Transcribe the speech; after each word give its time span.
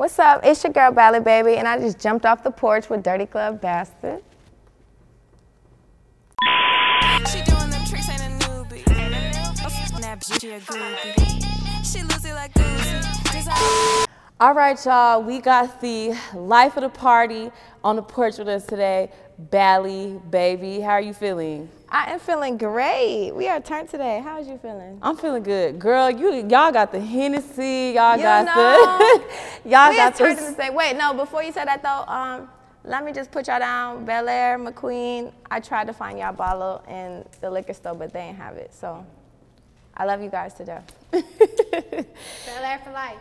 What's 0.00 0.18
up? 0.18 0.40
It's 0.44 0.64
your 0.64 0.72
girl 0.72 0.92
Bali 0.92 1.20
Baby, 1.20 1.56
and 1.56 1.68
I 1.68 1.78
just 1.78 1.98
jumped 1.98 2.24
off 2.24 2.42
the 2.42 2.50
porch 2.50 2.88
with 2.88 3.02
Dirty 3.02 3.26
Glove 3.26 3.60
Bastard. 3.60 4.22
She 7.30 7.42
doing 7.42 7.68
them 7.68 7.84
tricks, 7.84 8.08
ain't 8.08 8.22
a 8.22 8.46
newbie. 8.46 8.80
She 10.40 10.52
a. 10.52 10.60
She 11.84 12.02
lose 12.02 12.24
it 12.24 12.32
like 12.32 12.54
Gucci. 12.54 14.06
Just 14.40 14.42
how- 14.42 14.46
All 14.48 14.54
right, 14.54 14.84
y'all. 14.84 15.22
We 15.22 15.40
got 15.40 15.80
the 15.80 16.16
life 16.34 16.76
of 16.76 16.82
the 16.82 16.88
party 16.88 17.50
on 17.84 17.96
the 17.96 18.02
porch 18.02 18.38
with 18.38 18.48
us 18.48 18.64
today. 18.66 19.10
Bali, 19.38 20.20
baby, 20.30 20.80
how 20.80 20.92
are 20.92 21.00
you 21.00 21.14
feeling? 21.14 21.68
I 21.88 22.12
am 22.12 22.20
feeling 22.20 22.56
great. 22.58 23.32
We 23.32 23.48
are 23.48 23.60
turned 23.60 23.88
today. 23.88 24.20
How 24.22 24.38
is 24.38 24.46
you 24.46 24.58
feeling? 24.58 24.98
I'm 25.02 25.16
feeling 25.16 25.42
good, 25.42 25.78
girl. 25.78 26.10
You 26.10 26.34
y'all 26.48 26.70
got 26.72 26.92
the 26.92 27.00
Hennessy. 27.00 27.92
Y'all 27.94 28.16
You 28.16 28.22
got 28.22 28.44
know, 28.44 28.98
the 28.98 29.24
y'all 29.70 29.90
we 29.90 29.96
got 29.96 30.12
is 30.12 30.18
turned 30.18 30.38
in 30.38 30.44
the. 30.44 30.50
the 30.50 30.56
same. 30.56 30.74
Wait, 30.74 30.96
no. 30.96 31.14
Before 31.14 31.42
you 31.42 31.52
said 31.52 31.66
that 31.66 31.82
though, 31.82 32.04
um, 32.12 32.48
let 32.84 33.04
me 33.04 33.12
just 33.12 33.30
put 33.32 33.48
y'all 33.48 33.58
down. 33.58 34.06
Belaire, 34.06 34.56
McQueen. 34.62 35.32
I 35.50 35.58
tried 35.60 35.86
to 35.88 35.92
find 35.94 36.18
y'all 36.18 36.32
bottle 36.32 36.82
in 36.88 37.24
the 37.40 37.50
liquor 37.50 37.74
store, 37.74 37.94
but 37.94 38.12
they 38.12 38.20
ain't 38.20 38.36
have 38.36 38.56
it. 38.56 38.72
So, 38.74 39.04
I 39.96 40.04
love 40.04 40.22
you 40.22 40.30
guys 40.30 40.54
to 40.54 40.64
death. 40.64 40.84
Bel 41.10 41.22
Air 42.64 42.80
for 42.84 42.92
life. 42.92 43.16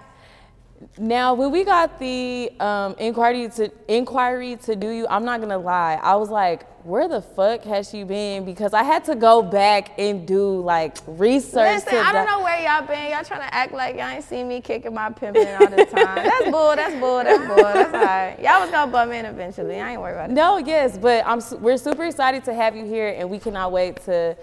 Now, 0.97 1.33
when 1.33 1.51
we 1.51 1.65
got 1.65 1.99
the 1.99 2.51
um, 2.59 2.95
inquiry 2.99 3.49
to 3.49 3.71
inquiry 3.87 4.55
to 4.63 4.75
do 4.75 4.89
you, 4.89 5.07
I'm 5.09 5.25
not 5.25 5.41
gonna 5.41 5.57
lie. 5.57 5.99
I 6.01 6.15
was 6.15 6.29
like, 6.29 6.65
where 6.85 7.07
the 7.09 7.21
fuck 7.21 7.63
has 7.65 7.89
she 7.89 8.03
been? 8.03 8.45
Because 8.45 8.73
I 8.73 8.83
had 8.83 9.03
to 9.05 9.15
go 9.15 9.41
back 9.41 9.99
and 9.99 10.25
do 10.25 10.61
like 10.61 10.97
research. 11.05 11.83
Listen, 11.85 11.97
I 11.97 12.13
don't 12.13 12.25
know 12.25 12.41
where 12.41 12.61
y'all 12.63 12.87
been. 12.87 13.11
Y'all 13.11 13.23
trying 13.23 13.41
to 13.41 13.53
act 13.53 13.73
like 13.73 13.95
y'all 13.95 14.07
ain't 14.07 14.23
seen 14.23 14.47
me 14.47 14.61
kicking 14.61 14.93
my 14.93 15.09
pimpin' 15.09 15.59
all 15.59 15.67
the 15.67 15.85
time. 15.85 16.23
That's 16.23 16.49
bull. 16.49 16.75
That's 16.75 16.95
bull. 16.99 17.23
That's 17.23 17.45
bull. 17.45 17.57
That's 17.57 17.93
all 17.93 18.01
right. 18.01 18.37
Y'all 18.41 18.61
was 18.61 18.71
gonna 18.71 18.91
bum 18.91 19.11
in 19.11 19.25
eventually. 19.25 19.81
I 19.81 19.91
ain't 19.91 20.01
worried 20.01 20.13
about 20.13 20.29
it. 20.29 20.33
No, 20.33 20.57
yes, 20.57 20.97
but 20.97 21.25
I'm 21.27 21.41
we're 21.61 21.77
super 21.77 22.05
excited 22.05 22.45
to 22.45 22.53
have 22.53 22.75
you 22.75 22.85
here, 22.85 23.13
and 23.17 23.29
we 23.29 23.39
cannot 23.39 23.73
wait 23.73 24.01
to 24.05 24.37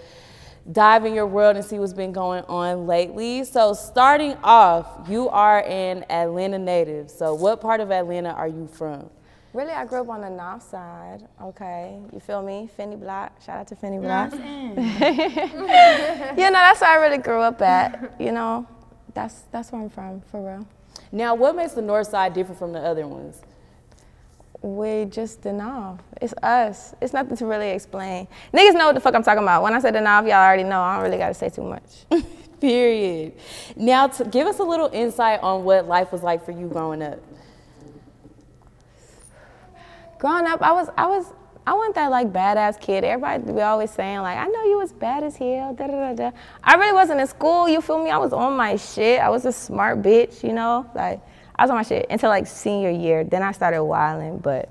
dive 0.71 1.05
in 1.05 1.13
your 1.13 1.27
world 1.27 1.55
and 1.55 1.65
see 1.65 1.79
what's 1.79 1.93
been 1.93 2.11
going 2.11 2.43
on 2.45 2.87
lately. 2.87 3.43
So, 3.43 3.73
starting 3.73 4.33
off, 4.43 5.07
you 5.09 5.29
are 5.29 5.63
an 5.63 6.05
Atlanta 6.09 6.59
native. 6.59 7.09
So, 7.09 7.33
what 7.33 7.61
part 7.61 7.79
of 7.79 7.91
Atlanta 7.91 8.29
are 8.29 8.47
you 8.47 8.67
from? 8.67 9.09
Really, 9.53 9.71
I 9.71 9.85
grew 9.85 10.01
up 10.01 10.09
on 10.09 10.21
the 10.21 10.29
north 10.29 10.63
side. 10.63 11.27
Okay, 11.41 11.99
you 12.13 12.19
feel 12.19 12.43
me? 12.43 12.69
Finney 12.75 12.95
Block. 12.95 13.41
Shout 13.41 13.59
out 13.59 13.67
to 13.69 13.75
Finney 13.75 13.97
Block. 13.97 14.31
you 14.37 14.39
know, 14.39 14.75
that's 16.51 16.81
where 16.81 16.91
I 16.91 16.97
really 17.01 17.17
grew 17.17 17.41
up 17.41 17.61
at. 17.61 18.13
You 18.19 18.33
know, 18.33 18.67
that's 19.13 19.43
that's 19.51 19.71
where 19.71 19.81
I'm 19.81 19.89
from, 19.89 20.21
for 20.21 20.45
real. 20.45 20.67
Now, 21.11 21.35
what 21.35 21.55
makes 21.55 21.73
the 21.73 21.81
north 21.81 22.07
side 22.07 22.33
different 22.33 22.59
from 22.59 22.73
the 22.73 22.79
other 22.79 23.07
ones? 23.07 23.41
We 24.61 25.05
just 25.05 25.43
the 25.43 25.53
North. 25.53 26.01
It's 26.21 26.33
us. 26.41 26.95
It's 27.01 27.13
nothing 27.13 27.37
to 27.37 27.45
really 27.45 27.69
explain. 27.69 28.27
Niggas 28.53 28.73
know 28.73 28.87
what 28.87 28.95
the 28.95 29.01
fuck 29.01 29.13
I'm 29.13 29.23
talking 29.23 29.43
about. 29.43 29.63
When 29.63 29.73
I 29.73 29.79
say 29.79 29.91
the 29.91 30.01
North, 30.01 30.25
y'all 30.25 30.35
already 30.35 30.63
know. 30.63 30.81
I 30.81 30.95
don't 30.95 31.03
really 31.03 31.17
gotta 31.17 31.33
say 31.33 31.49
too 31.49 31.63
much. 31.63 32.05
Period. 32.59 33.33
Now, 33.75 34.07
to 34.07 34.25
give 34.25 34.47
us 34.47 34.59
a 34.59 34.63
little 34.63 34.89
insight 34.91 35.41
on 35.41 35.63
what 35.63 35.87
life 35.87 36.11
was 36.11 36.23
like 36.23 36.43
for 36.43 36.51
you 36.51 36.67
growing 36.67 37.03
up. 37.03 37.19
Growing 40.17 40.47
up, 40.47 40.61
I 40.63 40.71
was 40.71 40.89
I 40.97 41.05
was 41.05 41.31
I 41.67 41.73
wasn't 41.73 41.95
that 41.95 42.09
like 42.09 42.33
badass 42.33 42.79
kid. 42.79 43.03
Everybody 43.03 43.51
be 43.51 43.61
always 43.61 43.91
saying 43.91 44.19
like, 44.19 44.37
I 44.37 44.47
know 44.47 44.63
you 44.63 44.77
was 44.77 44.93
bad 44.93 45.21
as 45.23 45.35
hell. 45.35 45.73
Da, 45.73 45.85
da, 45.85 46.13
da, 46.13 46.13
da. 46.13 46.37
I 46.63 46.75
really 46.75 46.93
wasn't 46.93 47.19
in 47.19 47.27
school. 47.27 47.69
You 47.69 47.81
feel 47.81 48.01
me? 48.01 48.09
I 48.09 48.17
was 48.17 48.33
on 48.33 48.55
my 48.55 48.77
shit. 48.77 49.19
I 49.19 49.29
was 49.29 49.45
a 49.45 49.51
smart 49.51 50.01
bitch. 50.01 50.43
You 50.43 50.53
know, 50.53 50.89
like 50.95 51.21
I 51.57 51.63
was 51.63 51.71
on 51.71 51.77
my 51.77 51.83
shit 51.83 52.05
until 52.09 52.29
like 52.29 52.47
senior 52.47 52.91
year. 52.91 53.23
Then 53.23 53.43
I 53.43 53.51
started 53.51 53.83
wilding, 53.83 54.39
but. 54.39 54.69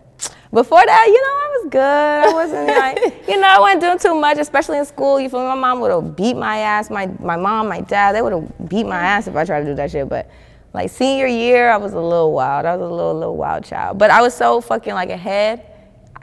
Before 0.53 0.81
that, 0.87 1.07
you 1.07 1.21
know, 1.21 1.29
I 1.29 1.49
was 1.59 1.71
good. 1.71 1.81
I 1.81 2.33
wasn't 2.33 2.67
like, 3.09 3.29
you 3.29 3.39
know, 3.39 3.47
I 3.49 3.59
wasn't 3.59 3.81
doing 3.83 3.99
too 3.99 4.19
much, 4.19 4.39
especially 4.39 4.79
in 4.79 4.87
school. 4.87 5.21
You 5.21 5.29
feel 5.29 5.41
me? 5.41 5.49
My 5.49 5.55
mom 5.55 5.81
would 5.81 5.91
have 5.91 6.17
beat 6.17 6.37
my 6.37 6.59
ass. 6.59 6.89
My 6.89 7.07
my 7.19 7.37
mom, 7.37 7.69
my 7.69 7.81
dad, 7.81 8.15
they 8.15 8.23
would 8.23 8.33
have 8.33 8.69
beat 8.69 8.87
my 8.87 8.97
ass 8.97 9.27
if 9.27 9.35
I 9.37 9.45
tried 9.45 9.61
to 9.61 9.67
do 9.67 9.75
that 9.75 9.91
shit. 9.91 10.09
But 10.09 10.31
like 10.73 10.89
senior 10.89 11.27
year, 11.27 11.71
I 11.71 11.77
was 11.77 11.93
a 11.93 12.01
little 12.01 12.33
wild. 12.33 12.65
I 12.65 12.77
was 12.77 12.89
a 12.89 12.95
little 12.95 13.15
little 13.15 13.37
wild 13.37 13.65
child. 13.65 13.99
But 13.99 14.11
I 14.11 14.23
was 14.23 14.35
so 14.35 14.61
fucking 14.61 14.95
like 14.95 15.11
ahead. 15.11 15.67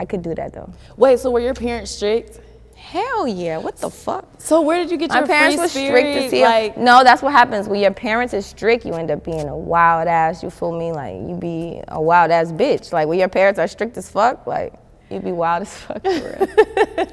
I 0.00 0.04
could 0.04 0.22
do 0.22 0.34
that 0.34 0.52
though. 0.52 0.72
Wait, 0.96 1.20
so 1.20 1.30
were 1.30 1.40
your 1.40 1.54
parents 1.54 1.92
strict? 1.92 2.40
Hell 2.84 3.26
yeah! 3.26 3.56
What 3.58 3.76
the 3.76 3.88
fuck? 3.90 4.26
So 4.38 4.60
where 4.60 4.76
did 4.76 4.90
you 4.90 4.98
get 4.98 5.08
My 5.08 5.18
your 5.20 5.26
parents 5.26 5.58
were 5.58 5.68
spirit? 5.68 6.00
strict 6.00 6.24
to 6.24 6.30
see. 6.30 6.42
like, 6.42 6.76
no, 6.76 7.02
that's 7.02 7.22
what 7.22 7.32
happens 7.32 7.66
when 7.66 7.80
your 7.80 7.92
parents 7.92 8.34
is 8.34 8.44
strict. 8.44 8.84
You 8.84 8.92
end 8.92 9.10
up 9.10 9.24
being 9.24 9.48
a 9.48 9.56
wild 9.56 10.06
ass. 10.06 10.42
You 10.42 10.50
feel 10.50 10.76
me? 10.78 10.92
Like 10.92 11.14
you 11.14 11.34
be 11.34 11.80
a 11.88 12.00
wild 12.00 12.30
ass 12.30 12.52
bitch. 12.52 12.92
Like 12.92 13.08
when 13.08 13.18
your 13.18 13.28
parents 13.28 13.58
are 13.58 13.66
strict 13.66 13.96
as 13.96 14.08
fuck, 14.10 14.46
like 14.46 14.74
you 15.10 15.18
be 15.18 15.32
wild 15.32 15.62
as 15.62 15.74
fuck 15.74 16.02
for 16.02 16.10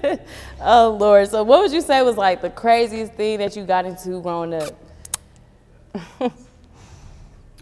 real. 0.03 0.19
oh 0.61 0.97
Lord. 0.99 1.29
So 1.29 1.41
what 1.43 1.61
would 1.61 1.71
you 1.71 1.81
say 1.81 2.01
was 2.01 2.17
like 2.17 2.41
the 2.41 2.49
craziest 2.49 3.13
thing 3.13 3.39
that 3.39 3.55
you 3.55 3.63
got 3.63 3.85
into 3.85 4.19
growing 4.21 4.53
up? 4.53 6.31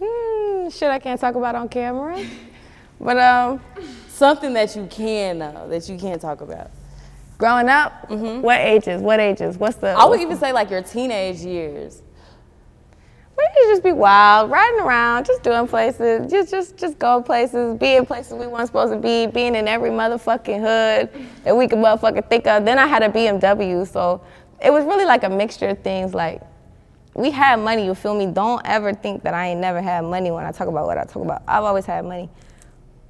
Hmm, 0.02 0.70
shit, 0.70 0.88
I 0.90 0.98
can't 0.98 1.20
talk 1.20 1.34
about 1.34 1.54
on 1.54 1.68
camera. 1.68 2.24
But 3.02 3.18
um, 3.18 3.60
Something 4.08 4.52
that 4.54 4.74
you 4.76 4.86
can 4.90 5.38
know 5.38 5.68
that 5.68 5.88
you 5.88 5.96
can't 5.98 6.20
talk 6.20 6.40
about. 6.42 6.70
Growing 7.40 7.68
up, 7.68 8.08
mm-hmm. 8.08 8.42
what 8.42 8.60
ages? 8.60 9.02
What 9.02 9.18
ages? 9.18 9.58
What's 9.58 9.78
the? 9.78 9.88
I 9.88 10.04
would 10.04 10.20
even 10.20 10.36
say 10.36 10.52
like 10.52 10.70
your 10.70 10.82
teenage 10.82 11.40
years. 11.40 12.02
We 13.36 13.48
could 13.54 13.70
just 13.70 13.82
be 13.82 13.92
wild, 13.92 14.50
riding 14.50 14.80
around, 14.80 15.24
just 15.24 15.42
doing 15.42 15.66
places, 15.66 16.30
just 16.30 16.50
just 16.50 16.76
just 16.76 16.98
go 16.98 17.22
places, 17.22 17.78
being 17.78 18.04
places 18.04 18.34
we 18.34 18.46
weren't 18.46 18.66
supposed 18.66 18.92
to 18.92 18.98
be, 18.98 19.26
being 19.26 19.54
in 19.54 19.66
every 19.66 19.88
motherfucking 19.88 20.60
hood 20.60 21.26
that 21.44 21.56
we 21.56 21.66
could 21.66 21.78
motherfucking 21.78 22.28
think 22.28 22.46
of. 22.46 22.66
Then 22.66 22.78
I 22.78 22.86
had 22.86 23.02
a 23.02 23.08
BMW, 23.08 23.88
so 23.88 24.20
it 24.62 24.70
was 24.70 24.84
really 24.84 25.06
like 25.06 25.24
a 25.24 25.30
mixture 25.30 25.68
of 25.68 25.78
things. 25.78 26.12
Like 26.12 26.42
we 27.14 27.30
had 27.30 27.56
money, 27.56 27.86
you 27.86 27.94
feel 27.94 28.14
me? 28.14 28.26
Don't 28.26 28.60
ever 28.66 28.92
think 28.92 29.22
that 29.22 29.32
I 29.32 29.48
ain't 29.48 29.60
never 29.60 29.80
had 29.80 30.04
money 30.04 30.30
when 30.30 30.44
I 30.44 30.52
talk 30.52 30.68
about 30.68 30.84
what 30.86 30.98
I 30.98 31.04
talk 31.04 31.22
about. 31.22 31.42
I've 31.48 31.64
always 31.64 31.86
had 31.86 32.04
money. 32.04 32.28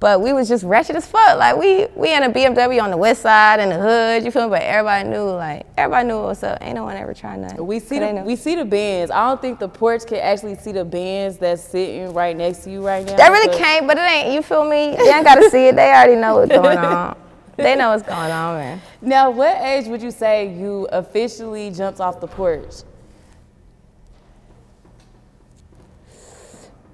But 0.01 0.19
we 0.19 0.33
was 0.33 0.49
just 0.49 0.63
wretched 0.63 0.95
as 0.95 1.05
fuck. 1.05 1.37
Like 1.37 1.57
we 1.57 1.85
we 1.95 2.11
in 2.11 2.23
a 2.23 2.29
BMW 2.31 2.81
on 2.81 2.89
the 2.89 2.97
west 2.97 3.21
side 3.21 3.59
in 3.59 3.69
the 3.69 3.77
hood, 3.77 4.25
you 4.25 4.31
feel 4.31 4.45
me? 4.45 4.49
But 4.49 4.63
everybody 4.63 5.07
knew, 5.07 5.29
like 5.29 5.67
everybody 5.77 6.07
knew 6.07 6.23
what's 6.23 6.41
up. 6.41 6.57
Ain't 6.59 6.73
no 6.73 6.85
one 6.85 6.97
ever 6.97 7.13
trying 7.13 7.41
nothing. 7.41 7.67
We 7.67 7.79
see 7.79 7.99
the 7.99 8.23
we 8.25 8.35
see 8.35 8.55
the 8.55 8.65
bands. 8.65 9.11
I 9.11 9.27
don't 9.27 9.39
think 9.39 9.59
the 9.59 9.69
porch 9.69 10.07
can 10.07 10.17
actually 10.17 10.55
see 10.55 10.71
the 10.71 10.83
bands 10.83 11.37
that's 11.37 11.61
sitting 11.61 12.15
right 12.15 12.35
next 12.35 12.63
to 12.63 12.71
you 12.71 12.83
right 12.83 13.05
now. 13.05 13.15
They 13.15 13.29
really 13.29 13.55
can't, 13.55 13.85
but 13.85 13.99
it 13.99 14.01
ain't. 14.01 14.33
You 14.33 14.41
feel 14.41 14.63
me? 14.63 14.95
They 14.97 15.13
ain't 15.13 15.23
gotta 15.23 15.47
see 15.51 15.67
it. 15.67 15.75
They 15.75 15.89
already 15.91 16.15
know 16.15 16.37
what's 16.37 16.51
going 16.51 16.77
on. 16.79 17.15
They 17.57 17.75
know 17.75 17.89
what's 17.91 18.01
going 18.01 18.31
on, 18.31 18.57
man. 18.57 18.81
Now, 19.03 19.29
what 19.29 19.55
age 19.61 19.85
would 19.85 20.01
you 20.01 20.09
say 20.09 20.51
you 20.51 20.87
officially 20.91 21.69
jumped 21.69 21.99
off 21.99 22.19
the 22.19 22.27
porch? 22.27 22.73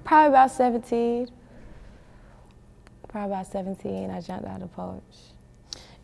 Probably 0.04 0.28
about 0.28 0.50
17. 0.50 1.37
Probably 3.08 3.34
about 3.34 3.46
17. 3.46 4.10
I 4.10 4.20
jumped 4.20 4.46
out 4.46 4.56
of 4.56 4.60
the 4.60 4.66
porch. 4.68 5.02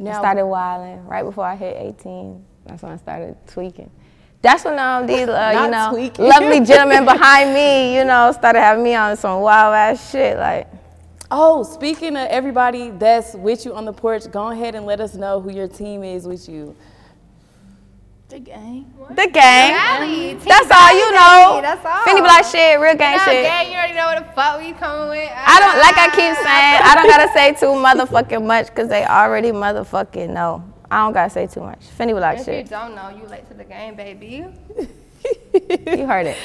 I 0.01 0.13
started 0.13 0.47
wilding 0.47 1.07
right 1.07 1.23
before 1.23 1.45
I 1.45 1.55
hit 1.55 1.77
18. 1.79 2.45
That's 2.67 2.83
when 2.83 2.93
I 2.93 2.97
started 2.97 3.37
tweaking. 3.47 3.91
That's 4.43 4.65
when 4.65 4.79
um, 4.79 5.07
these, 5.07 5.29
uh, 5.29 5.61
you 5.65 5.71
know, 5.71 5.91
tweaking. 5.91 6.27
lovely 6.27 6.61
gentlemen 6.67 7.05
behind 7.05 7.55
me, 7.55 7.97
you 7.97 8.05
know, 8.05 8.31
started 8.33 8.61
having 8.61 8.85
me 8.85 8.95
on 8.95 9.17
some 9.17 9.41
wild 9.41 9.75
ass 9.75 10.11
shit. 10.11 10.37
Like, 10.37 10.69
oh, 11.31 11.63
speaking 11.63 12.17
of 12.17 12.29
everybody 12.29 12.91
that's 12.91 13.35
with 13.35 13.65
you 13.65 13.75
on 13.75 13.85
the 13.85 13.93
porch, 13.93 14.31
go 14.31 14.49
ahead 14.49 14.75
and 14.75 14.85
let 14.85 15.01
us 15.01 15.15
know 15.15 15.41
who 15.41 15.51
your 15.51 15.69
team 15.69 16.05
is 16.05 16.27
with 16.27 16.49
you. 16.49 16.77
The 18.35 18.41
game. 18.41 18.93
The 19.11 19.29
gang. 19.29 19.75
Rally. 19.75 20.35
That's 20.35 20.69
all 20.69 20.93
you 20.93 21.13
know. 21.13 21.61
That's 21.63 21.87
all. 21.87 22.03
Finny 22.03 22.21
Black 22.21 22.45
shit, 22.45 22.81
real 22.81 22.97
gang 22.97 23.17
No, 23.17 23.23
shit. 23.23 23.45
gang, 23.45 23.71
you 23.71 23.77
already 23.77 23.95
know 23.95 24.07
what 24.07 24.27
the 24.27 24.33
fuck 24.33 24.59
we 24.59 24.73
coming 24.73 25.09
with. 25.11 25.31
I 25.33 25.61
don't 25.61 25.79
like 25.79 25.97
I 25.97 26.07
keep 26.07 26.35
saying 26.43 26.81
I 26.83 26.97
don't 26.97 27.07
gotta 27.09 27.33
say 27.33 27.53
too 27.55 27.67
motherfucking 27.79 28.45
much 28.45 28.67
because 28.67 28.89
they 28.89 29.05
already 29.05 29.53
motherfucking 29.53 30.31
know. 30.31 30.65
I 30.91 31.05
don't 31.05 31.13
gotta 31.13 31.31
say 31.31 31.47
too 31.47 31.61
much. 31.61 31.85
Finny 31.85 32.13
Black 32.13 32.39
shit. 32.39 32.49
If 32.49 32.65
you 32.67 32.71
don't 32.71 32.97
know, 32.97 33.11
you 33.11 33.25
late 33.29 33.47
to 33.51 33.55
the 33.55 33.63
game, 33.63 33.95
baby. 33.95 34.47
You 35.53 36.07
heard 36.07 36.27
it. 36.27 36.37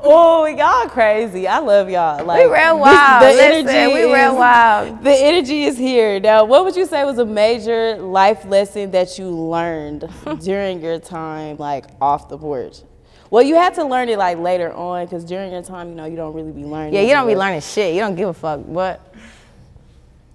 Oh, 0.00 0.46
y'all 0.46 0.88
crazy. 0.88 1.48
I 1.48 1.58
love 1.58 1.88
y'all. 1.90 2.24
Like 2.24 2.44
We 2.44 2.48
this- 2.48 2.72
wild. 2.74 3.22
the 3.22 3.26
Listen, 3.26 3.68
energy 3.68 3.94
we 3.94 4.12
real 4.12 4.32
is- 4.32 4.36
wild. 4.38 5.02
The 5.04 5.10
energy 5.14 5.64
is 5.64 5.76
here. 5.78 6.20
Now, 6.20 6.44
what 6.44 6.64
would 6.64 6.76
you 6.76 6.86
say 6.86 7.04
was 7.04 7.18
a 7.18 7.24
major 7.24 7.96
life 7.98 8.44
lesson 8.44 8.90
that 8.92 9.18
you 9.18 9.28
learned 9.28 10.08
during 10.42 10.80
your 10.82 10.98
time, 10.98 11.56
like 11.58 11.86
off 12.00 12.28
the 12.28 12.38
porch? 12.38 12.78
Well, 13.30 13.42
you 13.42 13.56
had 13.56 13.74
to 13.74 13.84
learn 13.84 14.08
it 14.08 14.18
like 14.18 14.38
later 14.38 14.72
on, 14.72 15.04
because 15.04 15.24
during 15.24 15.52
your 15.52 15.62
time, 15.62 15.88
you 15.90 15.94
know, 15.94 16.04
you 16.06 16.16
don't 16.16 16.32
really 16.32 16.52
be 16.52 16.64
learning. 16.64 16.94
Yeah, 16.94 17.02
you 17.02 17.10
don't 17.10 17.26
be 17.26 17.36
learning 17.36 17.60
shit. 17.60 17.94
You 17.94 18.00
don't 18.00 18.14
give 18.14 18.28
a 18.28 18.34
fuck. 18.34 18.60
But 18.66 19.14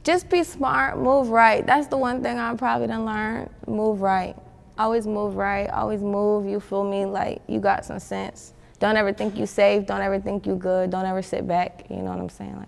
just 0.04 0.30
be 0.30 0.44
smart, 0.44 0.98
move 1.00 1.30
right. 1.30 1.66
That's 1.66 1.88
the 1.88 1.98
one 1.98 2.22
thing 2.22 2.38
I 2.38 2.54
probably 2.56 2.88
done 2.88 3.06
learn. 3.06 3.50
Move 3.66 4.02
right. 4.02 4.36
Always 4.78 5.06
move 5.06 5.36
right. 5.36 5.70
Always 5.70 6.02
move. 6.02 6.46
You 6.48 6.60
feel 6.60 6.84
me? 6.84 7.06
Like 7.06 7.42
you 7.48 7.60
got 7.60 7.86
some 7.86 8.00
sense. 8.00 8.54
Don't 8.80 8.98
ever 8.98 9.14
think 9.14 9.38
you 9.38 9.46
safe. 9.46 9.86
Don't 9.86 10.02
ever 10.02 10.20
think 10.20 10.46
you 10.46 10.56
good. 10.56 10.90
Don't 10.90 11.06
ever 11.06 11.22
sit 11.22 11.48
back. 11.48 11.86
You 11.90 11.98
know 11.98 12.12
what 12.12 12.20
I'm 12.20 12.30
saying? 12.30 12.58
Like 12.58 12.68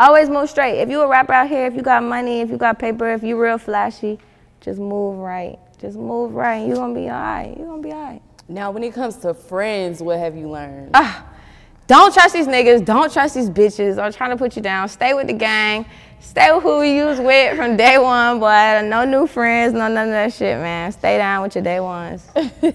always 0.00 0.30
move 0.30 0.48
straight. 0.48 0.80
If 0.80 0.88
you 0.88 1.00
a 1.02 1.08
rapper 1.08 1.32
out 1.32 1.48
here, 1.48 1.66
if 1.66 1.74
you 1.74 1.82
got 1.82 2.02
money, 2.02 2.40
if 2.40 2.50
you 2.50 2.56
got 2.56 2.78
paper, 2.78 3.12
if 3.12 3.22
you 3.22 3.40
real 3.40 3.58
flashy, 3.58 4.18
just 4.60 4.78
move 4.78 5.18
right. 5.18 5.58
Just 5.78 5.96
move 5.96 6.34
right. 6.34 6.66
You 6.66 6.74
gonna 6.74 6.94
be 6.94 7.10
alright. 7.10 7.56
You 7.56 7.64
gonna 7.64 7.82
be 7.82 7.92
alright. 7.92 8.22
Now, 8.48 8.70
when 8.70 8.82
it 8.82 8.92
comes 8.94 9.16
to 9.18 9.32
friends, 9.32 10.02
what 10.02 10.18
have 10.18 10.36
you 10.36 10.48
learned? 10.48 10.90
Ah, 10.94 11.26
don't 11.86 12.12
trust 12.12 12.34
these 12.34 12.46
niggas. 12.46 12.84
Don't 12.84 13.12
trust 13.12 13.34
these 13.34 13.48
bitches. 13.48 14.02
I'm 14.02 14.12
trying 14.12 14.30
to 14.30 14.36
put 14.36 14.56
you 14.56 14.62
down. 14.62 14.88
Stay 14.88 15.14
with 15.14 15.28
the 15.28 15.32
gang. 15.32 15.86
Stay 16.20 16.52
with 16.52 16.62
who 16.62 16.82
you 16.82 17.06
was 17.06 17.18
with 17.18 17.56
from 17.56 17.76
day 17.76 17.98
one, 17.98 18.38
boy. 18.38 18.82
No 18.84 19.04
new 19.04 19.26
friends, 19.26 19.72
no 19.72 19.88
none 19.88 20.08
of 20.08 20.12
that 20.12 20.32
shit, 20.32 20.58
man. 20.58 20.92
Stay 20.92 21.16
down 21.16 21.42
with 21.42 21.54
your 21.54 21.64
day 21.64 21.80
ones. 21.80 22.26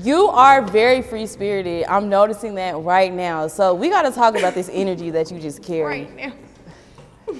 You 0.00 0.28
are 0.28 0.62
very 0.62 1.02
free 1.02 1.26
spirited. 1.26 1.84
I'm 1.86 2.08
noticing 2.08 2.54
that 2.54 2.78
right 2.78 3.12
now. 3.12 3.46
So 3.46 3.74
we 3.74 3.90
got 3.90 4.02
to 4.02 4.10
talk 4.10 4.38
about 4.38 4.54
this 4.54 4.70
energy 4.72 5.10
that 5.10 5.30
you 5.30 5.38
just 5.38 5.62
carry. 5.62 6.04
Right 6.04 6.16
now. 6.16 7.34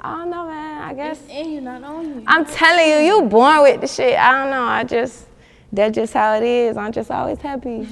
I 0.00 0.16
don't 0.16 0.30
know, 0.30 0.46
man. 0.46 0.82
I 0.82 0.94
guess 0.94 1.20
And 1.28 1.52
you're 1.52 1.60
not 1.60 1.84
on 1.84 2.06
you. 2.06 2.24
I'm 2.26 2.46
telling 2.46 2.88
you, 2.88 2.96
you 3.14 3.28
born 3.28 3.60
with 3.62 3.82
the 3.82 3.86
shit. 3.86 4.18
I 4.18 4.32
don't 4.32 4.50
know. 4.50 4.62
I 4.62 4.84
just 4.84 5.26
that's 5.70 5.94
just 5.94 6.14
how 6.14 6.34
it 6.36 6.42
is. 6.42 6.78
I'm 6.78 6.92
just 6.92 7.10
always 7.10 7.38
happy. 7.38 7.86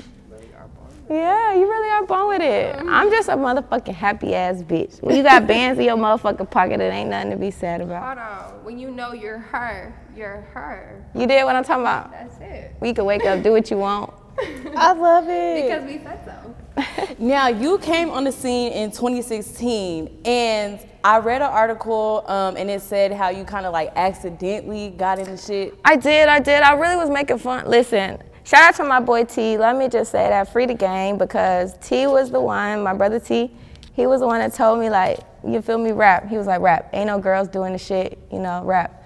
Yeah, 1.11 1.55
you 1.55 1.63
really 1.63 1.91
are 1.91 2.07
born 2.07 2.29
with 2.29 2.43
it. 2.43 2.77
I'm 2.87 3.11
just 3.11 3.29
a 3.29 3.33
motherfucking 3.33 3.95
happy 3.95 4.35
ass 4.35 4.63
bitch. 4.63 5.01
When 5.03 5.17
you 5.17 5.23
got 5.23 5.47
bands 5.47 5.79
in 5.79 5.87
your 5.87 5.97
motherfucking 5.97 6.51
pocket, 6.51 6.81
it 6.81 6.93
ain't 6.93 7.11
nothing 7.11 7.31
to 7.31 7.37
be 7.37 7.51
sad 7.51 7.81
about. 7.81 8.19
Hold 8.19 8.29
on. 8.29 8.65
When 8.65 8.79
you 8.79 8.91
know 8.91 9.13
you're 9.13 9.39
her, 9.39 9.95
you're 10.15 10.43
her. 10.53 11.05
You 11.15 11.27
did 11.27 11.45
what 11.45 11.57
I'm 11.57 11.65
talking 11.65 11.83
about. 11.83 12.11
That's 12.11 12.39
it. 12.41 12.77
We 12.81 12.93
can 12.93 13.07
wake 13.07 13.25
up, 13.25 13.43
do 13.43 13.53
what 13.53 13.71
you 13.71 13.79
want. 13.79 14.13
I 14.77 14.93
love 14.93 15.25
it. 15.29 15.63
Because 15.63 15.85
we 15.85 15.99
said 15.99 16.25
so. 16.25 16.55
Now, 17.19 17.49
you 17.49 17.79
came 17.79 18.11
on 18.11 18.23
the 18.25 18.31
scene 18.31 18.73
in 18.73 18.91
2016, 18.93 20.21
and 20.25 20.79
I 21.03 21.19
read 21.19 21.43
an 21.43 21.49
article, 21.49 22.23
um, 22.29 22.57
and 22.57 22.71
it 22.71 22.81
said 22.83 23.13
how 23.13 23.31
you 23.31 23.45
kind 23.45 23.67
of 23.67 23.73
like 23.73 23.91
accidentally 23.97 24.91
got 24.91 25.19
into 25.19 25.37
shit. 25.37 25.77
I 25.85 25.97
did, 25.97 26.29
I 26.29 26.39
did. 26.39 26.63
I 26.63 26.75
really 26.75 26.97
was 26.97 27.11
making 27.11 27.39
fun. 27.39 27.67
Listen, 27.67 28.23
shout 28.49 28.63
out 28.63 28.75
to 28.77 28.85
my 28.85 28.99
boy 28.99 29.25
T. 29.25 29.59
Let 29.59 29.77
me 29.77 29.89
just 29.89 30.11
say 30.11 30.27
that 30.27 30.51
free 30.51 30.65
the 30.65 30.73
game 30.73 31.19
because 31.19 31.77
T 31.87 32.07
was 32.07 32.31
the 32.31 32.41
one, 32.41 32.83
my 32.83 32.95
brother 32.95 33.21
T, 33.21 33.51
he 33.93 34.07
was 34.07 34.21
the 34.21 34.27
one 34.27 34.41
that 34.41 34.55
told 34.55 34.81
me 34.81 34.89
like, 34.89 35.21
you 35.47 35.61
feel 35.61 35.77
me, 35.77 35.93
rap. 35.93 36.29
He 36.29 36.39
was 36.39 36.47
like, 36.47 36.63
rap. 36.63 36.89
Ain't 36.95 37.09
no 37.09 37.19
girls 37.19 37.49
doing 37.49 37.73
the 37.73 37.79
shit, 37.79 38.19
you 38.33 38.39
know, 38.39 38.65
rap. 38.65 39.05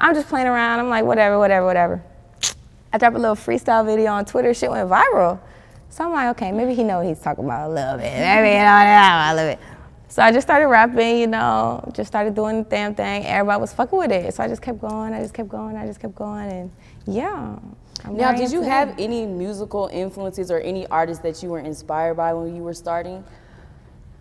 I'm 0.00 0.12
just 0.12 0.28
playing 0.28 0.48
around. 0.48 0.80
I'm 0.80 0.88
like, 0.88 1.04
whatever, 1.04 1.38
whatever, 1.38 1.66
whatever. 1.66 2.02
I 2.92 2.98
dropped 2.98 3.14
a 3.14 3.18
little 3.20 3.36
freestyle 3.36 3.86
video 3.86 4.10
on 4.10 4.24
Twitter. 4.24 4.52
Shit 4.52 4.70
went 4.70 4.88
viral. 4.88 5.38
So 5.90 6.04
I'm 6.04 6.12
like, 6.12 6.30
okay, 6.30 6.50
maybe 6.50 6.74
he 6.74 6.82
know 6.82 6.98
what 6.98 7.06
he's 7.06 7.20
talking 7.20 7.44
about 7.44 7.70
a 7.70 7.72
little 7.72 7.96
bit. 7.96 8.12
Maybe 8.12 8.48
you 8.48 8.58
know, 8.58 8.64
I 8.64 9.32
love 9.34 9.46
it. 9.46 9.58
So 10.08 10.22
I 10.22 10.32
just 10.32 10.44
started 10.44 10.66
rapping, 10.66 11.18
you 11.18 11.28
know, 11.28 11.88
just 11.92 12.08
started 12.08 12.34
doing 12.34 12.64
the 12.64 12.68
damn 12.68 12.96
thing. 12.96 13.24
Everybody 13.24 13.60
was 13.60 13.72
fucking 13.72 13.96
with 13.96 14.10
it. 14.10 14.34
So 14.34 14.42
I 14.42 14.48
just 14.48 14.62
kept 14.62 14.80
going, 14.80 15.12
I 15.12 15.20
just 15.20 15.34
kept 15.34 15.48
going, 15.48 15.76
I 15.76 15.86
just 15.86 16.00
kept 16.00 16.16
going, 16.16 16.50
and 16.50 16.70
yeah. 17.06 17.56
Now, 18.08 18.32
did 18.32 18.52
you 18.52 18.62
have 18.62 18.94
any 18.98 19.26
musical 19.26 19.88
influences 19.92 20.50
or 20.50 20.58
any 20.60 20.86
artists 20.86 21.22
that 21.22 21.42
you 21.42 21.50
were 21.50 21.60
inspired 21.60 22.14
by 22.14 22.32
when 22.34 22.54
you 22.54 22.62
were 22.62 22.74
starting? 22.74 23.24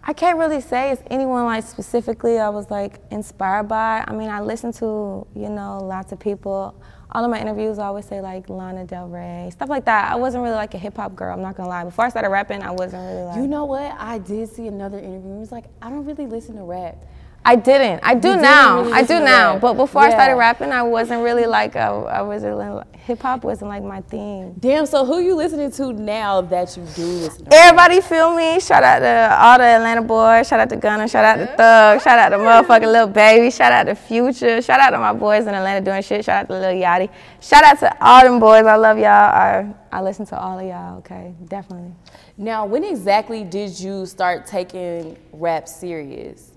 I 0.04 0.14
can't 0.14 0.38
really 0.38 0.62
say 0.62 0.92
it's 0.92 1.04
anyone 1.12 1.46
like 1.46 1.64
specifically 1.64 2.40
I 2.40 2.50
was 2.50 2.72
like 2.72 3.00
inspired 3.12 3.68
by. 3.68 4.04
I 4.08 4.14
mean, 4.14 4.30
I 4.30 4.42
listen 4.42 4.72
to, 4.74 5.28
you 5.36 5.50
know, 5.50 5.80
lots 5.84 6.12
of 6.12 6.20
people. 6.20 6.74
All 7.12 7.24
of 7.24 7.30
my 7.30 7.40
interviews 7.40 7.80
I 7.80 7.88
always 7.88 8.06
say 8.06 8.22
like 8.22 8.50
Lana 8.50 8.86
Del 8.86 9.08
Rey, 9.08 9.50
stuff 9.52 9.70
like 9.70 9.86
that. 9.86 10.12
I 10.12 10.16
wasn't 10.16 10.44
really 10.44 10.56
like 10.56 10.74
a 10.74 10.78
hip 10.78 10.96
hop 10.96 11.16
girl, 11.16 11.34
I'm 11.34 11.42
not 11.42 11.56
gonna 11.56 11.70
lie. 11.70 11.84
Before 11.84 12.06
I 12.06 12.10
started 12.10 12.30
rapping, 12.30 12.64
I 12.64 12.72
wasn't 12.72 13.04
really 13.04 13.24
like 13.24 13.38
You 13.38 13.48
know 13.48 13.66
what? 13.66 13.96
I 14.00 14.20
did 14.20 14.50
see 14.50 14.68
another 14.68 15.00
interview. 15.00 15.34
It 15.34 15.40
was 15.40 15.52
like, 15.52 15.66
I 15.82 15.90
don't 15.90 16.06
really 16.06 16.28
listen 16.28 16.56
to 16.56 16.64
rap. 16.64 17.04
I 17.46 17.56
didn't. 17.56 18.02
I 18.04 18.16
do 18.16 18.36
now. 18.36 18.82
really 18.82 18.94
I 18.94 19.04
do 19.04 19.20
now. 19.20 19.54
rap. 19.54 19.62
But 19.62 19.74
before 19.76 20.02
I 20.02 20.10
started 20.10 20.36
rapping, 20.36 20.72
I 20.72 20.84
wasn't 20.84 21.24
really 21.24 21.46
like 21.46 21.76
a, 21.76 21.80
I 21.80 22.22
wasn't 22.22 22.86
hip 23.10 23.24
hop 23.24 23.44
wasn't 23.44 23.70
like 23.70 23.84
my 23.84 24.02
thing. 24.02 24.54
Damn, 24.60 24.86
so 24.86 25.04
who 25.04 25.20
you 25.20 25.34
listening 25.34 25.72
to 25.72 25.94
now 25.94 26.42
that 26.42 26.78
you 26.78 26.86
do 26.96 27.04
listen 27.04 27.46
to? 27.46 27.56
Everybody 27.56 28.02
feel 28.02 28.36
me? 28.36 28.60
Shout 28.60 28.84
out 28.84 29.00
to 29.00 29.36
all 29.36 29.58
the 29.58 29.64
Atlanta 29.64 30.04
boys. 30.04 30.48
Shout 30.48 30.60
out 30.60 30.70
to 30.70 30.76
Gunna. 30.76 31.08
Shout 31.08 31.26
out 31.26 31.38
to 31.38 31.48
Thug. 31.58 32.02
Shout 32.02 32.20
out 32.20 32.30
to 32.30 32.38
motherfucking 32.38 32.92
Lil 32.92 33.08
Baby. 33.08 33.50
Shout 33.50 33.72
out 33.72 33.86
to 33.86 33.96
Future. 33.96 34.62
Shout 34.62 34.80
out 34.80 34.92
to 34.92 35.00
my 35.00 35.14
boys 35.14 35.48
in 35.48 35.56
Atlanta 35.56 35.84
doing 35.84 36.04
shit. 36.04 36.24
Shout 36.24 36.44
out 36.44 36.48
to 36.50 36.60
Lil 36.60 36.80
Yachty. 36.80 37.10
Shout 37.42 37.64
out 37.64 37.80
to 37.80 38.06
all 38.06 38.24
them 38.24 38.40
boys. 38.40 38.66
I 38.66 38.76
love 38.76 39.00
y'all. 39.00 39.08
I, 39.08 39.74
I 39.92 40.02
listen 40.02 40.28
to 40.28 40.40
all 40.40 40.60
of 40.60 40.66
y'all. 40.68 41.00
Okay, 41.00 41.34
definitely. 41.46 41.96
Now, 42.38 42.68
when 42.68 42.84
exactly 42.84 43.44
did 43.44 43.80
you 43.80 44.06
start 44.06 44.46
taking 44.46 45.18
rap 45.34 45.68
serious? 45.68 46.52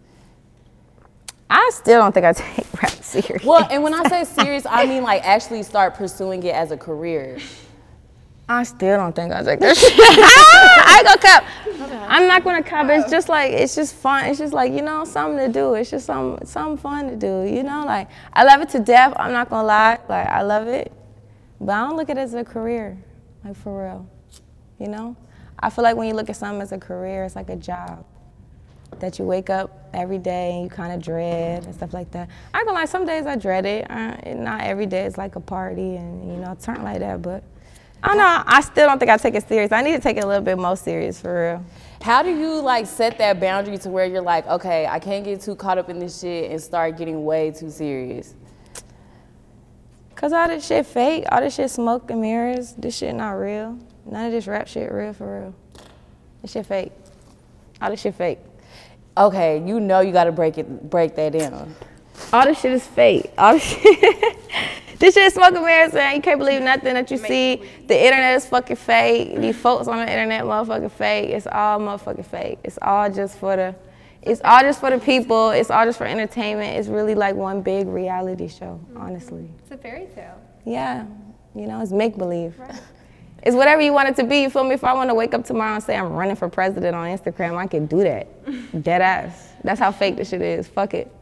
I 1.53 1.71
still 1.75 2.01
don't 2.01 2.13
think 2.13 2.25
I 2.25 2.33
take 2.33 2.73
rap 2.83 2.91
serious. 2.91 3.45
Well, 3.45 3.69
and 3.71 3.83
when 3.83 3.93
I 3.93 4.09
say 4.09 4.25
serious, 4.25 4.65
I 4.65 4.87
mean 4.87 5.03
like 5.03 5.23
actually 5.23 5.63
start 5.63 5.95
pursuing 5.95 6.43
it 6.45 6.55
as 6.55 6.71
a 6.71 6.79
career. 6.79 7.39
I 8.49 8.63
still 8.63 8.97
don't 8.97 9.15
think 9.15 9.35
I 9.35 9.43
take 9.43 9.61
that 9.61 9.77
shit. 9.79 9.93
I 9.95 10.97
ain't 10.97 11.07
gonna 11.07 11.19
cap. 11.21 11.45
I'm 12.09 12.27
not 12.27 12.43
gonna 12.43 12.63
cap. 12.63 12.89
It's 12.89 13.11
just 13.11 13.29
like 13.29 13.53
it's 13.53 13.75
just 13.75 13.95
fun. 13.95 14.25
It's 14.25 14.39
just 14.39 14.55
like 14.55 14.73
you 14.73 14.81
know 14.81 15.05
something 15.05 15.37
to 15.47 15.53
do. 15.53 15.75
It's 15.75 15.91
just 15.91 16.07
some 16.07 16.39
something 16.43 16.79
fun 16.79 17.11
to 17.11 17.17
do. 17.17 17.43
You 17.43 17.63
know, 17.63 17.85
like 17.85 18.09
I 18.33 18.45
love 18.45 18.63
it 18.63 18.71
to 18.71 18.81
death. 18.81 19.13
I'm 19.17 19.33
not 19.33 19.51
gonna 19.51 19.69
lie. 19.69 19.99
Like 20.09 20.29
I 20.29 20.41
love 20.41 20.69
it, 20.69 20.91
but 21.61 21.73
I 21.75 21.87
don't 21.87 21.97
look 21.99 22.09
at 22.09 22.17
it 22.17 22.23
as 22.23 22.33
a 22.33 22.45
career. 22.45 22.97
Like 23.45 23.57
for 23.57 23.85
real. 23.85 24.09
You 24.79 24.89
know, 24.89 25.17
I 25.59 25.69
feel 25.69 25.85
like 25.85 25.97
when 25.97 26.09
you 26.09 26.15
look 26.15 26.31
at 26.31 26.37
something 26.37 26.63
as 26.63 26.73
a 26.73 26.79
career, 26.79 27.25
it's 27.25 27.37
like 27.37 27.51
a 27.51 27.57
job 27.57 28.07
that 29.01 29.19
you 29.19 29.25
wake 29.25 29.51
up 29.51 29.89
every 29.93 30.19
day 30.19 30.53
and 30.53 30.65
you 30.65 30.71
kind 30.71 30.93
of 30.93 31.03
dread 31.03 31.65
and 31.65 31.75
stuff 31.75 31.93
like 31.93 32.11
that. 32.13 32.29
I 32.55 32.65
can 32.65 32.75
lie. 32.75 32.85
Some 32.85 33.07
days 33.07 33.27
I 33.27 33.37
dread 33.37 33.67
it. 33.67 33.91
Uh, 33.91 34.17
not 34.35 34.63
every 34.63 34.87
day 34.87 35.05
it's 35.05 35.19
like 35.19 35.37
a 35.37 35.41
party 35.41 35.97
and 35.97 36.31
you 36.33 36.39
know 36.39 36.57
turn 36.61 36.83
like 36.83 37.01
that, 37.01 37.23
but. 37.23 37.43
I 38.05 38.09
don't 38.09 38.19
know. 38.19 38.43
I 38.47 38.61
still 38.63 38.89
don't 38.89 38.99
think 38.99 39.13
I 39.13 39.17
take 39.17 39.37
it 39.37 39.47
serious. 39.47 39.71
I 39.71 39.81
need 39.81 39.93
to 39.93 40.01
take 40.01 40.17
it 40.17 40.25
a 40.25 40.27
little 40.27 40.43
bit 40.43 40.59
more 40.59 40.77
serious 40.77 41.21
for 41.21 41.53
real. 41.53 41.65
How 42.03 42.25
do 42.25 42.37
you 42.37 42.61
like 42.61 42.87
set 42.87 43.17
that 43.19 43.39
boundary 43.39 43.79
to 43.79 43.91
where 43.91 44.07
you're 44.07 44.21
like, 44.21 44.45
okay, 44.49 44.87
I 44.87 44.99
can't 44.99 45.25
get 45.25 45.41
too 45.41 45.55
caught 45.55 45.79
up 45.79 45.89
in 45.89 46.01
this 46.01 46.21
shit 46.21 46.51
and 46.51 46.61
start 46.61 46.99
getting 46.99 47.25
way 47.25 47.53
too 47.53 47.71
serious? 47.71 48.35
Cause 50.17 50.33
all 50.33 50.49
this 50.49 50.67
shit 50.67 50.87
fake, 50.87 51.25
all 51.31 51.41
this 51.41 51.55
shit 51.55 51.71
smoke 51.71 52.11
and 52.11 52.21
mirrors. 52.21 52.73
This 52.73 52.97
shit 52.97 53.15
not 53.15 53.33
real. 53.33 53.79
None 54.05 54.27
of 54.27 54.33
this 54.33 54.49
rap 54.49 54.67
shit 54.67 54.91
real 54.91 55.13
for 55.13 55.41
real. 55.41 55.55
This 56.43 56.53
shit 56.53 56.67
fake. 56.67 56.93
All 57.81 57.91
this 57.91 58.01
shit 58.01 58.15
fake. 58.15 58.39
Okay, 59.17 59.63
you 59.67 59.79
know 59.79 60.01
you 60.01 60.13
gotta 60.13 60.33
break 60.33 60.57
it 60.57 60.91
break 60.91 61.15
that 61.17 61.33
down. 61.33 61.75
All 62.33 62.45
this 62.45 62.61
shit 62.61 62.73
is 62.73 62.87
fake. 62.87 63.31
All 63.37 63.55
this 63.55 63.63
shit. 63.63 64.39
this 64.99 65.15
shit 65.15 65.25
is 65.25 65.35
smoke 65.35 65.55
and 65.55 65.65
mirrors, 65.65 65.93
man. 65.93 66.17
You 66.17 66.23
can't 66.23 66.39
believe 66.39 66.63
nothing 66.63 66.95
that 66.95 67.11
you 67.11 67.19
see. 67.19 67.63
The 67.87 68.05
internet 68.05 68.37
is 68.37 68.47
fucking 68.47 68.77
fake. 68.77 69.39
These 69.39 69.57
folks 69.57 69.87
on 69.87 69.99
the 69.99 70.11
internet, 70.11 70.45
motherfucking 70.45 70.93
fake. 70.93 71.31
It's 71.31 71.47
all 71.47 71.79
motherfucking 71.79 72.25
fake. 72.25 72.61
It's 72.65 72.79
all 72.81 73.11
just 73.11 73.39
for 73.39 73.57
the. 73.57 73.75
It's 74.23 74.41
all 74.45 74.61
just 74.61 74.81
for 74.81 74.91
the 74.91 74.99
people. 74.99 75.51
It's 75.51 75.71
all 75.71 75.85
just 75.85 75.99
for 75.99 76.07
entertainment. 76.07 76.79
It's 76.79 76.89
really 76.89 77.15
like 77.15 77.35
one 77.35 77.61
big 77.61 77.89
reality 77.89 78.49
show, 78.49 78.81
honestly. 78.97 79.51
It's 79.59 79.73
a 79.73 79.77
fairy 79.77 80.07
tale. 80.15 80.41
Yeah, 80.65 81.05
you 81.55 81.67
know, 81.67 81.83
it's 81.83 81.93
make 81.93 82.17
believe. 82.17 82.55
It's 83.43 83.57
whatever 83.57 83.81
you 83.83 83.93
want 83.93 84.09
it 84.09 84.17
to 84.17 84.25
be. 84.25 84.43
You 84.43 84.51
feel 84.51 84.65
me? 84.65 84.75
If 84.75 84.85
I 84.85 84.93
want 84.93 85.11
to 85.11 85.15
wake 85.15 85.35
up 85.35 85.45
tomorrow 85.45 85.75
and 85.75 85.83
say 85.83 85.97
I'm 85.97 86.13
running 86.13 86.37
for 86.37 86.49
president 86.49 86.95
on 86.95 87.07
Instagram, 87.07 87.57
I 87.57 87.67
can 87.67 87.87
do 87.87 88.03
that. 88.03 88.29
Dead 88.83 89.03
ass. 89.03 89.53
That's 89.65 89.81
how 89.81 89.93
fake 89.93 90.17
this 90.17 90.31
shit 90.31 90.43
is. 90.43 90.69
Fuck 90.69 90.95
it. 90.95 91.13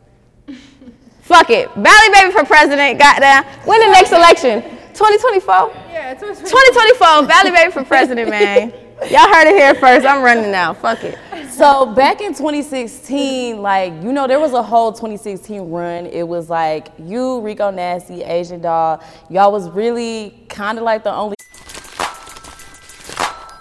Fuck 1.23 1.51
it. 1.51 1.69
Bali 1.75 2.13
baby 2.13 2.33
for 2.33 2.45
president. 2.45 2.99
Goddamn. 2.99 3.45
Win 3.67 3.81
the 3.81 3.93
next 3.93 4.13
election. 4.13 4.63
2024? 4.95 5.73
Yeah, 5.91 6.13
it's 6.13 6.21
2024, 6.21 7.27
Bali 7.27 7.51
Baby 7.51 7.73
for 7.73 7.85
president, 7.85 8.29
man. 8.29 8.71
Y'all 9.09 9.33
heard 9.33 9.47
it 9.47 9.57
here 9.57 9.75
first. 9.75 10.05
I'm 10.05 10.23
running 10.23 10.51
now. 10.51 10.75
Fuck 10.75 11.05
it. 11.05 11.19
So 11.49 11.87
back 11.87 12.21
in 12.21 12.35
2016, 12.35 13.63
like 13.63 13.95
you 14.03 14.13
know, 14.13 14.27
there 14.27 14.39
was 14.39 14.53
a 14.53 14.63
whole 14.63 14.93
2016 14.93 15.71
run. 15.71 16.07
It 16.07 16.27
was 16.27 16.51
like 16.51 16.89
you, 16.99 17.41
Rico 17.41 17.71
Nasty, 17.71 18.23
Asian 18.23 18.61
Doll. 18.61 19.03
Y'all 19.31 19.53
was 19.53 19.71
really 19.71 20.45
kind 20.51 20.77
of 20.77 20.85
like 20.85 21.03
the 21.03 21.15
only. 21.15 21.35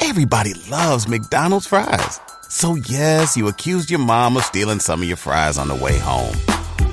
Everybody 0.02 0.54
loves 0.70 1.08
McDonald's 1.08 1.68
fries. 1.68 2.20
So 2.50 2.76
yes, 2.76 3.36
you 3.36 3.48
accused 3.48 3.92
your 3.92 4.00
mom 4.00 4.38
of 4.38 4.44
stealing 4.44 4.80
some 4.80 5.02
of 5.02 5.08
your 5.08 5.18
fries 5.18 5.58
on 5.58 5.68
the 5.68 5.76
way 5.76 5.98
home. 5.98 6.36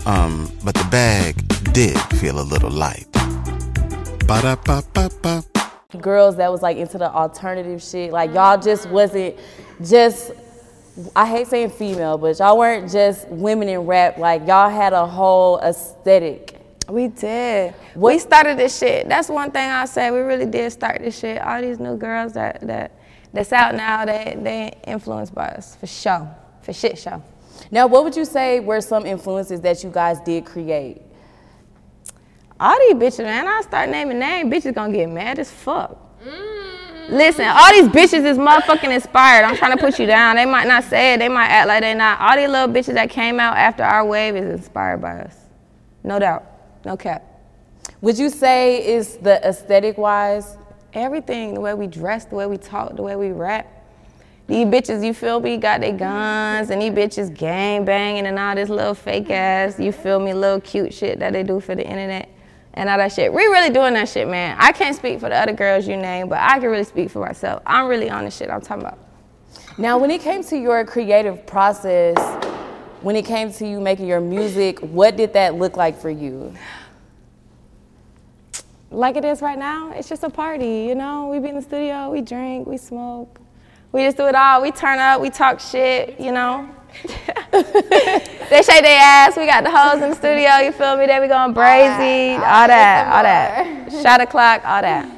Um, 0.06 0.50
but 0.64 0.74
the 0.74 0.86
bag 0.90 1.36
did 1.72 1.98
feel 2.18 2.40
a 2.40 2.42
little 2.42 2.70
light. 2.70 3.06
Ba-da-ba-ba-ba. 4.26 5.44
girls 6.00 6.36
that 6.36 6.50
was 6.50 6.62
like 6.62 6.76
into 6.76 6.98
the 6.98 7.10
alternative 7.10 7.80
shit. 7.82 8.12
Like 8.12 8.34
y'all 8.34 8.60
just 8.60 8.88
wasn't 8.90 9.36
just 9.84 10.32
I 11.14 11.26
hate 11.26 11.46
saying 11.46 11.70
female, 11.70 12.18
but 12.18 12.38
y'all 12.38 12.58
weren't 12.58 12.90
just 12.90 13.28
women 13.28 13.68
in 13.68 13.80
rap. 13.80 14.18
Like 14.18 14.46
y'all 14.46 14.70
had 14.70 14.92
a 14.92 15.06
whole 15.06 15.58
aesthetic. 15.60 16.55
We 16.88 17.08
did. 17.08 17.74
We 17.94 18.18
started 18.18 18.58
this 18.58 18.78
shit. 18.78 19.08
That's 19.08 19.28
one 19.28 19.50
thing 19.50 19.68
I'll 19.68 19.86
say. 19.86 20.10
We 20.10 20.18
really 20.18 20.46
did 20.46 20.70
start 20.72 21.00
this 21.00 21.18
shit. 21.18 21.40
All 21.42 21.60
these 21.60 21.80
new 21.80 21.96
girls 21.96 22.32
that 22.34 22.60
that 22.60 22.92
that's 23.32 23.52
out 23.52 23.74
now, 23.74 24.04
they 24.04 24.36
they 24.40 24.78
influenced 24.86 25.34
by 25.34 25.48
us 25.48 25.74
for 25.76 25.86
sure, 25.86 26.28
for 26.62 26.72
shit 26.72 26.98
show. 26.98 27.22
Now, 27.70 27.86
what 27.86 28.04
would 28.04 28.16
you 28.16 28.24
say 28.24 28.60
were 28.60 28.80
some 28.80 29.04
influences 29.04 29.60
that 29.62 29.82
you 29.82 29.90
guys 29.90 30.20
did 30.20 30.44
create? 30.44 31.02
All 32.58 32.78
these 32.78 32.94
bitches, 32.94 33.24
man. 33.24 33.46
I 33.46 33.60
start 33.62 33.90
naming 33.90 34.18
names, 34.18 34.52
bitches 34.52 34.74
gonna 34.74 34.92
get 34.92 35.08
mad 35.08 35.38
as 35.38 35.50
fuck. 35.50 35.98
Mm-hmm. 36.24 37.14
Listen, 37.14 37.46
all 37.46 37.72
these 37.72 37.88
bitches 37.88 38.24
is 38.24 38.36
motherfucking 38.38 38.92
inspired. 38.92 39.44
I'm 39.44 39.56
trying 39.56 39.76
to 39.76 39.82
put 39.82 39.98
you 39.98 40.06
down. 40.06 40.36
They 40.36 40.46
might 40.46 40.66
not 40.66 40.84
say 40.84 41.14
it. 41.14 41.18
They 41.18 41.28
might 41.28 41.48
act 41.48 41.68
like 41.68 41.80
they 41.82 41.94
not. 41.94 42.20
All 42.20 42.36
these 42.36 42.48
little 42.48 42.68
bitches 42.68 42.94
that 42.94 43.10
came 43.10 43.38
out 43.38 43.56
after 43.56 43.84
our 43.84 44.04
wave 44.04 44.34
is 44.34 44.60
inspired 44.60 45.00
by 45.00 45.20
us. 45.20 45.36
No 46.02 46.18
doubt. 46.18 46.55
No 46.86 46.96
cap. 46.96 47.24
Would 48.00 48.16
you 48.16 48.30
say 48.30 48.86
is 48.94 49.16
the 49.16 49.44
aesthetic 49.44 49.98
wise? 49.98 50.56
Everything, 50.94 51.52
the 51.52 51.60
way 51.60 51.74
we 51.74 51.88
dress, 51.88 52.26
the 52.26 52.36
way 52.36 52.46
we 52.46 52.58
talk, 52.58 52.94
the 52.94 53.02
way 53.02 53.16
we 53.16 53.32
rap. 53.32 53.66
These 54.46 54.66
bitches, 54.66 55.04
you 55.04 55.12
feel 55.12 55.40
me, 55.40 55.56
got 55.56 55.80
their 55.80 55.92
guns, 55.92 56.70
and 56.70 56.80
these 56.80 56.92
bitches 56.92 57.36
gang 57.36 57.84
banging 57.84 58.28
and 58.28 58.38
all 58.38 58.54
this 58.54 58.68
little 58.68 58.94
fake 58.94 59.30
ass, 59.30 59.80
you 59.80 59.90
feel 59.90 60.20
me, 60.20 60.32
little 60.32 60.60
cute 60.60 60.94
shit 60.94 61.18
that 61.18 61.32
they 61.32 61.42
do 61.42 61.58
for 61.58 61.74
the 61.74 61.84
internet 61.84 62.28
and 62.74 62.88
all 62.88 62.98
that 62.98 63.10
shit. 63.10 63.32
We 63.32 63.42
really 63.46 63.70
doing 63.70 63.94
that 63.94 64.08
shit, 64.08 64.28
man. 64.28 64.56
I 64.60 64.70
can't 64.70 64.94
speak 64.94 65.18
for 65.18 65.28
the 65.28 65.34
other 65.34 65.54
girls 65.54 65.88
you 65.88 65.96
name, 65.96 66.28
but 66.28 66.38
I 66.38 66.60
can 66.60 66.70
really 66.70 66.84
speak 66.84 67.10
for 67.10 67.18
myself. 67.18 67.64
I'm 67.66 67.88
really 67.88 68.08
on 68.08 68.24
the 68.24 68.30
shit 68.30 68.48
I'm 68.48 68.60
talking 68.60 68.84
about. 68.84 69.00
Now, 69.76 69.98
when 69.98 70.12
it 70.12 70.20
came 70.20 70.44
to 70.44 70.56
your 70.56 70.84
creative 70.84 71.44
process, 71.48 72.16
when 73.02 73.16
it 73.16 73.24
came 73.24 73.52
to 73.52 73.66
you 73.66 73.80
making 73.80 74.06
your 74.06 74.20
music, 74.20 74.78
what 74.80 75.16
did 75.16 75.32
that 75.34 75.54
look 75.54 75.76
like 75.76 75.98
for 75.98 76.10
you? 76.10 76.54
Like 78.90 79.16
it 79.16 79.24
is 79.24 79.42
right 79.42 79.58
now, 79.58 79.92
it's 79.92 80.08
just 80.08 80.22
a 80.22 80.30
party, 80.30 80.84
you 80.88 80.94
know? 80.94 81.28
We 81.28 81.38
be 81.38 81.48
in 81.48 81.56
the 81.56 81.62
studio, 81.62 82.10
we 82.10 82.20
drink, 82.20 82.66
we 82.66 82.76
smoke. 82.76 83.40
We 83.92 84.04
just 84.04 84.16
do 84.16 84.26
it 84.26 84.34
all. 84.34 84.62
We 84.62 84.72
turn 84.72 84.98
up, 84.98 85.20
we 85.20 85.30
talk 85.30 85.58
shit, 85.58 86.20
you 86.20 86.32
know? 86.32 86.68
they 87.50 88.62
shake 88.62 88.82
their 88.82 89.00
ass. 89.00 89.36
We 89.36 89.46
got 89.46 89.64
the 89.64 89.70
hoes 89.70 90.02
in 90.02 90.10
the 90.10 90.14
studio. 90.14 90.56
You 90.58 90.72
feel 90.72 90.96
me? 90.96 91.06
They 91.06 91.18
be 91.20 91.28
going 91.28 91.54
brazy, 91.54 92.34
all 92.34 92.68
that, 92.68 93.12
all 93.12 93.22
that. 93.22 93.92
Shot 94.02 94.20
o'clock, 94.20 94.62
all 94.64 94.82
that. 94.82 95.10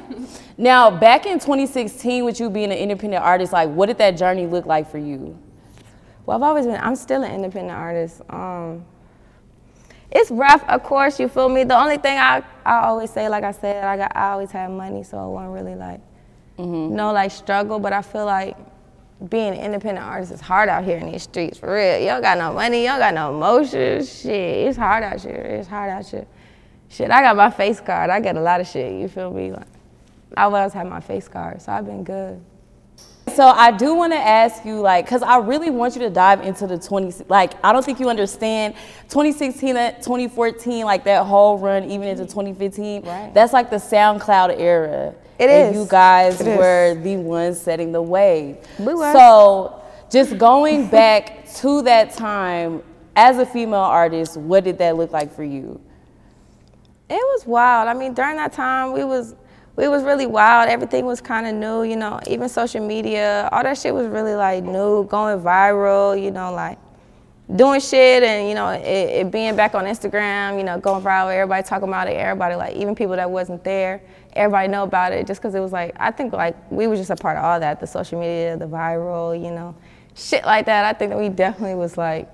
Now, 0.57 0.91
back 0.91 1.25
in 1.25 1.39
2016, 1.39 2.25
with 2.25 2.39
you 2.39 2.49
being 2.49 2.71
an 2.71 2.77
independent 2.77 3.23
artist, 3.23 3.53
like 3.53 3.69
what 3.69 3.85
did 3.85 3.97
that 3.99 4.17
journey 4.17 4.45
look 4.45 4.65
like 4.65 4.89
for 4.89 4.97
you? 4.97 5.37
Well, 6.29 6.37
I've 6.37 6.43
always 6.43 6.67
been. 6.67 6.79
I'm 6.79 6.95
still 6.95 7.23
an 7.23 7.33
independent 7.33 7.75
artist. 7.75 8.21
Um, 8.29 8.85
it's 10.11 10.29
rough, 10.29 10.63
of 10.69 10.83
course. 10.83 11.19
You 11.19 11.27
feel 11.27 11.49
me? 11.49 11.63
The 11.63 11.75
only 11.75 11.97
thing 11.97 12.19
I, 12.19 12.43
I 12.63 12.85
always 12.85 13.09
say, 13.09 13.27
like 13.27 13.43
I 13.43 13.51
said, 13.51 13.83
I 13.83 13.97
got 13.97 14.15
I 14.15 14.33
always 14.33 14.51
had 14.51 14.69
money, 14.69 15.01
so 15.01 15.17
I 15.17 15.25
wasn't 15.25 15.53
really 15.53 15.73
like 15.73 16.01
no 16.59 17.11
like 17.13 17.31
struggle. 17.31 17.79
But 17.79 17.93
I 17.93 18.03
feel 18.03 18.25
like 18.25 18.55
being 19.27 19.55
an 19.55 19.59
independent 19.59 20.05
artist 20.05 20.31
is 20.31 20.39
hard 20.39 20.69
out 20.69 20.83
here 20.83 20.97
in 20.97 21.11
these 21.11 21.23
streets 21.23 21.57
for 21.57 21.73
real. 21.73 21.97
You 21.97 22.05
don't 22.09 22.21
got 22.21 22.37
no 22.37 22.53
money, 22.53 22.83
you 22.83 22.89
don't 22.89 22.99
got 22.99 23.15
no 23.15 23.33
emotions. 23.33 24.21
Shit, 24.21 24.67
it's 24.67 24.77
hard 24.77 25.03
out 25.03 25.19
here. 25.19 25.33
It's 25.33 25.67
hard 25.67 25.89
out 25.89 26.05
here. 26.05 26.27
Shit, 26.89 27.09
I 27.09 27.23
got 27.23 27.37
my 27.37 27.49
face 27.49 27.79
card. 27.79 28.11
I 28.11 28.19
get 28.19 28.37
a 28.37 28.41
lot 28.41 28.61
of 28.61 28.67
shit. 28.67 29.01
You 29.01 29.07
feel 29.07 29.31
me? 29.31 29.51
Like, 29.51 29.65
I 30.37 30.43
always 30.43 30.73
had 30.73 30.85
my 30.85 30.99
face 30.99 31.27
card, 31.27 31.59
so 31.59 31.71
I've 31.71 31.87
been 31.87 32.03
good. 32.03 32.39
So 33.29 33.45
I 33.47 33.71
do 33.71 33.93
want 33.95 34.13
to 34.13 34.17
ask 34.19 34.65
you, 34.65 34.79
like, 34.79 35.05
because 35.05 35.21
I 35.21 35.37
really 35.37 35.69
want 35.69 35.95
you 35.95 36.01
to 36.01 36.09
dive 36.09 36.41
into 36.41 36.67
the 36.67 36.77
20, 36.77 37.25
like, 37.29 37.53
I 37.63 37.71
don't 37.71 37.83
think 37.83 37.99
you 37.99 38.09
understand 38.09 38.75
2016 39.09 39.75
uh, 39.77 39.91
2014, 39.93 40.85
like 40.85 41.03
that 41.05 41.25
whole 41.25 41.57
run, 41.57 41.85
even 41.85 42.07
into 42.07 42.23
2015. 42.25 43.03
Right. 43.03 43.33
That's 43.33 43.53
like 43.53 43.69
the 43.69 43.77
SoundCloud 43.77 44.59
era. 44.59 45.13
It 45.37 45.49
and 45.49 45.75
is. 45.75 45.81
you 45.81 45.87
guys 45.89 46.41
It 46.41 46.47
is. 46.47 46.57
were 46.57 46.99
the 47.01 47.15
ones 47.17 47.59
setting 47.59 47.91
the 47.91 48.01
wave. 48.01 48.57
We 48.77 48.93
were. 48.93 49.13
So 49.13 49.81
just 50.11 50.37
going 50.37 50.87
back 50.91 51.47
to 51.55 51.81
that 51.83 52.13
time, 52.13 52.83
as 53.15 53.37
a 53.37 53.45
female 53.45 53.79
artist, 53.79 54.37
what 54.37 54.63
did 54.63 54.77
that 54.77 54.95
look 54.95 55.11
like 55.11 55.33
for 55.33 55.43
you? 55.43 55.81
It 57.09 57.13
was 57.15 57.45
wild. 57.45 57.87
I 57.87 57.93
mean, 57.93 58.13
during 58.13 58.37
that 58.37 58.53
time, 58.53 58.93
we 58.93 59.03
was 59.03 59.35
we 59.79 59.87
was 59.87 60.03
really 60.03 60.27
wild. 60.27 60.69
Everything 60.69 61.05
was 61.05 61.21
kind 61.21 61.47
of 61.47 61.55
new, 61.55 61.83
you 61.83 61.95
know. 61.95 62.19
Even 62.27 62.49
social 62.49 62.85
media, 62.85 63.47
all 63.53 63.63
that 63.63 63.77
shit 63.77 63.93
was 63.93 64.07
really 64.07 64.35
like 64.35 64.61
new, 64.61 65.05
going 65.05 65.39
viral. 65.39 66.21
You 66.21 66.31
know, 66.31 66.51
like 66.51 66.77
doing 67.55 67.79
shit 67.79 68.21
and 68.21 68.47
you 68.47 68.53
know 68.53 68.69
it, 68.69 68.81
it 68.83 69.31
being 69.31 69.55
back 69.55 69.75
on 69.75 69.85
Instagram. 69.85 70.57
You 70.57 70.65
know, 70.65 70.77
going 70.77 71.01
viral. 71.01 71.33
Everybody 71.33 71.65
talking 71.65 71.87
about 71.87 72.09
it. 72.09 72.17
Everybody 72.17 72.55
like 72.55 72.75
even 72.75 72.93
people 72.93 73.15
that 73.15 73.31
wasn't 73.31 73.63
there. 73.63 74.01
Everybody 74.33 74.67
know 74.67 74.83
about 74.83 75.13
it 75.13 75.25
just 75.25 75.39
because 75.39 75.55
it 75.55 75.61
was 75.61 75.71
like 75.71 75.95
I 75.97 76.11
think 76.11 76.33
like 76.33 76.57
we 76.69 76.87
were 76.87 76.97
just 76.97 77.09
a 77.09 77.15
part 77.15 77.37
of 77.37 77.45
all 77.45 77.61
that. 77.61 77.79
The 77.79 77.87
social 77.87 78.19
media, 78.19 78.57
the 78.57 78.67
viral, 78.67 79.41
you 79.41 79.49
know, 79.49 79.73
shit 80.13 80.43
like 80.43 80.65
that. 80.65 80.83
I 80.83 80.91
think 80.91 81.11
that 81.11 81.17
we 81.17 81.29
definitely 81.29 81.75
was 81.75 81.97
like 81.97 82.29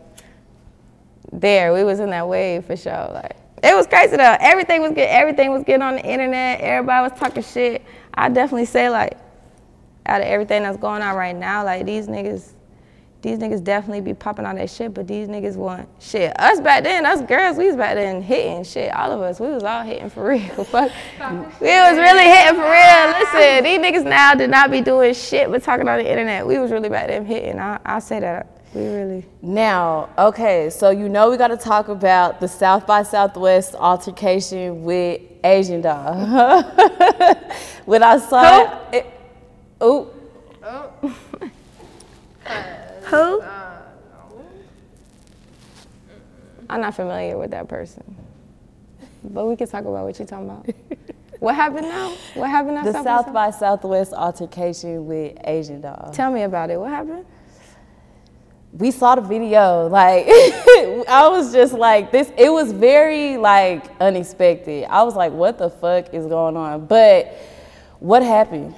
there. 1.31 1.75
We 1.75 1.83
was 1.83 1.99
in 1.99 2.09
that 2.09 2.27
wave 2.27 2.65
for 2.65 2.75
sure. 2.75 3.11
Like 3.13 3.37
it 3.63 3.75
was 3.75 3.87
crazy 3.87 4.17
though. 4.17 4.37
Everything 4.39 4.81
was 4.81 4.91
good. 4.91 5.07
Everything 5.09 5.51
was 5.51 5.63
getting 5.63 5.81
on 5.81 5.95
the 5.95 6.05
internet. 6.05 6.61
Everybody 6.61 7.09
was 7.09 7.19
talking 7.19 7.43
shit. 7.43 7.83
I 8.13 8.29
definitely 8.29 8.65
say 8.65 8.89
like, 8.89 9.17
out 10.05 10.21
of 10.21 10.27
everything 10.27 10.63
that's 10.63 10.77
going 10.77 11.01
on 11.01 11.15
right 11.15 11.35
now, 11.35 11.63
like 11.63 11.85
these 11.85 12.07
niggas, 12.07 12.51
these 13.21 13.39
niggas 13.39 13.63
definitely 13.63 14.01
be 14.01 14.13
popping 14.13 14.45
on 14.45 14.55
that 14.55 14.69
shit. 14.69 14.93
But 14.93 15.07
these 15.07 15.27
niggas 15.27 15.55
want 15.55 15.89
shit. 15.99 16.39
Us 16.39 16.59
back 16.59 16.83
then, 16.83 17.05
us 17.05 17.21
girls, 17.21 17.57
we 17.57 17.65
was 17.67 17.75
back 17.75 17.95
then 17.95 18.21
hitting 18.21 18.63
shit. 18.63 18.93
All 18.93 19.11
of 19.11 19.21
us, 19.21 19.39
we 19.39 19.47
was 19.47 19.63
all 19.63 19.83
hitting 19.83 20.09
for 20.09 20.27
real. 20.29 20.63
Fuck, 20.65 20.91
we 21.59 21.67
was 21.67 21.97
really 21.97 22.25
hitting 22.25 22.55
for 22.55 22.69
real. 22.69 23.07
Listen, 23.19 23.63
these 23.63 23.79
niggas 23.79 24.03
now 24.07 24.35
did 24.35 24.51
not 24.51 24.69
be 24.69 24.81
doing 24.81 25.13
shit 25.13 25.49
but 25.49 25.63
talking 25.63 25.87
on 25.87 25.97
the 25.97 26.09
internet. 26.09 26.45
We 26.45 26.59
was 26.59 26.71
really 26.71 26.89
back 26.89 27.07
then 27.07 27.25
hitting. 27.25 27.59
I, 27.59 27.79
I 27.83 27.99
say 27.99 28.19
that. 28.19 28.54
We 28.75 28.85
really. 28.87 29.25
Now, 29.41 30.09
okay, 30.17 30.69
so 30.69 30.89
you 30.89 31.07
know 31.07 31.31
we 31.31 31.37
got 31.37 31.47
to 31.47 31.55
talk 31.55 31.87
about 31.87 32.41
the 32.41 32.47
South 32.49 32.85
by 32.85 33.03
Southwest 33.03 33.73
altercation 33.73 34.83
with 34.83 35.21
Asian 35.45 35.79
Doll. 35.79 36.13
when 37.85 38.03
I 38.03 38.17
saw 38.17 38.89
it, 38.91 39.05
oh, 39.79 40.11
Who? 43.03 43.41
Uh, 43.41 43.77
I'm 46.69 46.81
not 46.81 46.95
familiar 46.95 47.37
with 47.37 47.51
that 47.51 47.69
person. 47.69 48.03
But 49.23 49.45
we 49.45 49.55
can 49.55 49.69
talk 49.69 49.85
about 49.85 50.05
what 50.05 50.19
you're 50.19 50.27
talking 50.27 50.49
about. 50.49 50.69
what 51.39 51.55
happened 51.55 51.87
now? 51.87 52.13
What 52.33 52.49
happened 52.49 52.77
at 52.79 52.83
the 52.83 52.91
South, 52.91 53.05
South 53.05 53.25
by 53.27 53.51
by 53.51 53.51
Southwest 53.51 54.11
altercation 54.11 55.05
with 55.05 55.37
Asian 55.45 55.79
Doll. 55.79 56.11
Tell 56.13 56.29
me 56.29 56.41
about 56.41 56.71
it. 56.71 56.77
What 56.77 56.89
happened? 56.89 57.25
We 58.77 58.91
saw 58.91 59.15
the 59.15 59.21
video 59.21 59.87
like 59.87 60.25
i 61.07 61.27
was 61.29 61.53
just 61.53 61.73
like 61.73 62.11
this 62.11 62.31
it 62.37 62.49
was 62.51 62.71
very 62.71 63.37
like 63.37 63.85
unexpected 64.01 64.85
i 64.89 65.01
was 65.03 65.15
like 65.15 65.31
what 65.31 65.57
the 65.57 65.69
fuck 65.69 66.13
is 66.13 66.25
going 66.27 66.57
on 66.57 66.85
but 66.85 67.37
what 67.99 68.21
happened 68.21 68.75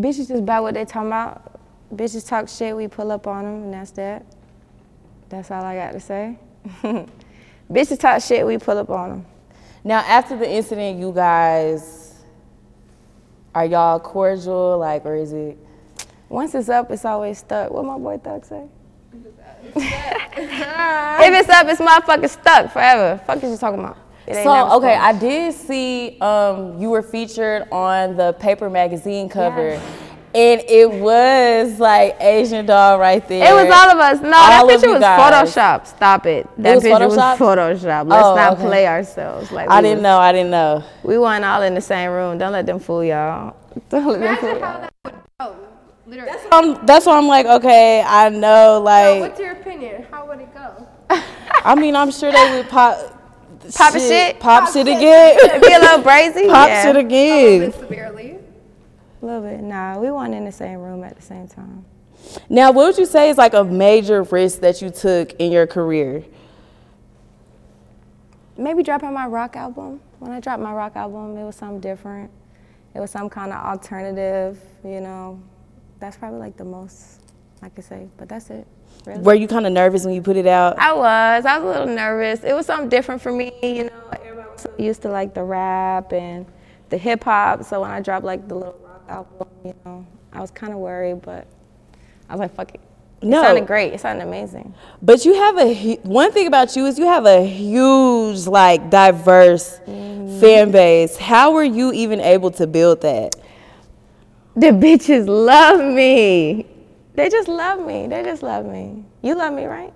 Bitches 0.00 0.28
just 0.28 0.30
about 0.30 0.62
what 0.62 0.74
they 0.74 0.84
talking 0.86 1.08
about. 1.08 1.60
Bitches 1.94 2.26
talk 2.26 2.48
shit, 2.48 2.74
we 2.74 2.88
pull 2.88 3.12
up 3.12 3.26
on 3.26 3.44
them, 3.44 3.62
and 3.64 3.74
that's 3.74 3.90
that. 3.92 4.24
That's 5.28 5.50
all 5.50 5.62
I 5.62 5.76
got 5.76 5.92
to 5.92 6.00
say. 6.00 6.38
Bitches 7.70 8.00
talk 8.00 8.22
shit, 8.22 8.46
we 8.46 8.56
pull 8.56 8.78
up 8.78 8.88
on 8.88 9.10
them. 9.10 9.26
now 9.84 9.98
after 10.00 10.36
the 10.36 10.50
incident 10.50 10.98
you 10.98 11.12
guys 11.12 12.14
are 13.54 13.64
y'all 13.64 13.98
cordial 13.98 14.78
like 14.78 15.04
or 15.04 15.16
is 15.16 15.32
it 15.32 15.58
Once 16.30 16.54
it's 16.54 16.68
up, 16.68 16.90
it's 16.92 17.04
always 17.04 17.38
stuck. 17.38 17.70
What 17.72 17.84
my 17.84 17.98
boy 17.98 18.16
Thug 18.18 18.44
say? 18.44 18.64
if 19.74 19.74
it's 19.74 21.48
up, 21.48 21.66
it's 21.68 21.80
motherfucking 21.80 22.30
stuck 22.30 22.72
forever. 22.72 23.20
Fuck 23.26 23.42
is 23.42 23.50
you 23.50 23.56
talking 23.58 23.80
about? 23.80 23.98
So 24.28 24.44
never 24.44 24.70
okay, 24.76 24.94
I 24.94 25.12
did 25.18 25.52
see 25.54 26.16
um, 26.20 26.78
you 26.80 26.88
were 26.88 27.02
featured 27.02 27.66
on 27.72 28.16
the 28.16 28.32
paper 28.34 28.70
magazine 28.70 29.28
cover, 29.28 29.70
Yes. 29.70 29.82
and 30.36 30.60
it 30.68 30.88
was 30.88 31.80
like 31.80 32.16
Asian 32.20 32.64
Doll 32.64 33.00
right 33.00 33.26
there. 33.26 33.50
It 33.50 33.52
was 33.52 33.64
all 33.74 33.90
of 33.90 33.98
us. 33.98 34.20
No, 34.22 34.30
that 34.30 34.60
All 34.62 34.68
of 34.70 34.80
picture 34.80 34.92
was 34.92 35.00
guys. 35.00 35.18
Photoshop. 35.52 35.86
Stop 35.88 36.26
it. 36.26 36.46
That 36.58 36.76
was 36.76 36.84
picture 36.84 36.96
Photoshopped? 37.06 37.40
was 37.40 37.82
Photoshop. 37.82 38.08
Let's 38.08 38.24
Oh, 38.24 38.34
not 38.36 38.52
okay. 38.52 38.62
play 38.62 38.86
ourselves. 38.86 39.50
Like 39.50 39.68
I 39.68 39.82
didn't 39.82 39.96
was- 39.98 40.02
know. 40.04 40.18
I 40.18 40.30
didn't 40.30 40.52
know. 40.52 40.84
We 41.02 41.18
weren't 41.18 41.44
all 41.44 41.62
in 41.62 41.74
the 41.74 41.80
same 41.80 42.12
room. 42.12 42.38
Don't 42.38 42.52
let 42.52 42.66
them 42.66 42.78
fool 42.78 43.02
y'all. 43.02 43.56
Don't 43.88 44.06
let 44.06 44.20
them 44.20 44.36
fool 44.36 44.48
Imagine 44.50 44.88
y'all. 45.40 45.56
How 46.18 46.24
that 46.26 46.32
would 46.42 46.50
go. 46.50 46.56
Literally. 46.56 46.76
Um, 46.78 46.86
that's 46.86 47.06
why 47.06 47.16
I'm 47.16 47.26
like, 47.26 47.46
okay, 47.46 48.02
I 48.02 48.28
know, 48.28 48.78
So 48.78 48.82
like, 48.82 49.20
what's 49.20 49.40
your 49.40 49.52
opinion? 49.52 50.06
How 50.10 50.26
would 50.26 50.40
it 50.40 50.52
go? 50.54 50.86
I 51.64 51.74
mean, 51.74 51.94
I'm 51.96 52.10
sure 52.10 52.32
they 52.32 52.56
would 52.56 52.68
pop, 52.68 52.98
Pop 53.74 53.94
a 53.94 53.98
shit? 54.00 54.40
pop, 54.40 54.64
Pop 54.64 54.72
shit 54.72 54.86
shit. 54.86 54.96
again, 54.96 55.36
Be 55.60 55.72
a 55.72 55.78
little 55.78 56.02
brazy. 56.02 56.48
pop 56.48 56.68
yeah. 56.68 56.82
shit 56.82 56.96
A 56.96 56.98
again. 57.00 57.60
little 57.60 57.70
bit 57.80 57.88
severely. 57.88 58.38
A 59.22 59.26
little 59.26 59.42
bit. 59.42 59.60
Nah, 59.60 59.98
we 59.98 60.10
weren't 60.10 60.34
in 60.34 60.44
the 60.46 60.52
same 60.52 60.78
room 60.78 61.04
at 61.04 61.14
the 61.16 61.22
same 61.22 61.46
time. 61.46 61.84
Now, 62.48 62.70
what 62.72 62.86
would 62.86 62.98
you 62.98 63.06
say 63.06 63.28
is 63.30 63.36
like 63.38 63.54
a 63.54 63.62
major 63.64 64.22
risk 64.22 64.60
that 64.60 64.80
you 64.82 64.90
took 64.90 65.32
in 65.34 65.52
your 65.52 65.66
career? 65.66 66.24
Maybe 68.56 68.82
dropping 68.82 69.12
my 69.12 69.26
rock 69.26 69.56
album. 69.56 70.00
When 70.18 70.32
I 70.32 70.40
dropped 70.40 70.62
my 70.62 70.72
rock 70.72 70.96
album, 70.96 71.36
it 71.36 71.44
was 71.44 71.56
something 71.56 71.80
different. 71.80 72.30
It 72.94 73.00
was 73.00 73.10
some 73.10 73.30
kind 73.30 73.52
of 73.52 73.64
alternative, 73.64 74.60
you 74.84 75.00
know. 75.00 75.40
That's 76.00 76.16
probably 76.16 76.38
like 76.40 76.56
the 76.56 76.64
most 76.64 77.20
I 77.62 77.68
could 77.68 77.84
say, 77.84 78.08
but 78.16 78.28
that's 78.28 78.48
it. 78.50 78.66
Really. 79.06 79.20
Were 79.22 79.34
you 79.34 79.46
kind 79.46 79.66
of 79.66 79.72
nervous 79.72 80.04
when 80.04 80.14
you 80.14 80.22
put 80.22 80.36
it 80.36 80.46
out? 80.46 80.78
I 80.78 80.92
was. 80.94 81.44
I 81.46 81.58
was 81.58 81.64
a 81.76 81.80
little 81.80 81.94
nervous. 81.94 82.42
It 82.42 82.54
was 82.54 82.66
something 82.66 82.88
different 82.88 83.20
for 83.22 83.32
me, 83.32 83.52
you 83.62 83.84
know. 83.84 83.90
Everybody 84.12 84.48
was 84.50 84.62
so 84.62 84.72
used 84.78 85.02
to 85.02 85.08
like 85.10 85.34
the 85.34 85.42
rap 85.42 86.12
and 86.12 86.46
the 86.88 86.96
hip 86.98 87.24
hop. 87.24 87.62
So 87.64 87.82
when 87.82 87.90
I 87.90 88.00
dropped 88.00 88.24
like 88.24 88.48
the 88.48 88.54
little 88.54 88.78
rock 88.82 89.04
album, 89.08 89.48
you 89.64 89.74
know, 89.84 90.06
I 90.32 90.40
was 90.40 90.50
kind 90.50 90.72
of 90.72 90.78
worried, 90.78 91.22
but 91.22 91.46
I 92.28 92.34
was 92.34 92.40
like, 92.40 92.54
fuck 92.54 92.74
it. 92.74 92.80
It 93.22 93.26
No. 93.28 93.42
sounded 93.42 93.66
great. 93.66 93.92
It 93.92 94.00
sounded 94.00 94.22
amazing. 94.26 94.74
But 95.02 95.24
you 95.26 95.34
have 95.34 95.58
a 95.58 95.96
one 96.02 96.32
thing 96.32 96.46
about 96.46 96.74
you 96.76 96.86
is 96.86 96.98
you 96.98 97.06
have 97.06 97.26
a 97.26 97.44
huge, 97.44 98.46
like, 98.46 98.88
diverse 98.90 99.78
Mm-hmm. 99.86 100.40
fan 100.40 100.70
base. 100.70 101.16
How 101.18 101.52
were 101.52 101.64
you 101.64 101.92
even 101.92 102.20
able 102.20 102.50
to 102.52 102.66
build 102.66 103.02
that? 103.02 103.36
The 104.56 104.68
bitches 104.68 105.26
love 105.28 105.80
me. 105.80 106.66
They 107.14 107.28
just 107.28 107.48
love 107.48 107.84
me. 107.84 108.06
They 108.06 108.22
just 108.22 108.42
love 108.42 108.66
me. 108.66 109.04
You 109.22 109.34
love 109.34 109.52
me, 109.52 109.64
right? 109.66 109.92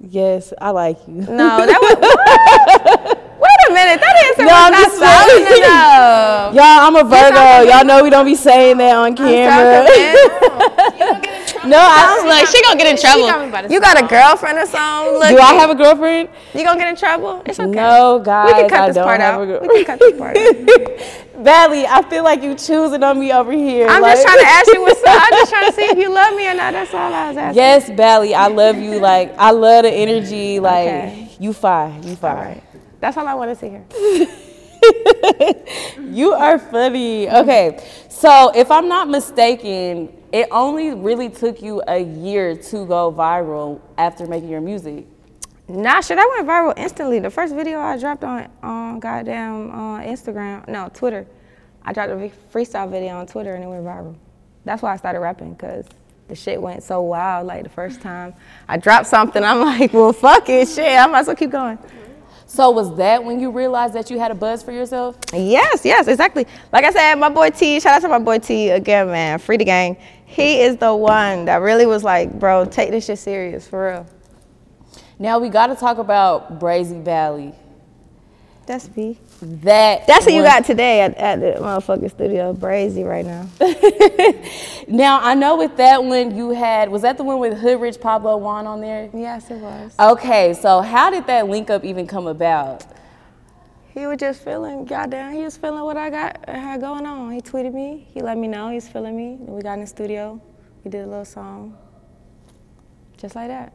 Yes, 0.00 0.52
I 0.60 0.70
like 0.70 0.98
you. 1.06 1.14
No, 1.14 1.64
that 1.66 1.78
was. 1.80 3.20
What? 3.34 3.50
Wait 3.68 3.70
a 3.70 3.74
minute. 3.74 4.00
That 4.00 4.16
answer 4.26 4.44
No, 4.44 4.54
I'm 4.54 4.72
was 4.72 4.84
just 4.84 5.00
not 5.00 5.28
solid 5.28 5.58
enough. 5.58 6.54
Y'all, 6.58 6.64
I'm 6.64 6.96
a 6.96 7.04
Virgo. 7.04 7.68
Y'all 7.68 7.84
know 7.84 8.02
we 8.02 8.10
don't 8.10 8.24
be 8.24 8.36
saying 8.36 8.78
that 8.78 8.96
on 8.96 9.16
camera. 9.16 9.84
no, 11.68 11.78
I 11.80 12.16
was 12.16 12.24
like, 12.28 12.46
she 12.46 12.62
gonna 12.62 12.76
get 12.78 12.86
in 12.86 12.96
got 12.96 13.18
me 13.18 13.50
by 13.50 13.60
trouble. 13.62 13.68
the 13.68 13.74
You 13.74 13.80
got 13.80 14.02
a 14.02 14.06
girlfriend 14.06 14.58
or 14.58 14.66
something? 14.66 15.14
Look, 15.14 15.28
do. 15.28 15.38
I 15.38 15.54
have 15.54 15.70
a 15.70 15.74
girlfriend? 15.74 16.28
You 16.54 16.64
gonna 16.64 16.78
get 16.78 16.88
in 16.88 16.96
trouble? 16.96 17.42
It's 17.46 17.58
okay. 17.60 17.70
No, 17.70 18.18
guys, 18.24 18.46
We 18.48 18.52
can 18.60 18.68
cut 18.70 18.80
I 18.80 18.86
this 18.88 18.94
don't 18.96 19.04
part 19.04 19.20
have 19.20 19.34
out. 19.34 19.42
a 19.42 19.46
girl- 19.46 19.60
We 19.62 19.84
can 19.84 19.84
cut 19.84 19.98
this 19.98 20.18
part 20.18 20.36
out. 20.36 21.24
Bali, 21.44 21.86
I 21.86 22.02
feel 22.08 22.22
like 22.24 22.42
you 22.42 22.54
choosing 22.54 23.02
on 23.02 23.18
me 23.18 23.32
over 23.32 23.52
here. 23.52 23.88
I'm 23.88 24.00
like- 24.02 24.14
just 24.16 24.26
trying 24.26 24.38
to 24.40 24.46
ask 24.46 24.66
you 24.72 24.80
what's 24.86 25.02
up. 25.02 25.22
I'm 25.22 25.30
just 25.32 25.50
trying 25.50 25.66
to 25.66 25.72
see 25.72 25.82
if 25.84 25.98
you 25.98 26.08
love 26.08 26.34
me 26.36 26.46
or 26.48 26.54
not. 26.54 26.72
That's 26.72 26.94
all 26.94 27.12
I 27.12 27.28
was 27.28 27.36
asking. 27.36 27.56
Yes, 27.56 27.90
Bali, 27.90 28.34
I 28.34 28.46
love 28.48 28.76
you. 28.78 28.98
Like, 29.00 29.34
I 29.38 29.50
love 29.50 29.82
the 29.84 29.90
energy. 29.90 30.60
Like, 30.60 30.86
Okay. 30.88 31.28
you 31.40 31.52
fine. 31.52 32.02
You 32.02 32.16
fine. 32.16 32.36
All 32.36 32.42
right. 32.44 32.62
That's 33.00 33.16
all 33.16 33.26
I 33.26 33.34
wanted 33.34 33.58
to 33.60 33.68
hear. 33.68 33.84
You 36.14 36.32
are 36.32 36.60
funny. 36.60 37.28
Okay, 37.28 37.84
so 38.08 38.52
if 38.54 38.70
I'm 38.70 38.88
not 38.88 39.08
mistaken, 39.08 40.16
it 40.32 40.46
only 40.52 40.94
really 40.94 41.28
took 41.28 41.60
you 41.60 41.82
a 41.88 41.98
year 41.98 42.56
to 42.56 42.86
go 42.86 43.12
viral 43.12 43.80
after 43.98 44.24
making 44.26 44.48
your 44.48 44.60
music. 44.60 45.06
Nah, 45.66 46.00
shit, 46.00 46.18
I 46.18 46.26
went 46.26 46.46
viral 46.46 46.74
instantly. 46.76 47.18
The 47.18 47.30
first 47.30 47.54
video 47.54 47.80
I 47.80 47.98
dropped 47.98 48.22
on 48.22 48.48
on 48.62 49.00
goddamn 49.00 49.70
uh, 49.72 50.00
Instagram, 50.02 50.68
no 50.68 50.88
Twitter. 50.94 51.26
I 51.84 51.92
dropped 51.92 52.10
a 52.10 52.30
freestyle 52.52 52.88
video 52.90 53.16
on 53.16 53.26
Twitter 53.26 53.54
and 53.54 53.64
it 53.64 53.66
went 53.66 53.84
viral. 53.84 54.14
That's 54.64 54.82
why 54.82 54.92
I 54.92 54.96
started 54.96 55.20
rapping 55.20 55.54
because 55.54 55.86
the 56.28 56.36
shit 56.36 56.62
went 56.62 56.82
so 56.82 57.02
wild. 57.02 57.46
Like 57.46 57.64
the 57.64 57.70
first 57.70 58.00
time 58.00 58.34
I 58.68 58.76
dropped 58.76 59.08
something, 59.08 59.42
I'm 59.42 59.60
like, 59.60 59.92
well, 59.92 60.12
fuck 60.12 60.48
it, 60.48 60.68
shit. 60.68 60.96
I 60.96 61.06
might 61.06 61.20
as 61.20 61.26
well 61.26 61.36
keep 61.36 61.50
going. 61.50 61.78
So 62.46 62.70
was 62.70 62.96
that 62.96 63.24
when 63.24 63.40
you 63.40 63.50
realized 63.50 63.94
that 63.94 64.10
you 64.10 64.18
had 64.18 64.30
a 64.30 64.34
buzz 64.34 64.62
for 64.62 64.72
yourself? 64.72 65.16
Yes, 65.32 65.84
yes, 65.84 66.06
exactly. 66.08 66.46
Like 66.72 66.84
I 66.84 66.92
said, 66.92 67.14
my 67.16 67.28
boy 67.28 67.50
T, 67.50 67.80
shout 67.80 67.94
out 67.94 68.02
to 68.02 68.08
my 68.08 68.18
boy 68.18 68.38
T 68.38 68.70
again, 68.70 69.08
man. 69.08 69.38
Free 69.38 69.56
the 69.56 69.64
gang. 69.64 69.96
He 70.26 70.60
is 70.60 70.76
the 70.76 70.94
one 70.94 71.46
that 71.46 71.56
really 71.56 71.86
was 71.86 72.04
like, 72.04 72.38
bro, 72.38 72.64
take 72.64 72.90
this 72.90 73.06
shit 73.06 73.18
serious, 73.18 73.66
for 73.66 73.88
real. 73.90 74.06
Now 75.18 75.38
we 75.38 75.48
got 75.48 75.68
to 75.68 75.76
talk 75.76 75.98
about 75.98 76.60
Brazi 76.60 77.02
Bali. 77.02 77.54
That's 78.66 78.94
me. 78.96 79.18
That 79.44 80.06
That's 80.06 80.24
what 80.24 80.34
you 80.34 80.42
got 80.42 80.64
today 80.64 81.02
at, 81.02 81.16
at 81.18 81.40
the 81.40 81.60
motherfucking 81.60 82.10
studio, 82.10 82.54
Brazy 82.54 83.04
right 83.04 83.26
now. 83.26 83.48
Now 84.88 85.20
I 85.22 85.34
know 85.34 85.56
with 85.56 85.78
that 85.78 86.04
one 86.04 86.36
you 86.36 86.50
had 86.50 86.90
was 86.90 87.02
that 87.02 87.16
the 87.16 87.24
one 87.24 87.38
with 87.38 87.58
Hoodrich 87.58 88.00
Pablo 88.00 88.36
Juan 88.36 88.66
on 88.66 88.80
there? 88.80 89.08
yes, 89.14 89.50
it 89.50 89.56
was. 89.58 89.94
Okay, 89.98 90.52
so 90.54 90.82
how 90.82 91.10
did 91.10 91.26
that 91.26 91.48
link 91.48 91.70
up 91.70 91.84
even 91.84 92.06
come 92.06 92.26
about? 92.26 92.84
He 93.88 94.06
was 94.06 94.18
just 94.18 94.44
feeling, 94.44 94.84
goddamn, 94.84 95.32
he 95.32 95.42
was 95.42 95.56
feeling 95.56 95.84
what 95.84 95.96
I 95.96 96.10
got 96.10 96.44
I 96.48 96.58
had 96.58 96.80
going 96.80 97.06
on. 97.06 97.30
He 97.32 97.40
tweeted 97.40 97.72
me. 97.72 98.08
He 98.12 98.20
let 98.20 98.36
me 98.36 98.48
know 98.48 98.68
he's 98.68 98.88
feeling 98.88 99.16
me. 99.16 99.36
We 99.40 99.62
got 99.62 99.74
in 99.74 99.80
the 99.80 99.86
studio. 99.86 100.40
We 100.84 100.90
did 100.90 101.04
a 101.04 101.06
little 101.06 101.24
song. 101.24 101.76
Just 103.16 103.36
like 103.36 103.48
that. 103.48 103.72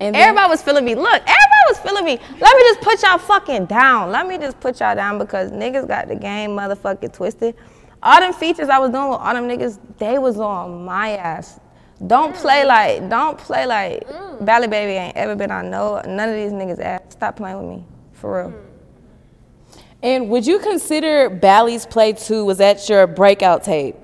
And 0.00 0.14
then- 0.14 0.22
Everybody 0.22 0.50
was 0.50 0.62
feeling 0.62 0.84
me. 0.84 0.94
Look, 0.94 1.06
everybody 1.06 1.64
was 1.68 1.78
feeling 1.78 2.04
me. 2.04 2.18
Let 2.40 2.56
me 2.56 2.62
just 2.62 2.80
put 2.80 3.02
y'all 3.02 3.18
fucking 3.18 3.66
down. 3.66 4.10
Let 4.10 4.26
me 4.26 4.38
just 4.38 4.58
put 4.60 4.80
y'all 4.80 4.94
down 4.94 5.18
because 5.18 5.50
niggas 5.50 5.86
got 5.86 6.08
the 6.08 6.16
game 6.16 6.50
motherfucking 6.50 7.12
twisted. 7.12 7.54
All 8.02 8.20
them 8.20 8.32
features 8.32 8.68
I 8.68 8.78
was 8.78 8.90
doing 8.90 9.08
with 9.08 9.18
all 9.18 9.34
them 9.34 9.48
niggas, 9.48 9.78
they 9.98 10.18
was 10.18 10.38
on 10.38 10.84
my 10.84 11.16
ass. 11.16 11.60
Don't 12.06 12.34
mm. 12.34 12.40
play 12.40 12.64
like, 12.64 13.08
don't 13.08 13.38
play 13.38 13.66
like 13.66 14.06
mm. 14.06 14.44
Bali 14.44 14.66
Baby 14.66 14.92
ain't 14.92 15.16
ever 15.16 15.36
been 15.36 15.50
on 15.50 15.70
no 15.70 16.02
none 16.04 16.28
of 16.28 16.34
these 16.34 16.52
niggas 16.52 16.80
ass. 16.80 17.00
Stop 17.10 17.36
playing 17.36 17.58
with 17.58 17.78
me. 17.78 17.84
For 18.12 18.42
real. 18.42 18.50
Mm. 18.50 18.74
And 20.04 20.28
would 20.28 20.46
you 20.46 20.58
consider 20.58 21.30
Bally's 21.30 21.86
Play 21.86 22.12
2, 22.12 22.44
was 22.44 22.58
that 22.58 22.90
your 22.90 23.06
breakout 23.06 23.64
tape? 23.64 23.96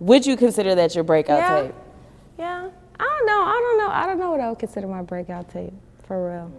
Would 0.00 0.24
you 0.24 0.38
consider 0.38 0.74
that 0.74 0.94
your 0.94 1.04
breakout 1.04 1.38
Yeah. 1.38 1.62
tape? 1.62 1.74
Yeah. 3.26 3.32
I 3.32 3.44
don't 3.44 3.44
know. 3.44 3.44
I 3.44 3.60
don't 3.60 3.78
know. 3.78 3.88
I 3.88 4.06
don't 4.06 4.18
know 4.18 4.30
what 4.30 4.40
I 4.40 4.48
would 4.50 4.58
consider 4.58 4.86
my 4.86 5.02
breakout 5.02 5.50
tape. 5.50 5.72
For 6.06 6.30
real. 6.30 6.52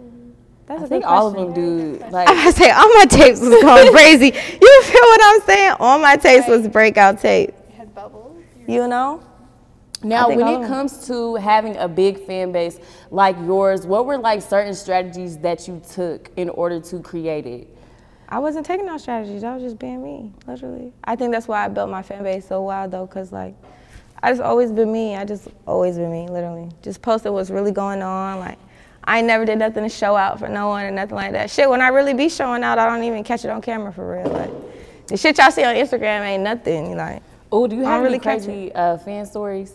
That's 0.66 0.82
a 0.82 0.84
I 0.84 0.88
think 0.88 1.04
good 1.04 1.08
all 1.08 1.28
of 1.28 1.34
them 1.34 1.54
do. 1.54 2.04
Like, 2.10 2.28
I 2.28 2.50
say 2.50 2.70
all 2.70 2.94
my 2.94 3.06
tapes 3.06 3.40
was 3.40 3.48
going 3.48 3.92
crazy. 3.94 4.26
You 4.26 4.82
feel 4.82 5.00
what 5.00 5.20
I'm 5.24 5.40
saying? 5.46 5.76
All 5.80 5.98
my 5.98 6.16
tapes 6.16 6.46
was 6.46 6.68
breakout 6.68 7.20
tape. 7.20 7.54
You 7.70 7.76
Had 7.76 7.94
bubbles. 7.94 8.42
You 8.66 8.86
know? 8.86 9.22
now, 10.02 10.28
when 10.28 10.46
it 10.46 10.66
comes 10.66 11.06
to 11.06 11.36
having 11.36 11.76
a 11.78 11.88
big 11.88 12.20
fan 12.20 12.52
base 12.52 12.78
like 13.10 13.36
yours, 13.38 13.86
what 13.86 14.04
were 14.04 14.18
like 14.18 14.42
certain 14.42 14.74
strategies 14.74 15.38
that 15.38 15.66
you 15.66 15.80
took 15.90 16.30
in 16.36 16.50
order 16.50 16.80
to 16.80 17.00
create 17.00 17.46
it? 17.46 17.74
I 18.28 18.38
wasn't 18.38 18.66
taking 18.66 18.84
no 18.84 18.98
strategies. 18.98 19.42
I 19.42 19.54
was 19.54 19.62
just 19.62 19.78
being 19.78 20.02
me, 20.02 20.32
literally. 20.46 20.92
I 21.02 21.16
think 21.16 21.32
that's 21.32 21.48
why 21.48 21.64
I 21.64 21.68
built 21.68 21.88
my 21.88 22.02
fan 22.02 22.22
base 22.22 22.46
so 22.46 22.60
wild 22.60 22.90
though, 22.90 23.06
cause 23.06 23.32
like 23.32 23.54
I 24.22 24.30
just 24.30 24.42
always 24.42 24.72
been 24.72 24.92
me. 24.92 25.16
I 25.16 25.24
just 25.24 25.48
always 25.66 25.96
been 25.96 26.10
me, 26.10 26.28
literally. 26.28 26.70
Just 26.82 27.02
posted 27.02 27.32
what's 27.32 27.50
really 27.50 27.72
going 27.72 28.02
on. 28.02 28.38
Like 28.38 28.58
I 29.04 29.20
never 29.22 29.44
did 29.44 29.58
nothing 29.58 29.82
to 29.84 29.88
show 29.88 30.16
out 30.16 30.38
for 30.38 30.48
no 30.48 30.68
one 30.68 30.84
or 30.84 30.90
nothing 30.90 31.16
like 31.16 31.32
that. 31.32 31.50
Shit, 31.50 31.68
when 31.70 31.80
I 31.80 31.88
really 31.88 32.14
be 32.14 32.28
showing 32.28 32.62
out, 32.62 32.78
I 32.78 32.86
don't 32.86 33.04
even 33.04 33.24
catch 33.24 33.44
it 33.44 33.50
on 33.50 33.62
camera 33.62 33.92
for 33.92 34.16
real. 34.16 34.30
Like 34.30 34.50
the 35.06 35.16
shit 35.16 35.38
y'all 35.38 35.50
see 35.50 35.64
on 35.64 35.74
Instagram 35.74 36.22
ain't 36.22 36.42
nothing. 36.42 36.96
Like 36.96 37.22
Oh, 37.50 37.66
do 37.66 37.76
you 37.76 37.82
have 37.84 38.00
any 38.00 38.04
really 38.04 38.18
crazy 38.18 38.72
uh, 38.72 38.98
fan 38.98 39.24
stories? 39.24 39.72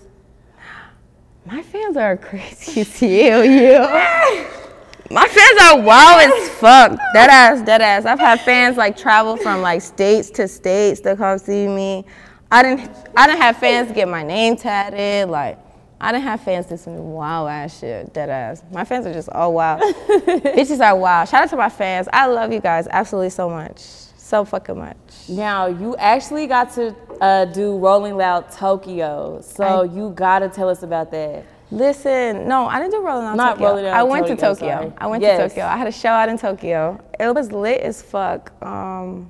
My 1.45 1.63
fans 1.63 1.97
are 1.97 2.15
crazy 2.17 2.81
as 2.81 2.99
hell, 2.99 3.43
yeah. 3.43 4.49
My 5.11 5.27
fans 5.27 5.61
are 5.61 5.81
wild 5.81 6.31
as 6.31 6.49
fuck. 6.49 6.97
Dead 7.13 7.29
ass, 7.29 7.65
dead 7.65 7.81
ass. 7.81 8.05
I've 8.05 8.19
had 8.19 8.41
fans 8.41 8.77
like 8.77 8.95
travel 8.95 9.37
from 9.37 9.61
like 9.61 9.81
states 9.81 10.29
to 10.31 10.47
states 10.47 11.01
to 11.01 11.15
come 11.15 11.37
see 11.39 11.67
me. 11.67 12.05
I 12.53 12.61
didn't 12.61 12.91
I 13.17 13.25
didn't 13.25 13.41
have 13.41 13.57
fans 13.57 13.91
get 13.91 14.07
my 14.07 14.21
name 14.23 14.55
tatted. 14.55 15.27
Like 15.27 15.57
I 15.99 16.11
didn't 16.11 16.25
have 16.25 16.41
fans 16.41 16.67
do 16.67 16.77
some 16.77 17.13
wild 17.13 17.49
ass 17.49 17.79
shit. 17.79 18.13
Dead 18.13 18.29
ass. 18.29 18.61
My 18.71 18.85
fans 18.85 19.07
are 19.07 19.13
just 19.13 19.29
all 19.29 19.53
wild. 19.53 19.81
Bitches 20.07 20.79
are 20.85 20.95
wild. 20.95 21.29
Shout 21.29 21.43
out 21.43 21.49
to 21.49 21.55
my 21.57 21.69
fans. 21.69 22.07
I 22.13 22.27
love 22.27 22.53
you 22.53 22.59
guys 22.59 22.87
absolutely 22.91 23.31
so 23.31 23.49
much. 23.49 23.79
So 23.79 24.45
fucking 24.45 24.77
much. 24.77 24.97
Now, 25.29 25.67
you 25.67 25.95
actually 25.97 26.45
got 26.47 26.71
to 26.73 26.95
uh, 27.21 27.45
do 27.45 27.77
Rolling 27.77 28.17
Loud 28.17 28.51
Tokyo, 28.51 29.41
so 29.41 29.83
you 29.83 30.11
gotta 30.15 30.47
tell 30.49 30.69
us 30.69 30.83
about 30.83 31.11
that. 31.11 31.45
Listen, 31.71 32.47
no, 32.47 32.65
I 32.67 32.79
didn't 32.79 32.91
do 32.91 33.05
Rolling 33.05 33.25
Loud 33.25 33.37
Not 33.37 33.51
Tokyo. 33.53 33.67
Rolling 33.69 33.85
Loud 33.85 33.93
I 33.95 34.03
went 34.03 34.27
to 34.27 34.35
Tokyo, 34.35 34.53
Tokyo. 34.53 34.75
sorry. 34.77 34.93
I 34.97 35.07
went 35.07 35.23
Yes. 35.23 35.37
to 35.41 35.49
Tokyo. 35.49 35.65
I 35.65 35.77
had 35.77 35.87
a 35.87 35.91
show 35.91 36.09
out 36.09 36.29
in 36.29 36.37
Tokyo. 36.37 36.99
It 37.19 37.33
was 37.33 37.51
lit 37.51 37.81
as 37.81 38.01
fuck. 38.01 38.51
Um, 38.63 39.29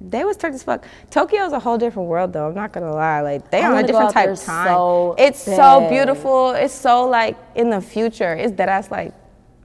they 0.00 0.24
was 0.24 0.36
turned 0.36 0.54
as 0.54 0.62
fuck. 0.62 0.84
Tokyo 1.10 1.44
is 1.44 1.52
a 1.52 1.60
whole 1.60 1.78
different 1.78 2.08
world, 2.08 2.32
though. 2.32 2.48
I'm 2.48 2.54
not 2.54 2.72
gonna 2.72 2.92
lie. 2.92 3.20
Like 3.22 3.50
they 3.50 3.62
I 3.62 3.70
on 3.70 3.84
a 3.84 3.86
different 3.86 4.12
type 4.12 4.30
of 4.30 4.40
time. 4.42 4.68
so 4.68 5.14
it's 5.18 5.42
so 5.42 5.88
beautiful. 5.88 6.50
It's 6.50 6.74
so 6.74 7.08
like 7.08 7.36
in 7.54 7.70
the 7.70 7.80
future. 7.80 8.34
It's 8.34 8.52
that 8.56 8.68
ass 8.68 8.90
like, 8.90 9.14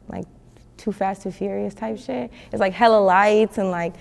like 0.08 0.26
too 0.78 0.92
fast, 0.92 1.24
too 1.24 1.32
furious 1.32 1.74
type 1.74 2.00
shit. 2.00 2.32
It's 2.52 2.60
like 2.60 2.74
hella 2.74 3.00
lights 3.00 3.58
and 3.58 3.72
like, 3.72 3.94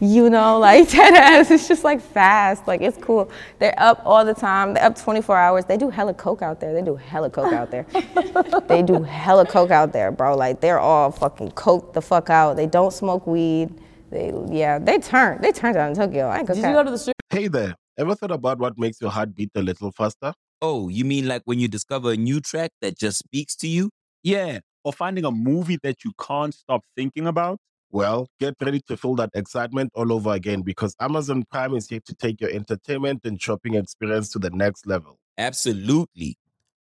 you 0.00 0.28
know, 0.28 0.58
like 0.58 0.88
that 0.90 1.14
ass. 1.14 1.50
It's 1.50 1.66
just 1.66 1.82
like 1.82 2.02
fast. 2.02 2.66
Like 2.66 2.82
it's 2.82 2.98
cool. 2.98 3.30
They're 3.58 3.74
up 3.78 4.02
all 4.04 4.24
the 4.24 4.34
time. 4.34 4.74
They're 4.74 4.84
up 4.84 4.98
24 4.98 5.36
hours. 5.36 5.64
They 5.64 5.78
do 5.78 5.88
hella 5.88 6.12
coke 6.12 6.42
out 6.42 6.60
there. 6.60 6.74
They 6.74 6.82
do 6.82 6.96
hella 6.96 7.30
coke 7.30 7.54
out 7.54 7.70
there. 7.70 7.86
they 8.68 8.82
do 8.82 9.02
hella 9.02 9.46
coke 9.46 9.70
out 9.70 9.94
there, 9.94 10.12
bro. 10.12 10.36
Like 10.36 10.60
they're 10.60 10.78
all 10.78 11.10
fucking 11.10 11.52
coke 11.52 11.94
the 11.94 12.02
fuck 12.02 12.28
out. 12.28 12.56
They 12.56 12.66
don't 12.66 12.92
smoke 12.92 13.26
weed. 13.26 13.72
They 14.10 14.32
yeah, 14.50 14.78
they 14.78 14.98
turned. 14.98 15.42
They 15.42 15.52
turned 15.52 15.76
out 15.76 15.90
in 15.90 15.96
Tokyo. 15.96 16.26
I 16.26 16.38
ain't 16.38 16.46
Did 16.48 16.56
you 16.56 16.62
go 16.62 16.82
to 16.82 16.90
the 16.90 16.98
strip? 16.98 17.16
Hey 17.30 17.48
there, 17.48 17.74
ever 17.96 18.14
thought 18.14 18.32
about 18.32 18.58
what 18.58 18.78
makes 18.78 19.00
your 19.00 19.10
heart 19.10 19.34
beat 19.34 19.50
a 19.54 19.62
little 19.62 19.92
faster? 19.92 20.32
Oh, 20.60 20.88
you 20.88 21.04
mean 21.04 21.28
like 21.28 21.42
when 21.44 21.58
you 21.58 21.68
discover 21.68 22.12
a 22.12 22.16
new 22.16 22.40
track 22.40 22.70
that 22.80 22.98
just 22.98 23.18
speaks 23.18 23.54
to 23.56 23.68
you? 23.68 23.90
Yeah, 24.22 24.58
or 24.84 24.92
finding 24.92 25.24
a 25.24 25.30
movie 25.30 25.78
that 25.82 26.04
you 26.04 26.12
can't 26.20 26.52
stop 26.52 26.82
thinking 26.96 27.26
about. 27.26 27.58
Well, 27.92 28.28
get 28.38 28.54
ready 28.60 28.80
to 28.86 28.96
feel 28.96 29.16
that 29.16 29.30
excitement 29.34 29.90
all 29.94 30.12
over 30.12 30.32
again 30.32 30.62
because 30.62 30.94
Amazon 31.00 31.44
Prime 31.50 31.74
is 31.74 31.88
here 31.88 32.00
to 32.06 32.14
take 32.14 32.40
your 32.40 32.50
entertainment 32.50 33.20
and 33.24 33.40
shopping 33.40 33.74
experience 33.74 34.28
to 34.30 34.38
the 34.38 34.50
next 34.50 34.86
level. 34.86 35.18
Absolutely. 35.38 36.36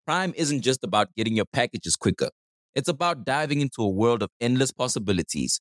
Prime 0.05 0.33
isn't 0.37 0.63
just 0.63 0.83
about 0.83 1.15
getting 1.17 1.37
your 1.37 1.45
packages 1.45 1.95
quicker. 1.97 2.31
It's 2.75 2.89
about 2.89 3.25
diving 3.25 3.61
into 3.61 3.83
a 3.83 3.89
world 3.89 4.23
of 4.23 4.31
endless 4.41 4.73
possibilities, 4.73 5.61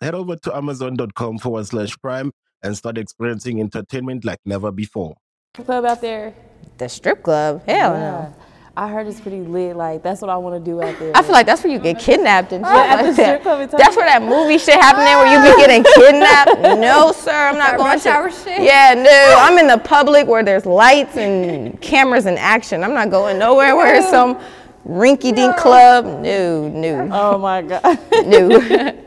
Head 0.00 0.14
over 0.14 0.36
to 0.36 0.56
amazon.com 0.56 1.38
forward 1.38 1.66
slash 1.66 1.96
prime 1.98 2.30
and 2.62 2.76
start 2.76 2.98
experiencing 2.98 3.60
entertainment 3.60 4.24
like 4.24 4.38
never 4.44 4.70
before. 4.70 5.16
Club 5.54 5.84
out 5.84 6.00
there? 6.00 6.34
The 6.78 6.88
strip 6.88 7.22
club? 7.24 7.62
Hell 7.66 7.92
Yeah. 7.94 7.98
no. 7.98 8.34
I 8.76 8.86
heard 8.88 9.08
it's 9.08 9.18
pretty 9.20 9.40
lit. 9.40 9.74
Like 9.74 10.04
that's 10.04 10.20
what 10.20 10.30
I 10.30 10.36
want 10.36 10.64
to 10.64 10.70
do 10.70 10.80
out 10.80 10.96
there. 11.00 11.10
I 11.16 11.22
feel 11.22 11.32
like 11.32 11.46
that's 11.46 11.64
where 11.64 11.72
you 11.72 11.80
get 11.80 11.98
kidnapped 11.98 12.52
and 12.52 12.64
shit 12.64 12.72
Yeah, 12.76 12.82
at 12.94 12.96
the 12.98 13.02
like 13.08 13.12
strip 13.14 13.26
that. 13.26 13.42
club 13.42 13.70
That's 13.72 13.96
where 13.96 14.06
that 14.06 14.22
movie 14.22 14.56
shit 14.58 14.74
happening 14.74 15.16
where 15.16 15.26
you 15.26 15.52
be 15.52 15.60
getting 15.60 15.82
kidnapped. 15.96 16.80
No, 16.80 17.10
sir, 17.10 17.32
I'm 17.48 17.58
not 17.58 17.72
That 17.72 17.78
going 17.78 17.98
to. 17.98 18.08
hour 18.08 18.30
shit? 18.30 18.62
Yeah, 18.62 18.94
no, 18.94 19.34
I'm 19.40 19.58
in 19.58 19.66
the 19.66 19.78
public 19.78 20.28
where 20.28 20.44
there's 20.44 20.64
lights 20.64 21.16
and 21.16 21.80
cameras 21.80 22.26
and 22.26 22.38
action. 22.38 22.84
I'm 22.84 22.94
not 22.94 23.10
going 23.10 23.36
nowhere 23.36 23.74
where 23.74 23.96
it's 23.96 24.08
some 24.10 24.38
rinky-dink 24.86 25.56
club. 25.56 26.04
No, 26.22 26.68
no, 26.68 27.08
oh 27.12 27.38
my 27.38 27.62
god. 27.62 27.82
no. 28.26 29.04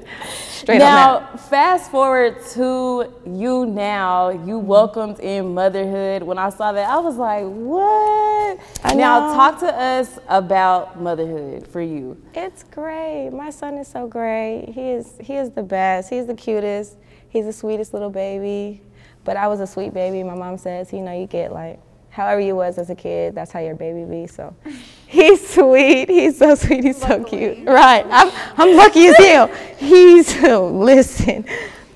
Straight 0.71 0.85
now, 0.85 1.35
fast 1.35 1.91
forward 1.91 2.37
to 2.53 3.13
you 3.25 3.65
now. 3.65 4.29
You 4.29 4.57
mm-hmm. 4.57 4.67
welcomed 4.67 5.19
in 5.19 5.53
motherhood. 5.53 6.23
When 6.23 6.37
I 6.37 6.49
saw 6.49 6.71
that, 6.71 6.89
I 6.89 6.97
was 6.99 7.17
like, 7.17 7.43
"What?" 7.43 8.59
I 8.83 8.93
now, 8.93 9.27
know. 9.27 9.33
talk 9.33 9.59
to 9.59 9.67
us 9.67 10.17
about 10.29 11.01
motherhood 11.01 11.67
for 11.67 11.81
you. 11.81 12.21
It's 12.33 12.63
great. 12.63 13.31
My 13.31 13.49
son 13.49 13.75
is 13.75 13.87
so 13.87 14.07
great. 14.07 14.69
He 14.73 14.91
is 14.91 15.13
he 15.19 15.35
is 15.35 15.49
the 15.51 15.63
best. 15.63 16.09
He's 16.09 16.25
the 16.25 16.35
cutest. 16.35 16.97
He's 17.27 17.45
the 17.45 17.53
sweetest 17.53 17.93
little 17.93 18.09
baby. 18.09 18.81
But 19.23 19.37
I 19.37 19.47
was 19.47 19.59
a 19.59 19.67
sweet 19.67 19.93
baby. 19.93 20.23
My 20.23 20.35
mom 20.35 20.57
says, 20.57 20.91
you 20.93 21.01
know, 21.01 21.17
you 21.17 21.27
get 21.27 21.51
like 21.51 21.79
however 22.11 22.39
you 22.39 22.55
was 22.55 22.77
as 22.77 22.89
a 22.89 22.95
kid, 22.95 23.33
that's 23.35 23.51
how 23.51 23.59
your 23.59 23.75
baby 23.75 24.03
be. 24.05 24.27
So 24.27 24.55
he's 25.07 25.47
sweet. 25.47 26.09
He's 26.09 26.37
so 26.37 26.55
sweet. 26.55 26.83
He's 26.83 27.01
so 27.01 27.23
cute. 27.23 27.65
Right. 27.65 28.05
I'm, 28.07 28.31
I'm 28.57 28.75
lucky 28.77 29.07
as 29.07 29.17
hell. 29.17 29.47
He's, 29.77 30.39
listen, 30.41 31.45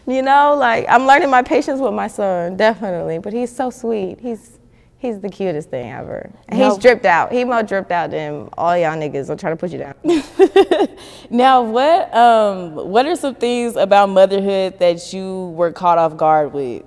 you 0.07 0.21
know, 0.21 0.55
like 0.55 0.85
I'm 0.89 1.05
learning 1.05 1.29
my 1.29 1.43
patience 1.43 1.79
with 1.79 1.93
my 1.93 2.07
son, 2.07 2.57
definitely. 2.57 3.19
But 3.19 3.33
he's 3.33 3.55
so 3.55 3.69
sweet. 3.69 4.19
He's, 4.19 4.57
he's 4.97 5.19
the 5.19 5.29
cutest 5.29 5.69
thing 5.69 5.91
ever. 5.91 6.31
He's 6.51 6.77
dripped 6.77 7.05
out. 7.05 7.31
He 7.31 7.43
more 7.43 7.63
dripped 7.63 7.91
out 7.91 8.11
than 8.11 8.49
all 8.57 8.75
y'all 8.77 8.97
niggas 8.97 9.29
will 9.29 9.37
try 9.37 9.51
to 9.51 9.55
put 9.55 9.71
you 9.71 9.79
down. 9.79 9.95
Now, 11.29 11.63
what 11.63 12.13
um, 12.13 12.75
what 12.89 13.05
are 13.05 13.15
some 13.15 13.35
things 13.35 13.75
about 13.75 14.09
motherhood 14.09 14.79
that 14.79 15.13
you 15.13 15.53
were 15.55 15.71
caught 15.71 15.97
off 15.97 16.17
guard 16.17 16.53
with? 16.53 16.83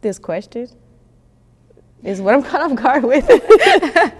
This 0.00 0.18
question 0.18 0.68
is 2.02 2.20
what 2.20 2.34
I'm 2.34 2.42
caught 2.42 2.62
off 2.62 2.74
guard 2.74 3.04
with. 3.04 3.28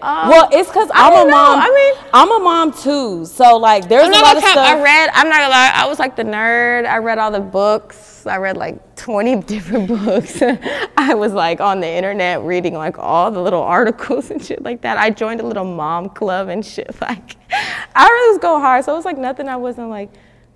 Um, 0.00 0.28
well, 0.28 0.48
it's 0.52 0.68
because 0.68 0.88
I'm 0.94 1.12
a 1.12 1.24
know. 1.28 1.30
mom. 1.32 1.58
I 1.58 1.70
mean- 1.74 2.10
I'm 2.14 2.30
a 2.30 2.38
mom 2.38 2.72
too. 2.72 3.24
So 3.24 3.56
like, 3.56 3.88
there's 3.88 4.06
a 4.06 4.10
lot 4.12 4.36
of 4.36 4.44
stuff. 4.44 4.56
I 4.56 4.80
read. 4.80 5.10
I'm 5.12 5.28
not 5.28 5.38
gonna 5.38 5.48
lie. 5.50 5.72
I 5.74 5.88
was 5.88 5.98
like 5.98 6.14
the 6.14 6.22
nerd. 6.22 6.86
I 6.86 6.98
read 6.98 7.18
all 7.18 7.32
the 7.32 7.40
books. 7.40 8.24
I 8.24 8.36
read 8.36 8.56
like 8.56 8.94
20 8.94 9.36
different 9.42 9.88
books. 9.88 10.40
I 10.96 11.14
was 11.14 11.32
like 11.32 11.60
on 11.60 11.80
the 11.80 11.88
internet 11.88 12.42
reading 12.42 12.74
like 12.74 12.96
all 12.96 13.32
the 13.32 13.40
little 13.40 13.62
articles 13.62 14.30
and 14.30 14.40
shit 14.40 14.62
like 14.62 14.82
that. 14.82 14.98
I 14.98 15.10
joined 15.10 15.40
a 15.40 15.44
little 15.46 15.64
mom 15.64 16.10
club 16.10 16.46
and 16.48 16.64
shit. 16.64 16.94
Like, 17.00 17.34
I 17.50 18.06
really 18.08 18.34
was 18.34 18.40
going 18.40 18.60
hard. 18.60 18.84
So 18.84 18.92
it 18.92 18.96
was 18.96 19.04
like 19.04 19.18
nothing 19.18 19.48
I 19.48 19.56
wasn't 19.56 19.88
like 19.88 20.10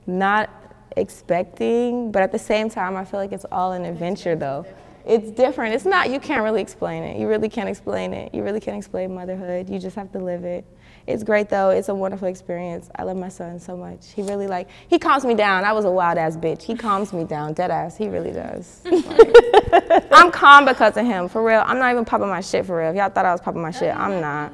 not 0.06 0.50
expecting. 0.96 2.12
But 2.12 2.22
at 2.22 2.32
the 2.32 2.38
same 2.38 2.68
time, 2.68 2.96
I 2.96 3.04
feel 3.04 3.20
like 3.20 3.32
it's 3.32 3.46
all 3.50 3.72
an 3.72 3.84
adventure 3.84 4.36
though. 4.36 4.66
It's 5.04 5.30
different. 5.30 5.74
It's 5.74 5.84
not. 5.84 6.10
You 6.10 6.20
can't 6.20 6.44
really 6.44 6.62
explain 6.62 7.02
it. 7.02 7.18
You 7.18 7.26
really 7.26 7.48
can't 7.48 7.68
explain 7.68 8.12
it. 8.12 8.32
You 8.34 8.42
really 8.42 8.60
can't 8.60 8.76
explain 8.76 9.14
motherhood. 9.14 9.68
You 9.68 9.78
just 9.78 9.96
have 9.96 10.12
to 10.12 10.18
live 10.18 10.44
it. 10.44 10.64
It's 11.06 11.24
great 11.24 11.48
though. 11.48 11.70
It's 11.70 11.88
a 11.88 11.94
wonderful 11.94 12.28
experience. 12.28 12.88
I 12.94 13.02
love 13.02 13.16
my 13.16 13.28
son 13.28 13.58
so 13.58 13.76
much. 13.76 14.12
He 14.12 14.22
really 14.22 14.46
like 14.46 14.68
he 14.88 14.98
calms 14.98 15.24
me 15.24 15.34
down. 15.34 15.64
I 15.64 15.72
was 15.72 15.84
a 15.84 15.90
wild 15.90 16.18
ass 16.18 16.36
bitch. 16.36 16.62
He 16.62 16.76
calms 16.76 17.12
me 17.12 17.24
down, 17.24 17.54
dead 17.54 17.72
ass. 17.72 17.96
He 17.96 18.08
really 18.08 18.30
does. 18.30 18.82
Like, 18.84 20.06
I'm 20.12 20.30
calm 20.30 20.64
because 20.64 20.96
of 20.96 21.04
him, 21.04 21.28
for 21.28 21.42
real. 21.42 21.64
I'm 21.66 21.78
not 21.78 21.90
even 21.90 22.04
popping 22.04 22.28
my 22.28 22.40
shit 22.40 22.66
for 22.66 22.78
real. 22.78 22.90
If 22.90 22.96
y'all 22.96 23.10
thought 23.10 23.26
I 23.26 23.32
was 23.32 23.40
popping 23.40 23.62
my 23.62 23.72
shit, 23.72 23.94
I'm 23.94 24.20
not. 24.20 24.52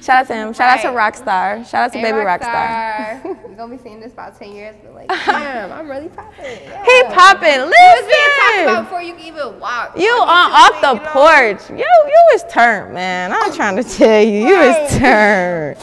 Shout 0.00 0.16
out 0.16 0.26
to 0.28 0.34
him. 0.34 0.52
Shout 0.52 0.78
out 0.78 0.82
to 0.82 0.88
Rockstar. 0.88 1.68
Shout 1.68 1.74
out 1.84 1.92
to 1.92 1.98
Hey, 1.98 2.12
Baby 2.12 2.18
Rockstar. 2.24 3.24
We're 3.48 3.54
gonna 3.56 3.76
be 3.76 3.82
seeing 3.82 4.00
this 4.00 4.12
about 4.12 4.38
10 4.38 4.52
years, 4.52 4.76
but 4.82 4.94
like, 4.94 5.08
damn, 5.08 5.72
I'm 5.78 5.88
really 5.88 6.08
popping. 6.08 6.44
Yeah. 6.44 6.84
He 6.84 7.02
popping. 7.14 7.50
You 7.50 7.64
was 7.66 8.06
being 8.06 8.30
talked 8.38 8.62
about 8.62 8.66
Listen. 8.66 8.84
before 8.84 9.02
you 9.02 9.14
can 9.14 9.24
even 9.26 9.60
walk. 9.60 9.98
You 9.98 10.10
on 10.10 10.52
off 10.52 10.80
the 10.80 10.94
you 10.94 11.02
know? 11.02 11.10
porch. 11.12 11.70
You 11.70 11.84
you 12.06 12.22
is 12.34 12.44
turned, 12.48 12.94
man. 12.94 13.32
I'm 13.32 13.52
trying 13.52 13.76
to 13.76 13.84
tell 13.84 14.22
you, 14.22 14.46
you 14.48 14.56
was 14.56 14.96
turned. 14.98 15.76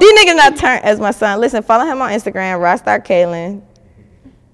These 0.00 0.12
niggas 0.18 0.36
not 0.36 0.56
turned 0.56 0.84
as 0.84 0.98
my 0.98 1.12
son. 1.12 1.40
Listen, 1.40 1.62
follow 1.62 1.84
him 1.84 2.02
on 2.02 2.10
Instagram, 2.10 2.58
Rockstar 2.58 3.04
Kalen. 3.06 3.62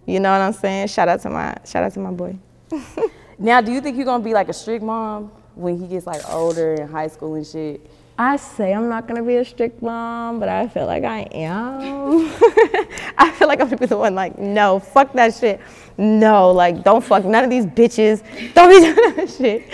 You 0.07 0.21
know 0.21 0.31
what 0.33 0.41
I'm 0.41 0.53
saying? 0.53 0.89
Shout 0.89 1.09
out 1.09 1.21
to 1.23 1.31
my 1.31 1.57
shout 1.65 1.85
out 1.85 1.93
to 1.95 2.01
my 2.01 2.11
boy. 2.11 2.39
Now, 3.43 3.63
do 3.63 3.73
you 3.73 3.81
think 3.81 3.97
you're 3.97 4.05
gonna 4.05 4.23
be 4.23 4.35
like 4.35 4.51
a 4.51 4.53
strict 4.53 4.85
mom 4.85 5.33
when 5.55 5.81
he 5.81 5.87
gets 5.87 6.07
like 6.07 6.21
older 6.31 6.75
in 6.75 6.87
high 6.89 7.07
school 7.09 7.37
and 7.37 7.47
shit? 7.47 7.81
I 8.21 8.37
say 8.37 8.75
I'm 8.75 8.91
not 8.91 9.09
gonna 9.09 9.23
be 9.23 9.37
a 9.37 9.45
strict 9.47 9.81
mom, 9.81 10.41
but 10.41 10.51
I 10.51 10.69
feel 10.69 10.85
like 10.85 11.05
I 11.05 11.21
am. 11.33 12.31
I 13.17 13.31
feel 13.31 13.49
like 13.49 13.63
I'm 13.63 13.69
gonna 13.69 13.79
be 13.79 13.87
the 13.87 13.97
one 13.97 14.15
like, 14.15 14.39
no, 14.39 14.79
fuck 14.79 15.15
that 15.15 15.33
shit. 15.33 15.59
No, 15.97 16.51
like 16.51 16.85
don't 16.85 17.03
fuck 17.03 17.25
none 17.25 17.45
of 17.45 17.49
these 17.49 17.65
bitches. 17.65 18.23
Don't 18.53 18.69
be 18.69 18.81
doing 18.95 19.17
that 19.17 19.31
shit. 19.31 19.67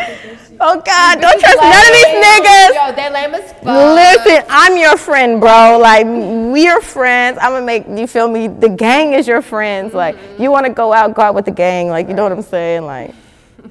Oh 0.60 0.80
God, 0.80 1.20
don't 1.20 1.40
trust 1.40 1.58
none 1.60 1.86
of 1.86 1.92
these 1.92 2.14
niggas. 2.24 2.74
Yo, 2.76 2.94
they 2.94 3.10
lame 3.10 3.34
as 3.34 3.52
fuck. 3.52 3.64
Listen, 3.64 4.44
I'm 4.48 4.76
your 4.76 4.96
friend, 4.96 5.40
bro. 5.40 5.80
Like 5.82 6.06
we're 6.06 6.80
friends. 6.80 7.38
I'm 7.42 7.50
gonna 7.50 7.66
make 7.66 7.88
you 7.88 8.06
feel 8.06 8.28
me. 8.28 8.46
The 8.46 8.68
gang 8.68 9.14
is 9.14 9.26
your 9.26 9.42
friends. 9.42 9.92
Like 9.92 10.16
you 10.38 10.52
want 10.52 10.66
to 10.66 10.72
go 10.72 10.92
out, 10.92 11.14
go 11.14 11.22
out 11.22 11.34
with 11.34 11.46
the 11.46 11.50
gang. 11.50 11.88
Like 11.88 12.06
you 12.06 12.14
know 12.14 12.22
what 12.22 12.30
I'm 12.30 12.42
saying. 12.42 12.84
Like 12.84 13.12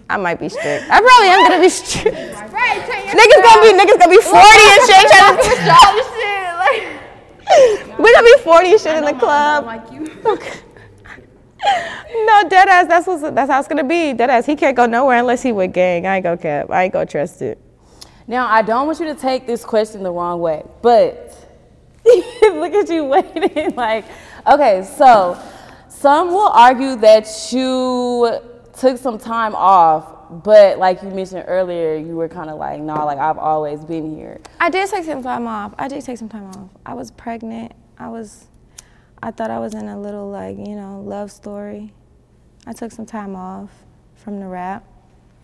I 0.10 0.18
might 0.18 0.40
be 0.40 0.50
strict. 0.50 0.86
I 0.90 1.00
probably 1.02 1.28
am 1.30 1.48
gonna 1.50 1.62
be 1.62 1.70
strict. 1.70 2.16
Right, 2.16 2.80
niggas 3.10 3.42
gonna 3.44 3.62
be 3.62 3.74
niggas 3.74 4.00
gonna 4.00 4.12
be 4.12 4.22
40 4.22 4.38
and 4.38 4.82
shit. 4.88 5.08
trying 5.10 5.38
to- 5.38 5.74
all 5.74 5.94
the 5.96 6.04
shit. 6.14 6.46
Like, 6.66 8.00
we 8.00 8.14
gonna 8.14 8.26
be 8.26 8.38
40 8.44 8.72
and 8.72 8.82
shit 8.82 8.96
in 8.98 9.06
the 9.06 9.14
club. 9.14 9.66
like 9.66 9.92
you. 9.92 10.02
No, 12.26 12.48
dead 12.50 12.68
ass. 12.68 12.88
That's 12.88 13.08
what's 13.08 13.22
that's 13.24 13.50
how 13.50 13.60
it's 13.60 13.68
gonna 13.68 13.84
be. 13.84 14.14
Dead 14.14 14.30
ass. 14.30 14.46
He 14.46 14.56
can't 14.56 14.76
go 14.78 14.86
nowhere 14.86 15.18
unless 15.18 15.42
he 15.42 15.52
with 15.52 15.74
gang. 15.74 16.06
I 16.06 16.18
ain't 16.18 16.24
gonna 16.24 16.38
cap. 16.38 16.70
I 16.70 16.84
ain't 16.84 16.94
gonna 16.94 17.06
trust 17.08 17.42
it. 17.42 17.58
Now, 18.28 18.48
I 18.48 18.62
don't 18.62 18.86
want 18.88 19.00
you 19.00 19.06
to 19.08 19.16
take 19.16 19.46
this 19.48 19.64
question 19.66 20.04
the 20.04 20.12
wrong 20.12 20.40
way, 20.40 20.64
but 20.82 21.36
look 22.06 22.74
at 22.74 22.90
you 22.90 23.06
waiting. 23.06 23.74
like, 23.76 24.06
okay, 24.48 24.84
so 24.98 25.38
some 25.90 26.30
will 26.30 26.48
argue 26.50 26.96
that 26.98 27.28
you 27.52 28.40
took 28.78 28.98
some 28.98 29.18
time 29.18 29.56
off, 29.56 30.44
but 30.44 30.78
like 30.78 31.02
you 31.02 31.10
mentioned 31.10 31.46
earlier, 31.48 31.96
you 31.96 32.16
were 32.16 32.28
kind 32.28 32.50
of 32.50 32.58
like, 32.58 32.80
nah, 32.82 33.04
like 33.04 33.18
I've 33.18 33.38
always 33.38 33.84
been 33.84 34.16
here. 34.16 34.40
I 34.60 34.70
did 34.70 34.90
take 34.90 35.06
some 35.06 35.24
time 35.24 35.48
off. 35.48 35.74
I 35.78 35.88
did 35.88 36.04
take 36.04 36.18
some 36.18 36.30
time 36.30 36.46
off. 36.48 36.70
I 36.86 36.94
was 36.94 37.12
pregnant. 37.12 37.74
I 37.98 38.10
was, 38.10 38.48
I 39.22 39.32
thought 39.32 39.52
I 39.52 39.60
was 39.60 39.74
in 39.74 39.88
a 39.88 40.00
little 40.00 40.30
like, 40.30 40.58
you 40.58 40.76
know, 40.76 41.02
love 41.02 41.32
story. 41.32 41.94
I 42.68 42.74
took 42.74 42.92
some 42.92 43.06
time 43.06 43.36
off 43.36 43.70
from 44.16 44.40
the 44.40 44.48
rap. 44.48 44.84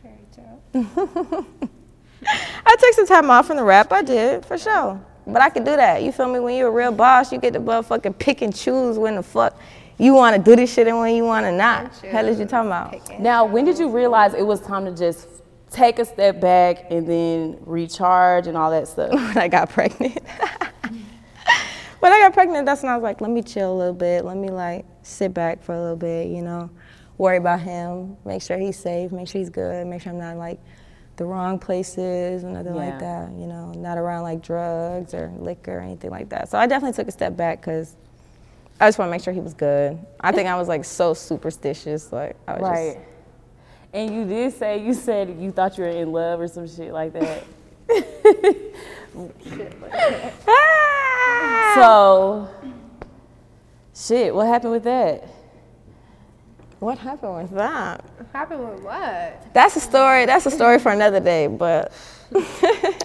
Very 0.04 0.16
true. 0.34 1.46
I 2.66 2.76
took 2.80 2.94
some 2.94 3.08
time 3.08 3.30
off 3.30 3.48
from 3.48 3.58
the 3.58 3.64
rap. 3.64 3.92
I 3.92 4.02
did, 4.02 4.46
for 4.46 4.58
sure. 4.58 5.00
But 5.28 5.42
I 5.42 5.50
could 5.50 5.66
do 5.66 5.76
that. 5.76 6.02
You 6.02 6.12
feel 6.12 6.28
me? 6.28 6.40
When 6.40 6.56
you're 6.56 6.70
a 6.70 6.72
real 6.72 6.92
boss, 6.92 7.32
you 7.32 7.40
get 7.40 7.54
to 7.54 7.60
motherfucking 7.60 8.18
pick 8.18 8.42
and 8.42 8.56
choose 8.56 8.98
when 8.98 9.16
the 9.16 9.24
fuck 9.24 9.58
you 10.02 10.16
want 10.16 10.36
to 10.36 10.42
do 10.42 10.56
this 10.56 10.74
shit 10.74 10.88
and 10.88 10.98
when 10.98 11.14
you 11.16 11.24
want 11.24 11.46
to 11.46 11.52
not. 11.52 11.96
Hell 11.98 12.28
is 12.28 12.40
you 12.40 12.46
talking 12.46 12.68
about? 12.70 13.20
Now, 13.20 13.46
when 13.46 13.66
did 13.66 13.78
you 13.78 13.88
realize 13.88 14.34
it 14.34 14.42
was 14.46 14.60
time 14.60 14.84
to 14.86 14.92
just 14.92 15.28
take 15.70 16.00
a 16.00 16.06
step 16.06 16.42
back 16.42 16.90
and 16.90 17.08
then 17.08 17.58
recharge 17.62 18.48
and 18.48 18.58
all 18.58 18.72
that 18.72 18.88
stuff? 18.88 19.12
when 19.14 19.38
I 19.38 19.48
got 19.48 19.70
pregnant. 19.70 20.18
when 22.00 22.12
I 22.12 22.20
got 22.20 22.34
pregnant, 22.34 22.66
that's 22.66 22.82
when 22.82 22.92
I 22.92 22.96
was 22.96 23.04
like, 23.04 23.22
let 23.22 23.30
me 23.30 23.44
chill 23.44 23.72
a 23.72 23.78
little 23.78 23.94
bit. 23.94 24.26
Let 24.26 24.38
me 24.38 24.50
like 24.50 24.86
sit 25.04 25.36
back 25.36 25.62
for 25.62 25.76
a 25.76 25.80
little 25.80 25.96
bit, 25.96 26.30
you 26.30 26.42
know, 26.42 26.72
worry 27.20 27.38
about 27.38 27.60
him, 27.60 28.18
make 28.26 28.42
sure 28.42 28.58
he's 28.58 28.80
safe, 28.80 29.12
make 29.12 29.28
sure 29.28 29.38
he's 29.38 29.52
good, 29.52 29.86
make 29.86 30.02
sure 30.02 30.12
I'm 30.12 30.18
not 30.18 30.36
like 30.36 30.60
the 31.18 31.26
wrong 31.26 31.60
places 31.60 32.44
or 32.44 32.50
nothing 32.50 32.74
Yeah. 32.76 32.90
like 32.90 33.00
that, 33.00 33.32
you 33.34 33.46
know, 33.46 33.72
not 33.74 34.00
around 34.00 34.24
like 34.24 34.42
drugs 34.42 35.14
or 35.14 35.32
liquor 35.38 35.78
or 35.78 35.82
anything 35.82 36.10
like 36.10 36.30
that. 36.30 36.50
So 36.50 36.58
I 36.58 36.66
definitely 36.66 36.96
took 36.96 37.08
a 37.08 37.12
step 37.12 37.38
back 37.38 37.62
because 37.62 37.96
I 38.82 38.88
just 38.88 38.98
want 38.98 39.10
to 39.10 39.12
make 39.12 39.22
sure 39.22 39.32
he 39.32 39.40
was 39.40 39.54
good. 39.54 40.00
I 40.20 40.32
think 40.32 40.50
I 40.50 40.56
was 40.58 40.68
like 40.68 40.84
so 40.84 41.14
superstitious, 41.14 42.12
like 42.12 42.36
I 42.48 42.54
was 42.54 42.62
just 42.62 42.98
Right. 42.98 43.08
And 43.94 44.16
you 44.16 44.26
did 44.26 44.54
say 44.54 44.84
you 44.84 44.96
said 44.96 45.38
you 45.40 45.52
thought 45.52 45.78
you 45.78 45.84
were 45.84 45.90
in 45.92 46.12
love 46.12 46.40
or 46.40 46.48
some 46.48 46.68
shit 46.68 46.92
like 46.92 47.14
that. 47.14 47.44
just. 47.88 49.76
Ah! 50.48 51.72
So, 51.76 52.50
shit, 53.94 54.34
what 54.34 54.48
happened 54.48 54.72
with 54.72 54.84
that? 54.84 55.26
What 56.80 56.98
happened 56.98 57.36
with 57.36 57.52
that? 57.52 58.04
What 58.18 58.28
happened 58.34 58.68
with 58.68 58.82
what? 58.82 59.54
That's 59.54 59.76
a 59.76 59.80
story. 59.80 60.26
That's 60.26 60.46
a 60.48 60.52
story 60.52 60.80
for 60.80 60.92
another 60.92 61.20
day. 61.20 61.48
But 61.48 61.94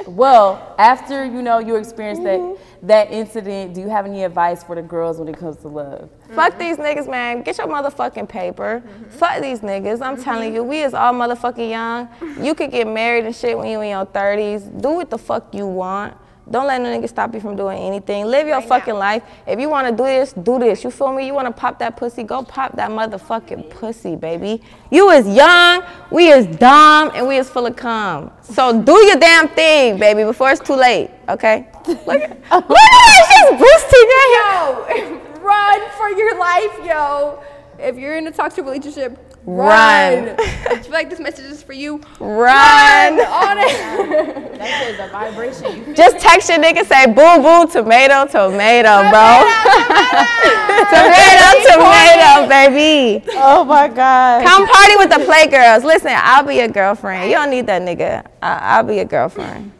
Well, 0.07 0.75
after 0.79 1.25
you 1.25 1.43
know 1.43 1.59
you 1.59 1.77
experienced 1.77 2.23
Mm-hmm. 2.23 2.55
that 2.87 3.09
that 3.09 3.11
incident, 3.11 3.75
do 3.75 3.81
you 3.81 3.89
have 3.89 4.07
any 4.07 4.23
advice 4.25 4.62
for 4.62 4.75
the 4.77 4.83
girls 4.83 5.19
when 5.19 5.29
it 5.29 5.37
comes 5.37 5.57
to 5.59 5.69
love? 5.69 6.09
fuck 6.35 6.59
these 6.59 6.77
niggas, 6.77 7.09
man. 7.11 7.43
Get 7.43 7.59
your 7.59 7.67
motherfucking 7.67 8.29
paper. 8.29 8.83
Fuck 9.11 9.43
these 9.43 9.61
niggas. 9.61 10.01
I'm 10.01 10.23
telling 10.23 10.55
you, 10.55 10.62
we 10.62 10.83
is 10.83 10.95
all 10.95 11.12
motherfucking 11.12 11.69
young. 11.71 12.09
You 12.41 12.55
could 12.55 12.71
get 12.71 12.87
married 12.87 13.25
and 13.25 13.35
shit 13.35 13.59
when 13.59 13.69
you 13.69 13.81
in 13.81 13.91
your 13.91 14.07
30s. 14.07 14.81
Do 14.81 14.91
what 14.91 15.11
the 15.11 15.19
fuck 15.19 15.53
you 15.55 15.67
want. 15.67 16.17
Don't 16.49 16.69
let 16.69 16.81
no 16.81 16.89
nigga 16.89 17.09
stop 17.09 17.35
you 17.35 17.41
from 17.41 17.57
doing 17.57 17.79
anything. 17.79 18.25
Live 18.27 18.47
your 18.47 18.63
fucking 18.63 18.95
life. 18.95 19.25
If 19.49 19.59
you 19.59 19.69
want 19.69 19.89
to 19.89 19.93
do 19.93 20.05
this, 20.05 20.33
do 20.33 20.61
this. 20.61 20.85
You 20.85 20.93
feel 20.93 21.13
me? 21.13 21.27
You 21.27 21.35
want 21.35 21.49
to 21.49 21.53
pop 21.53 21.81
that 21.81 21.97
pussy? 21.97 22.23
Go 22.23 22.45
pop 22.45 22.77
that 22.77 22.89
motherfucking 22.91 23.69
pussy, 23.71 24.15
baby. 24.15 24.63
You 24.91 25.11
is 25.11 25.27
young, 25.27 25.83
we 26.13 26.29
is 26.29 26.47
dumb, 26.59 27.11
and 27.15 27.27
we 27.27 27.37
is 27.39 27.51
full 27.51 27.67
of 27.67 27.75
cum. 27.75 28.31
So 28.43 28.81
do 28.81 28.93
your 29.07 29.17
damn 29.17 29.49
thing, 29.49 29.99
baby, 29.99 30.23
before 30.23 30.53
it's 30.53 30.61
too 30.61 30.77
late. 30.77 31.11
Okay? 31.29 31.69
Look 31.87 31.99
at, 31.99 32.07
look 32.07 32.21
at 32.21 32.41
her. 32.51 33.25
She's 33.29 33.51
boosting 33.51 34.07
right 34.15 34.95
here. 34.97 35.07
Yo, 35.07 35.41
run 35.41 35.91
for 35.97 36.11
your 36.11 36.39
life, 36.39 36.87
yo. 36.87 37.43
If 37.79 37.97
you're 37.97 38.17
in 38.17 38.27
a 38.27 38.33
toxic 38.33 38.65
relationship, 38.65 39.26
Run. 39.47 40.27
run. 40.27 40.37
I 40.41 40.81
feel 40.83 40.91
like 40.91 41.09
this 41.09 41.21
message 41.21 41.45
is 41.47 41.63
for 41.63 41.73
you. 41.73 42.01
Run. 42.19 43.21
on 43.21 43.59
it. 43.59 44.43
That 44.57 44.89
is 44.89 44.99
a 44.99 45.09
vibration. 45.13 45.95
Just 45.95 46.19
text 46.19 46.49
your 46.49 46.59
nigga, 46.59 46.85
say 46.87 47.05
boo 47.07 47.43
boo, 47.45 47.71
tomato, 47.71 48.25
tomato, 48.25 49.05
bro. 49.13 49.45
tomato, 50.89 51.49
tomato, 51.77 52.49
baby. 52.49 53.23
Oh 53.35 53.65
my 53.65 53.87
God. 53.89 54.47
Come 54.47 54.67
party 54.67 54.97
with 54.97 55.11
the 55.11 55.25
playgirls. 55.31 55.85
Listen, 55.85 56.13
I'll 56.15 56.43
be 56.43 56.57
your 56.57 56.69
girlfriend. 56.69 57.31
You 57.31 57.37
don't 57.37 57.51
need 57.51 57.67
that 57.67 57.83
nigga. 57.83 58.27
I- 58.43 58.77
I'll 58.79 58.83
be 58.83 58.97
your 58.97 59.05
girlfriend. 59.05 59.73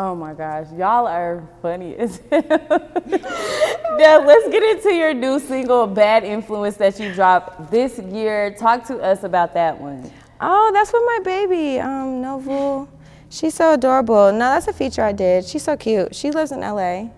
Oh 0.00 0.14
my 0.14 0.32
gosh, 0.32 0.68
y'all 0.76 1.08
are 1.08 1.42
funny 1.60 1.96
as 1.96 2.20
hell. 2.30 2.40
now 3.98 4.24
let's 4.24 4.48
get 4.48 4.62
into 4.62 4.94
your 4.94 5.12
new 5.12 5.40
single, 5.40 5.88
Bad 5.88 6.22
Influence, 6.22 6.76
that 6.76 7.00
you 7.00 7.12
dropped 7.12 7.72
this 7.72 7.98
year. 7.98 8.54
Talk 8.54 8.86
to 8.86 8.98
us 8.98 9.24
about 9.24 9.54
that 9.54 9.80
one. 9.80 10.08
Oh, 10.40 10.70
that's 10.72 10.92
with 10.92 11.02
my 11.04 11.18
baby, 11.24 11.80
um, 11.80 12.22
Novu. 12.22 12.86
She's 13.28 13.54
so 13.54 13.72
adorable. 13.72 14.30
No, 14.30 14.38
that's 14.38 14.68
a 14.68 14.72
feature 14.72 15.02
I 15.02 15.10
did. 15.10 15.44
She's 15.44 15.64
so 15.64 15.76
cute. 15.76 16.14
She 16.14 16.30
lives 16.30 16.52
in 16.52 16.60
LA. 16.60 17.08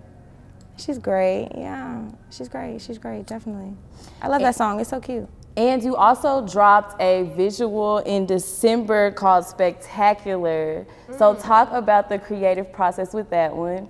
She's 0.79 0.97
great. 0.97 1.51
Yeah, 1.55 2.09
she's 2.31 2.49
great. 2.49 2.81
She's 2.81 2.97
great, 2.97 3.27
definitely. 3.27 3.77
I 4.23 4.29
love 4.29 4.41
that 4.41 4.55
song. 4.55 4.81
It's 4.81 4.89
so 4.89 5.01
cute. 5.01 5.29
And 5.57 5.83
you 5.83 5.97
also 5.97 6.47
dropped 6.47 7.01
a 7.01 7.25
visual 7.37 7.99
in 7.99 8.25
December 8.25 9.11
called 9.11 9.45
Spectacular. 9.45 10.87
So 11.19 11.35
talk 11.35 11.71
about 11.73 12.09
the 12.09 12.19
creative 12.19 12.73
process 12.73 13.13
with 13.13 13.29
that 13.31 13.55
one. 13.55 13.89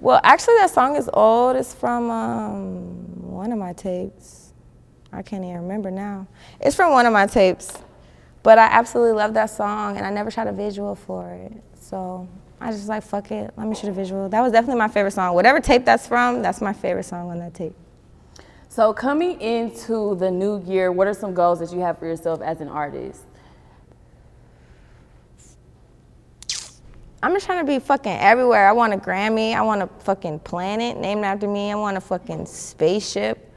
Well, 0.00 0.20
actually, 0.22 0.56
that 0.56 0.70
song 0.70 0.96
is 0.96 1.08
old. 1.12 1.56
It's 1.56 1.74
from 1.74 2.10
um, 2.10 3.32
one 3.32 3.50
of 3.52 3.58
my 3.58 3.72
tapes. 3.72 4.52
I 5.12 5.22
can't 5.22 5.42
even 5.42 5.62
remember 5.62 5.90
now. 5.90 6.26
It's 6.60 6.76
from 6.76 6.92
one 6.92 7.06
of 7.06 7.12
my 7.12 7.26
tapes. 7.26 7.78
But 8.42 8.58
I 8.58 8.66
absolutely 8.66 9.14
love 9.14 9.34
that 9.34 9.50
song, 9.50 9.96
and 9.96 10.06
I 10.06 10.10
never 10.10 10.30
shot 10.30 10.46
a 10.46 10.52
visual 10.52 10.94
for 10.94 11.32
it. 11.32 11.52
So 11.74 12.28
I 12.60 12.70
just 12.70 12.88
like, 12.88 13.02
fuck 13.02 13.30
it, 13.30 13.52
let 13.56 13.66
me 13.66 13.74
shoot 13.74 13.88
a 13.88 13.92
visual. 13.92 14.28
That 14.28 14.40
was 14.40 14.52
definitely 14.52 14.78
my 14.78 14.88
favorite 14.88 15.12
song. 15.12 15.34
Whatever 15.34 15.60
tape 15.60 15.84
that's 15.84 16.06
from, 16.06 16.42
that's 16.42 16.60
my 16.60 16.72
favorite 16.72 17.04
song 17.04 17.30
on 17.30 17.38
that 17.38 17.54
tape. 17.54 17.74
So 18.76 18.92
coming 18.92 19.40
into 19.40 20.16
the 20.16 20.30
new 20.30 20.62
year, 20.66 20.92
what 20.92 21.06
are 21.06 21.14
some 21.14 21.32
goals 21.32 21.60
that 21.60 21.72
you 21.72 21.80
have 21.80 21.98
for 21.98 22.04
yourself 22.04 22.42
as 22.42 22.60
an 22.60 22.68
artist? 22.68 23.22
I'm 27.22 27.32
just 27.32 27.46
trying 27.46 27.64
to 27.64 27.72
be 27.72 27.78
fucking 27.78 28.12
everywhere. 28.12 28.68
I 28.68 28.72
want 28.72 28.92
a 28.92 28.98
Grammy. 28.98 29.54
I 29.54 29.62
want 29.62 29.80
a 29.80 29.86
fucking 30.00 30.40
planet 30.40 30.98
named 30.98 31.24
after 31.24 31.48
me. 31.48 31.72
I 31.72 31.74
want 31.74 31.96
a 31.96 32.02
fucking 32.02 32.44
spaceship. 32.44 33.50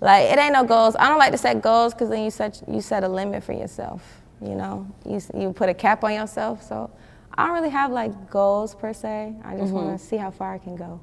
Like 0.00 0.30
it 0.30 0.38
ain't 0.38 0.54
no 0.54 0.64
goals. 0.64 0.96
I 0.98 1.10
don't 1.10 1.18
like 1.18 1.32
to 1.32 1.38
set 1.38 1.60
goals 1.60 1.92
because 1.92 2.08
then 2.08 2.24
you 2.24 2.30
set 2.30 2.62
you 2.66 2.80
set 2.80 3.04
a 3.04 3.08
limit 3.08 3.44
for 3.44 3.52
yourself. 3.52 4.22
You 4.40 4.54
know, 4.54 4.90
you 5.04 5.20
you 5.38 5.52
put 5.52 5.68
a 5.68 5.74
cap 5.74 6.04
on 6.04 6.14
yourself. 6.14 6.62
So 6.62 6.90
I 7.34 7.46
don't 7.46 7.54
really 7.54 7.68
have 7.68 7.90
like 7.90 8.30
goals 8.30 8.74
per 8.74 8.94
se. 8.94 9.34
I 9.44 9.56
just 9.58 9.64
mm-hmm. 9.64 9.74
want 9.74 10.00
to 10.00 10.02
see 10.02 10.16
how 10.16 10.30
far 10.30 10.54
I 10.54 10.58
can 10.58 10.74
go. 10.74 11.00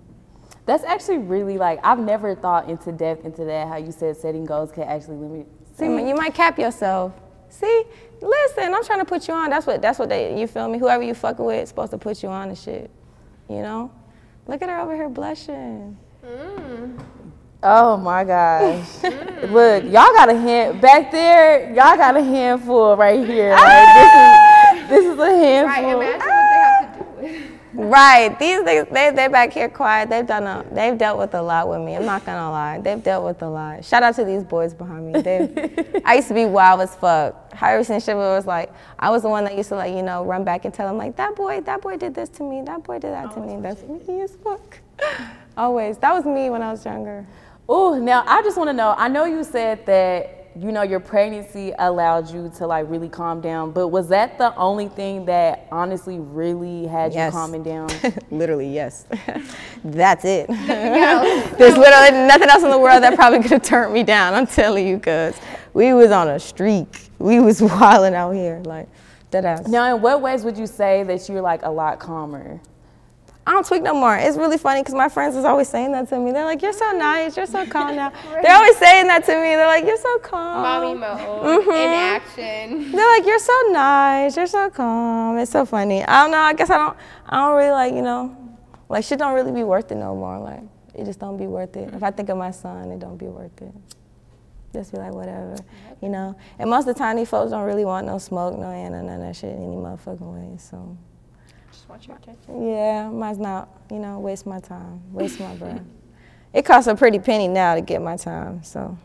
That's 0.65 0.84
actually 0.84 1.19
really 1.19 1.58
like 1.58 1.80
I've 1.84 1.99
never 1.99 2.36
thought 2.36 2.69
into 2.69 2.91
depth 2.91 3.25
into 3.25 3.45
that. 3.45 3.67
How 3.67 3.78
you 3.78 3.91
said 3.91 4.17
setting 4.17 4.45
goals 4.45 4.71
can 4.71 4.84
actually 4.84 5.17
limit. 5.17 5.47
See, 5.78 5.86
you 5.86 6.15
might 6.15 6.34
cap 6.34 6.58
yourself. 6.58 7.13
See, 7.49 7.84
listen, 8.21 8.73
I'm 8.73 8.84
trying 8.84 8.99
to 8.99 9.06
put 9.06 9.28
you 9.28 9.34
on. 9.34 9.49
That's 9.49 9.67
what 9.67 9.82
that's 9.82 9.99
what 9.99 10.10
they. 10.10 10.39
You 10.39 10.47
feel 10.47 10.67
me? 10.67 10.80
Whoever 10.80 11.04
you 11.04 11.13
fucking 11.13 11.45
with 11.45 11.63
is 11.63 11.69
supposed 11.69 11.91
to 11.91 11.97
put 11.97 12.23
you 12.23 12.30
on 12.30 12.49
and 12.49 12.58
shit. 12.58 12.89
You 13.47 13.62
know? 13.62 13.91
Look 14.47 14.62
at 14.62 14.69
her 14.69 14.80
over 14.80 14.95
here 14.95 15.10
blushing. 15.10 15.97
Mm. 16.25 16.99
Oh 17.63 17.97
my 17.97 18.23
gosh! 18.23 18.86
Mm. 19.01 19.51
Look, 19.51 19.84
y'all 19.86 20.13
got 20.13 20.30
a 20.30 20.36
hand 20.38 20.82
back 20.82 21.12
there. 21.12 21.67
Y'all 21.69 21.95
got 21.97 22.15
a 22.17 22.21
handful 22.23 22.95
right 22.97 23.25
here. 23.25 23.51
Like, 23.51 23.95
this 23.95 24.84
is 24.84 24.89
this 24.89 25.06
is 25.06 25.19
a 25.19 25.21
Right, 25.21 25.75
handful. 25.75 26.01
imagine 26.01 26.19
what 26.19 26.28
they 26.28 26.60
have 26.60 26.97
to 26.97 27.04
do 27.04 27.10
with 27.21 27.55
Right. 27.76 28.38
These 28.40 28.62
niggas, 28.62 28.90
they 28.90 29.12
they 29.12 29.28
back 29.28 29.52
here 29.52 29.68
quiet. 29.70 30.10
They've 30.10 30.26
done 30.26 30.44
a, 30.44 30.66
they've 30.72 30.98
dealt 30.98 31.20
with 31.20 31.34
a 31.34 31.42
lot 31.42 31.68
with 31.68 31.82
me. 31.82 31.96
I'm 31.96 32.06
not 32.06 32.26
gonna 32.26 32.50
lie. 32.50 32.80
They've 32.80 33.02
dealt 33.02 33.26
with 33.26 33.42
a 33.42 33.50
lot. 33.50 33.84
Shout 33.84 34.02
out 34.02 34.16
to 34.16 34.24
these 34.24 34.44
boys 34.44 34.74
behind 34.74 35.12
me. 35.12 35.22
They, 35.22 36.02
I 36.06 36.16
used 36.16 36.30
to 36.30 36.34
be 36.34 36.46
wild 36.46 36.82
as 36.82 36.96
fuck. 36.96 37.54
Harrison 37.54 38.00
Shiver 38.00 38.18
was 38.18 38.46
like, 38.46 38.72
I 38.98 39.10
was 39.10 39.24
the 39.24 39.30
one 39.30 39.44
that 39.44 39.58
used 39.58 39.70
to 39.70 39.76
like, 39.76 39.94
you 39.94 40.04
know, 40.04 40.24
run 40.24 40.44
back 40.44 40.66
and 40.66 40.74
tell 40.74 40.88
them 40.88 40.98
like, 40.98 41.16
that 41.18 41.36
boy, 41.36 41.62
that 41.62 41.82
boy 41.82 41.98
did 41.98 42.16
this 42.16 42.30
to 42.30 42.44
me. 42.44 42.62
That 42.62 42.84
boy 42.84 43.00
did 43.00 43.12
that 43.12 43.34
to 43.34 43.40
oh, 43.40 43.46
me. 43.46 43.62
That's 43.62 43.82
me 43.84 44.22
as 44.22 44.36
fuck. 44.36 44.80
Always. 45.58 45.98
That 45.98 46.14
was 46.14 46.26
me 46.26 46.50
when 46.50 46.62
I 46.62 46.72
was 46.72 46.86
younger. 46.86 47.26
Oh, 47.68 47.98
now 47.98 48.24
I 48.26 48.42
just 48.42 48.58
want 48.58 48.70
to 48.70 48.74
know. 48.74 48.94
I 48.98 49.08
know 49.08 49.26
you 49.26 49.44
said 49.44 49.86
that 49.86 50.44
you 50.58 50.72
know 50.72 50.84
your 50.84 51.00
pregnancy 51.00 51.74
allowed 51.80 52.30
you 52.32 52.52
to 52.58 52.68
like 52.68 52.89
really 52.89 53.10
calm 53.10 53.41
down, 53.41 53.72
but 53.72 53.89
was 53.89 54.08
that 54.10 54.38
the 54.38 54.56
only 54.56 54.88
thing 54.88 55.26
that 55.26 55.68
honestly 55.72 56.20
really 56.20 56.88
had 56.88 57.13
you 57.13 57.30
calming 57.30 57.63
down? 57.63 57.89
literally, 58.32 58.74
yes. 58.74 59.06
That's 59.84 60.24
it. 60.24 60.48
There's 61.58 61.78
literally 61.78 62.28
nothing 62.28 62.50
else 62.50 62.63
in 62.63 62.70
the 62.70 62.80
world 62.80 63.04
that 63.04 63.15
probably 63.15 63.41
could 63.41 63.52
have 63.52 63.63
turned 63.63 63.94
me 63.94 64.04
down. 64.04 64.34
I'm 64.34 64.48
telling 64.48 64.88
you, 64.88 65.00
cuz 65.00 65.36
we 65.74 65.94
was 65.94 66.12
on 66.12 66.30
a 66.30 66.39
streak. 66.39 67.10
We 67.20 67.39
was 67.39 67.62
wilding 67.62 68.15
out 68.15 68.32
here. 68.32 68.62
Like, 68.65 68.88
Deadass. 69.32 69.68
Now, 69.68 69.96
in 69.96 70.02
what 70.02 70.22
ways 70.22 70.44
would 70.44 70.58
you 70.58 70.68
say 70.68 71.04
that 71.04 71.28
you're 71.28 71.41
like 71.41 71.63
a 71.63 71.70
lot 71.70 72.00
calmer? 72.00 72.62
I 73.47 73.51
don't 73.51 73.65
tweak 73.65 73.84
no 73.84 73.93
more. 73.93 74.15
It's 74.17 74.38
really 74.38 74.58
funny 74.58 74.81
because 74.81 74.95
my 74.95 75.08
friends 75.08 75.36
is 75.36 75.45
always 75.45 75.69
saying 75.69 75.91
that 75.91 76.10
to 76.10 76.19
me. 76.19 76.31
They're 76.31 76.45
like, 76.45 76.63
"You're 76.63 76.73
so 76.73 76.91
nice. 76.93 77.38
You're 77.38 77.45
so 77.45 77.63
calm 77.67 77.95
now." 77.95 78.12
They're 78.41 78.55
always 78.55 78.75
saying 78.77 79.05
that 79.08 79.23
to 79.25 79.34
me. 79.34 79.55
They're 79.55 79.67
like, 79.67 79.86
"You're 79.86 79.97
so 79.97 80.17
calm." 80.19 80.62
Mommy 80.63 80.95
mode 80.95 81.19
Mhm. 81.19 81.67
in 81.67 81.91
action. 81.93 82.91
They're 82.91 83.08
like, 83.17 83.25
"You're 83.27 83.38
so 83.39 83.53
nice. 83.69 84.36
You're 84.36 84.47
so 84.47 84.69
calm." 84.71 85.38
It's 85.38 85.51
so 85.51 85.63
funny. 85.65 86.03
I 86.03 86.23
don't 86.23 86.31
know. 86.31 86.39
I 86.39 86.53
guess 86.53 86.71
I 86.71 86.77
don't. 86.77 86.97
I 87.29 87.36
don't 87.38 87.55
really 87.58 87.71
like 87.71 87.93
you 87.93 88.01
know, 88.01 88.36
like 88.89 89.03
shit 89.03 89.19
don't 89.19 89.34
really 89.36 89.51
be 89.51 89.63
worth 89.63 89.91
it 89.91 89.95
no 89.95 90.15
more. 90.15 90.39
Like 90.39 90.63
it 90.95 91.05
just 91.05 91.19
don't 91.19 91.38
be 91.38 91.45
worth 91.45 91.77
it. 91.77 91.93
If 91.93 92.01
I 92.01 92.10
think 92.10 92.29
of 92.29 92.38
my 92.38 92.49
son, 92.51 92.89
it 92.91 92.99
don't 92.99 93.17
be 93.17 93.27
worth 93.27 93.62
it. 93.62 93.73
Just 94.73 94.91
be 94.91 94.97
like 94.97 95.13
whatever, 95.13 95.55
you 96.01 96.10
know. 96.10 96.36
And 96.58 96.67
most 96.69 96.88
of 96.88 96.95
the 96.95 96.99
time, 96.99 97.15
these 97.17 97.29
folks 97.29 97.51
don't 97.51 97.63
really 97.63 97.86
want 97.86 98.08
no 98.08 98.17
smoke, 98.17 98.58
no 98.58 98.71
and 98.71 98.93
none 98.93 99.08
of 99.08 99.21
that 99.21 99.36
shit 99.36 99.55
any 99.55 99.75
motherfucking 99.75 100.34
way. 100.51 100.58
So. 100.58 100.97
Just 101.86 101.89
want 101.89 102.08
your 102.08 102.17
attention. 102.17 102.67
Yeah, 102.67 103.10
might 103.10 103.38
not, 103.38 103.69
you 103.91 104.00
know, 104.00 104.17
waste 104.17 104.48
my 104.48 104.60
time, 104.60 105.02
waste 105.13 105.39
my 105.39 105.54
breath. 105.56 105.84
It 106.52 106.65
costs 106.65 106.88
a 106.88 106.95
pretty 106.95 107.19
penny 107.19 107.48
now 107.48 107.76
to 107.76 107.82
get 107.82 108.02
my 108.02 108.17
time, 108.17 108.63
so. 108.63 108.98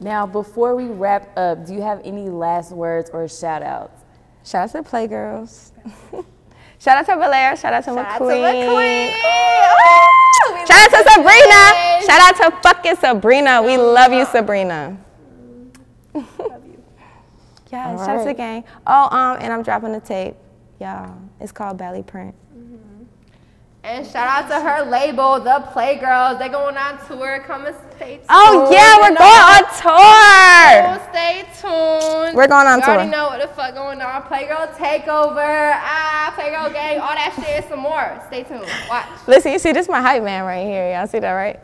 Now, 0.00 0.26
before 0.26 0.74
we 0.74 0.86
wrap 0.86 1.36
up, 1.36 1.66
do 1.66 1.74
you 1.74 1.82
have 1.82 2.00
any 2.02 2.30
last 2.30 2.72
words 2.72 3.10
or 3.10 3.28
shout 3.28 3.62
outs? 3.62 4.04
Shout 4.42 4.64
out 4.64 4.72
to 4.72 4.82
the 4.82 4.88
Playgirls. 4.88 5.72
shout 6.78 6.96
out 6.96 7.06
to 7.06 7.12
Belaire. 7.12 7.60
Shout 7.60 7.74
out 7.74 7.84
to 7.84 7.90
Shout 7.90 7.98
out 7.98 8.18
to 8.18 8.24
McQueen. 8.24 8.64
McQueen. 8.66 9.08
Ooh. 9.08 10.66
Shout 10.66 10.94
out 10.94 11.04
to 11.04 11.10
Sabrina. 11.10 11.44
guys. 11.44 12.04
Shout 12.06 12.20
out 12.20 12.36
to 12.36 12.56
fucking 12.62 12.96
Sabrina. 12.96 13.62
We 13.62 13.76
love 13.76 14.14
you, 14.14 14.24
Sabrina. 14.24 14.96
Love 16.14 16.24
you. 16.38 16.82
yeah, 17.70 17.90
All 17.90 17.98
shout 17.98 18.16
out 18.16 18.18
to 18.20 18.24
the 18.24 18.34
gang. 18.34 18.64
Oh, 18.86 19.08
um, 19.14 19.36
and 19.40 19.52
I'm 19.52 19.62
dropping 19.62 19.92
the 19.92 20.00
tape. 20.00 20.36
Yeah, 20.80 21.12
it's 21.40 21.52
called 21.52 21.78
Belly 21.78 22.02
Print. 22.02 22.34
And 23.82 24.06
shout 24.06 24.26
out 24.26 24.48
to 24.48 24.58
her 24.66 24.82
label, 24.90 25.38
The 25.40 25.62
Playgirls. 25.74 26.38
They're 26.38 26.48
going 26.48 26.74
on 26.74 26.96
tour. 27.06 27.44
Come 27.46 27.66
and 27.66 27.76
stay 27.96 28.14
tuned. 28.16 28.26
Oh 28.30 28.70
yeah, 28.72 28.96
we're 28.96 29.10
You 29.10 29.18
going 29.18 29.28
know? 29.28 29.52
on 29.52 29.64
tour. 29.76 30.96
So 30.96 31.10
stay 31.10 31.44
tuned. 31.60 32.34
We're 32.34 32.46
going 32.48 32.66
on 32.66 32.80
tour. 32.80 32.94
you 32.94 33.00
already 33.00 33.10
know 33.10 33.26
what 33.26 33.42
the 33.42 33.48
fuck 33.48 33.74
going 33.74 34.00
on. 34.00 34.22
Playgirl 34.22 34.72
takeover. 34.76 35.74
Ah, 35.76 36.32
Playgirl 36.34 36.72
gang. 36.72 36.98
All 36.98 37.08
that 37.14 37.34
shit 37.36 37.46
and 37.62 37.64
some 37.66 37.80
more. 37.80 38.22
Stay 38.28 38.44
tuned. 38.44 38.64
Watch. 38.88 39.06
Listen, 39.28 39.52
you 39.52 39.58
see, 39.58 39.72
this 39.72 39.84
is 39.84 39.90
my 39.90 40.00
hype 40.00 40.22
man 40.22 40.44
right 40.44 40.64
here. 40.64 40.94
Y'all 40.94 41.06
see 41.06 41.18
that, 41.18 41.32
right? 41.32 41.60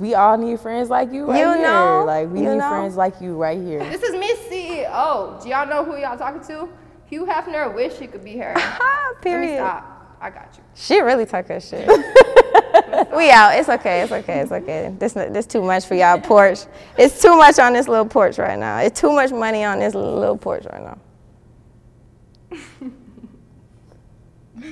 We 0.00 0.14
all 0.14 0.36
need 0.38 0.58
friends 0.58 0.90
like 0.90 1.12
you 1.12 1.24
right 1.26 1.38
You 1.38 1.52
here. 1.54 1.62
know, 1.62 2.02
like 2.04 2.28
we 2.30 2.40
you 2.40 2.50
need 2.50 2.58
know. 2.58 2.68
friends 2.68 2.96
like 2.96 3.20
you 3.20 3.36
right 3.36 3.60
here. 3.60 3.78
This 3.88 4.02
is 4.02 4.12
Miss 4.12 4.38
CEO. 4.50 5.40
Do 5.40 5.48
y'all 5.48 5.66
know 5.68 5.84
who 5.84 5.96
y'all 5.98 6.18
talking 6.18 6.40
to? 6.48 6.68
Hugh 7.08 7.24
Hefner 7.26 7.74
wish 7.74 7.94
he 7.98 8.06
could 8.06 8.22
be 8.24 8.36
her. 8.36 8.52
Let 8.56 9.16
me 9.16 9.22
Period. 9.22 9.56
stop. 9.56 10.16
I 10.20 10.30
got 10.30 10.54
you. 10.56 10.62
She 10.74 11.00
really 11.00 11.24
took 11.26 11.46
her 11.48 11.60
shit. 11.60 11.86
we 13.16 13.30
out. 13.30 13.54
It's 13.56 13.68
okay. 13.68 14.02
It's 14.02 14.12
okay. 14.12 14.40
It's 14.40 14.52
okay. 14.52 14.94
This 14.98 15.12
this 15.12 15.46
too 15.46 15.62
much 15.62 15.86
for 15.86 15.94
y'all 15.94 16.20
porch. 16.20 16.60
It's 16.98 17.22
too 17.22 17.36
much 17.36 17.58
on 17.58 17.72
this 17.72 17.86
little 17.88 18.04
porch 18.06 18.36
right 18.38 18.58
now. 18.58 18.78
It's 18.78 19.00
too 19.00 19.12
much 19.12 19.30
money 19.30 19.62
on 19.64 19.78
this 19.78 19.94
little 19.94 20.36
porch 20.36 20.64
right 20.72 20.82
now. 20.82 20.98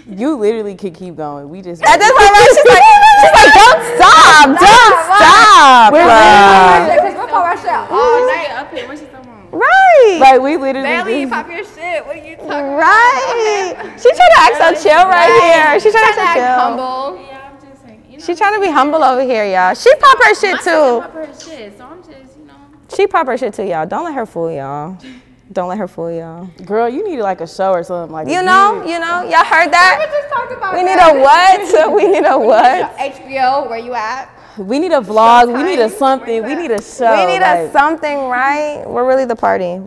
You 0.09 0.37
literally 0.37 0.75
could 0.75 0.95
keep 0.95 1.15
going. 1.17 1.49
We 1.49 1.63
just 1.63 1.81
At 1.83 1.99
this 1.99 2.11
point, 2.11 2.31
right, 2.31 2.49
she's 2.51 2.67
like, 2.67 2.83
she's 3.23 3.35
like, 3.39 3.55
don't 3.55 3.83
stop, 3.97 4.47
don't 4.59 4.99
stop. 5.07 5.93
We're 5.93 6.97
Because 6.97 7.15
we'll 7.15 7.29
pop 7.29 7.45
our 7.45 7.57
shit 7.57 7.71
all 7.71 8.27
night. 8.27 8.51
up 8.51 8.73
here. 8.73 8.89
What's 8.89 9.01
she 9.01 9.07
talking 9.07 9.31
about? 9.31 9.53
right. 9.53 10.19
like 10.21 10.41
we 10.43 10.57
literally 10.57 10.89
Bailey, 10.89 11.21
just- 11.23 11.33
pop 11.33 11.49
your 11.49 11.65
shit. 11.65 11.76
Right. 12.49 13.75
She 14.01 14.11
trying 14.13 14.31
to 14.35 14.41
act 14.41 14.57
so 14.83 14.89
chill 14.89 15.05
right 15.09 15.33
here. 15.43 15.81
She 15.81 15.91
trying 15.91 16.13
to 16.15 16.21
act 16.21 16.37
to 16.37 16.41
chill. 16.41 16.59
humble. 16.61 17.27
Yeah, 17.27 17.51
I'm 17.53 17.69
just 17.71 17.83
saying. 17.83 18.05
You 18.11 18.19
know, 18.19 18.25
She 18.25 18.35
trying 18.35 18.55
to 18.55 18.61
be 18.61 18.71
humble 18.71 19.03
over 19.03 19.23
here, 19.23 19.45
y'all. 19.47 19.75
She 19.75 19.95
pop 19.97 20.19
her 20.23 20.35
shit 20.35 20.53
my 20.53 20.59
sister 20.59 20.71
too. 20.71 21.01
pop 21.01 21.13
her 21.15 21.27
shit, 21.27 21.79
so 21.79 21.85
I'm 21.87 21.99
just, 22.03 22.39
you 22.39 22.45
know. 22.47 22.55
She 22.95 23.07
pop 23.07 23.27
her 23.27 23.37
shit 23.37 23.55
too, 23.55 23.65
y'all. 23.65 23.87
Don't 23.87 24.05
let 24.05 24.15
her 24.15 24.27
fool 24.27 24.51
y'all. 24.53 24.97
Don't 25.53 25.69
let 25.69 25.79
her 25.79 25.87
fool 25.89 26.11
y'all. 26.11 26.47
girl, 26.65 26.89
you 26.89 27.05
need 27.09 27.21
like 27.21 27.41
a 27.41 27.47
show 27.47 27.71
or 27.73 27.83
something 27.85 28.13
like 28.13 28.27
that. 28.27 28.33
You 28.33 28.43
that. 28.43 28.45
know, 28.45 28.85
you 28.85 28.99
know, 28.99 29.23
y'all 29.31 29.45
heard 29.45 29.67
We 29.67 29.71
that? 29.73 30.09
just 30.11 30.35
talked 30.35 30.53
about 30.53 30.75
We 30.75 30.83
need 30.83 30.99
that. 30.99 31.17
a 31.17 31.21
what? 31.21 31.93
We 31.97 32.09
need 32.09 32.25
a 32.27 32.39
what? 32.51 32.97
HBO, 32.99 33.69
where 33.71 33.79
you 33.79 33.95
at? 33.95 34.29
We 34.59 34.79
need 34.79 34.93
a 34.93 35.01
vlog. 35.01 35.53
We 35.55 35.63
need 35.63 35.79
a 35.79 35.89
something. 35.89 36.43
We 36.45 36.55
need 36.55 36.71
a 36.71 36.83
show. 36.83 37.15
We 37.15 37.27
need 37.33 37.43
a 37.43 37.71
something, 37.73 38.19
right? 38.29 38.83
We're 38.87 39.07
really 39.07 39.25
the 39.25 39.37
party. 39.37 39.81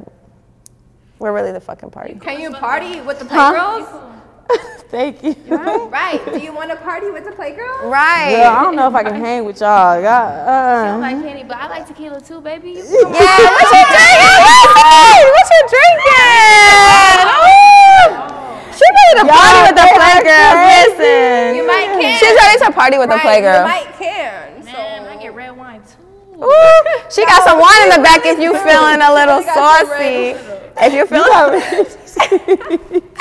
We're 1.20 1.34
really 1.34 1.52
the 1.52 1.60
fucking 1.60 1.92
party. 1.92 2.16
Can 2.16 2.40
you 2.40 2.52
party 2.52 3.02
with 3.02 3.20
the 3.20 3.26
Huh? 3.28 3.54
Playgirls? 3.54 4.06
Thank 4.90 5.22
you. 5.22 5.36
Right. 5.46 6.20
Do 6.26 6.40
you 6.40 6.52
want 6.54 6.72
to 6.72 6.78
party 6.78 7.12
with 7.12 7.26
the 7.26 7.32
Playgirls? 7.32 7.92
Right. 7.92 8.32
Girl, 8.40 8.50
I 8.50 8.64
don't 8.64 8.76
know 8.76 8.88
if 8.88 8.96
I 8.96 9.04
can 9.04 9.20
hang 9.20 9.46
with 9.46 9.60
y'all. 9.62 10.02
y'all 10.02 10.10
I 10.10 10.86
don't 10.88 10.98
uh, 10.98 11.00
like 11.02 11.22
candy, 11.22 11.44
but 11.44 11.58
I 11.58 11.68
like 11.68 11.86
tequila 11.88 12.20
too, 12.22 12.42
baby. 12.42 12.72
Yeah, 12.82 12.82
what 12.82 12.96
you 12.96 13.84
drinking? 13.86 14.40
Hey, 14.80 15.22
what 15.30 15.46
you 15.54 15.62
drinking? 15.70 17.30
Ooh. 17.30 18.40
She 18.74 18.86
ready 18.88 19.14
to 19.20 19.26
party 19.28 19.60
with 19.68 19.76
the 19.76 19.88
playgirls. 19.92 20.56
Listen. 20.72 21.56
You 21.60 21.68
might 21.68 21.90
can. 22.00 22.18
She's 22.18 22.34
ready 22.34 22.58
to 22.64 22.72
party 22.72 22.98
with 22.98 23.10
the 23.10 23.20
Right, 23.20 23.44
You 23.44 23.68
might 23.68 23.92
can. 24.00 24.66
Man, 24.66 25.06
I 25.06 25.22
get 25.22 25.36
red 25.36 25.56
wine 25.56 25.82
too. 25.84 26.44
Ooh, 26.44 26.84
she 27.12 27.26
got 27.26 27.44
some 27.44 27.60
wine 27.60 27.84
in 27.84 27.90
the 27.90 28.02
back 28.02 28.26
if 28.26 28.40
you 28.40 28.56
feeling 28.64 29.02
a 29.04 29.14
little 29.14 29.44
saucy. 29.44 30.34
If 30.82 30.94
you're 30.94 31.06
feeling, 31.08 31.28
if 31.28 31.74
you 31.82 32.30
feeling 32.30 33.02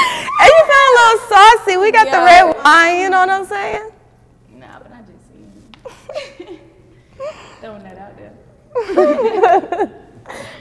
a 0.41 0.93
little 0.95 1.19
saucy, 1.29 1.77
we 1.77 1.91
got 1.91 2.05
the 2.05 2.19
red 2.19 2.55
wine. 2.65 3.01
You 3.01 3.11
know 3.11 3.19
what 3.19 3.31
I'm 3.31 3.45
saying? 3.45 3.91
Nah, 4.55 4.79
but 4.79 4.93
I 4.93 5.01
just 5.01 6.47
see. 6.47 6.61
Throwing 7.61 7.83
that 7.83 7.99
out 7.99 8.17
there. 8.17 8.33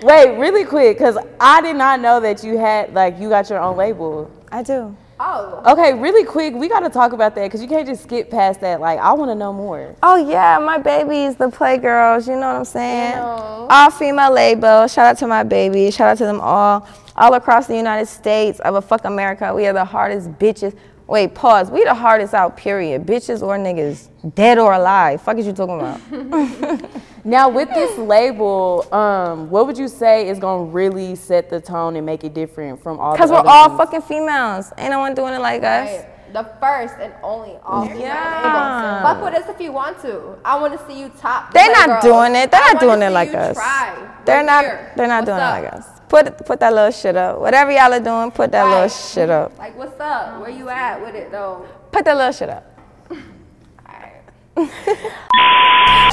wait, 0.01 0.37
really 0.37 0.65
quick, 0.65 0.97
because 0.97 1.17
I 1.39 1.61
did 1.61 1.75
not 1.75 1.99
know 1.99 2.19
that 2.19 2.43
you 2.43 2.57
had 2.57 2.93
like 2.93 3.19
you 3.19 3.29
got 3.29 3.49
your 3.49 3.59
own 3.59 3.77
label. 3.77 4.31
I 4.51 4.63
do. 4.63 4.95
Oh. 5.19 5.63
Okay, 5.65 5.93
really 5.93 6.23
quick, 6.23 6.53
we 6.53 6.69
got 6.69 6.81
to 6.81 6.89
talk 6.89 7.11
about 7.11 7.33
that 7.35 7.43
because 7.45 7.61
you 7.61 7.67
can't 7.67 7.87
just 7.87 8.03
skip 8.03 8.29
past 8.29 8.61
that. 8.61 8.79
Like, 8.79 8.99
I 8.99 9.13
want 9.13 9.31
to 9.31 9.35
know 9.35 9.51
more. 9.51 9.95
Oh 10.03 10.15
yeah, 10.15 10.59
my 10.59 10.77
babies, 10.77 11.35
the 11.35 11.47
Playgirls. 11.47 12.27
You 12.27 12.33
know 12.33 12.47
what 12.47 12.57
I'm 12.57 12.65
saying? 12.65 13.17
All 13.17 13.89
female 13.89 14.31
label. 14.31 14.87
Shout 14.87 15.05
out 15.05 15.17
to 15.19 15.27
my 15.27 15.43
babies. 15.43 15.95
Shout 15.95 16.09
out 16.09 16.17
to 16.19 16.25
them 16.25 16.39
all, 16.39 16.87
all 17.15 17.33
across 17.33 17.67
the 17.67 17.75
United 17.75 18.05
States 18.05 18.59
of 18.59 18.75
a 18.75 18.81
fuck 18.81 19.05
America. 19.05 19.53
We 19.53 19.65
are 19.65 19.73
the 19.73 19.85
hardest 19.85 20.31
bitches. 20.33 20.75
Wait, 21.07 21.33
pause. 21.33 21.71
We 21.71 21.83
the 21.85 21.93
hardest 21.93 22.33
out. 22.33 22.57
Period. 22.57 23.05
Bitches 23.05 23.41
or 23.41 23.57
niggas, 23.57 24.09
dead 24.35 24.57
or 24.57 24.73
alive. 24.73 25.21
Fuck 25.21 25.37
is 25.37 25.45
you 25.47 25.53
talking 25.53 25.79
about? 25.79 26.81
Now, 27.23 27.49
with 27.49 27.67
this 27.73 27.97
label, 27.97 28.87
um, 28.93 29.49
what 29.49 29.67
would 29.67 29.77
you 29.77 29.89
say 29.89 30.29
is 30.29 30.39
gonna 30.39 30.63
really 30.63 31.13
set 31.15 31.49
the 31.49 31.59
tone 31.59 31.97
and 31.97 32.05
make 32.05 32.23
it 32.23 32.33
different 32.33 32.81
from 32.81 33.01
all? 33.01 33.17
Cause 33.17 33.31
we're 33.31 33.39
other 33.39 33.49
all 33.49 33.67
ones? 33.67 33.79
fucking 33.79 34.01
females. 34.03 34.71
Ain't 34.77 34.91
no 34.91 34.99
one 34.99 35.13
doing 35.13 35.33
it 35.33 35.39
like 35.41 35.61
us. 35.61 35.89
Right. 35.89 36.05
The 36.33 36.43
first 36.61 36.95
and 37.01 37.13
only 37.21 37.57
all 37.65 37.85
female 37.85 37.99
Yeah. 37.99 39.01
label. 39.03 39.09
Fuck 39.13 39.25
with 39.33 39.43
us 39.43 39.49
if 39.53 39.59
you 39.59 39.73
want 39.73 39.99
to. 40.03 40.37
I 40.45 40.57
want 40.57 40.79
to 40.79 40.87
see 40.87 40.97
you 41.01 41.09
top. 41.19 41.51
They're 41.51 41.69
not 41.73 41.89
Playgirls. 41.89 42.01
doing 42.03 42.35
it. 42.35 42.49
They're 42.49 42.61
not 42.73 42.79
doing 42.79 43.01
it 43.01 43.09
like 43.09 43.33
us. 43.33 43.57
Try. 43.57 44.09
They're 44.23 44.37
We're 44.39 44.43
not. 44.45 44.63
They're 44.95 45.07
not 45.07 45.25
What's 45.25 45.27
doing 45.27 45.39
up? 45.41 45.57
it 45.59 45.63
like 45.65 45.73
us. 45.73 45.87
Put 46.09 46.45
put 46.45 46.59
that 46.61 46.73
little 46.73 46.91
shit 46.91 47.15
up. 47.17 47.39
Whatever 47.39 47.71
y'all 47.71 47.93
are 47.93 47.99
doing, 47.99 48.31
put 48.31 48.51
that 48.51 48.63
little 48.63 48.87
shit 48.87 49.29
up. 49.29 49.57
Like, 49.57 49.77
what's 49.77 49.99
up? 49.99 50.39
Where 50.39 50.49
you 50.49 50.69
at 50.69 51.01
with 51.01 51.15
it 51.15 51.31
though? 51.31 51.65
Put 51.91 52.05
that 52.05 52.15
little 52.15 52.31
shit 52.31 52.49
up. 52.49 52.63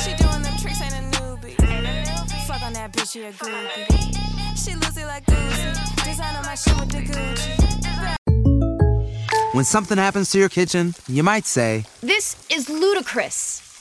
She 0.04 0.12
doing 0.16 0.42
them 0.42 0.54
tricks, 0.61 0.83
ain't 0.83 0.92
a 0.92 1.16
newbie. 1.16 1.54
Fuck 2.46 2.62
on 2.62 2.72
that 2.74 2.92
bitch, 2.92 3.12
she 3.12 3.22
a 3.22 3.33
groupie. 3.33 3.87
She 4.59 4.74
lose 4.74 4.96
it 4.98 5.07
like 5.07 5.24
Gucci. 5.24 6.04
Design 6.04 6.35
on 6.37 6.44
my 6.44 6.54
shit 6.54 6.78
with 6.78 6.90
the 6.90 6.98
Gucci. 6.98 7.54
When 9.54 9.64
something 9.64 9.96
happens 9.96 10.30
to 10.33 10.38
your 10.38 10.48
kitchen, 10.50 10.94
you 11.09 11.22
might 11.22 11.47
say, 11.47 11.84
This 12.03 12.36
is 12.51 12.68
ludicrous. 12.68 13.63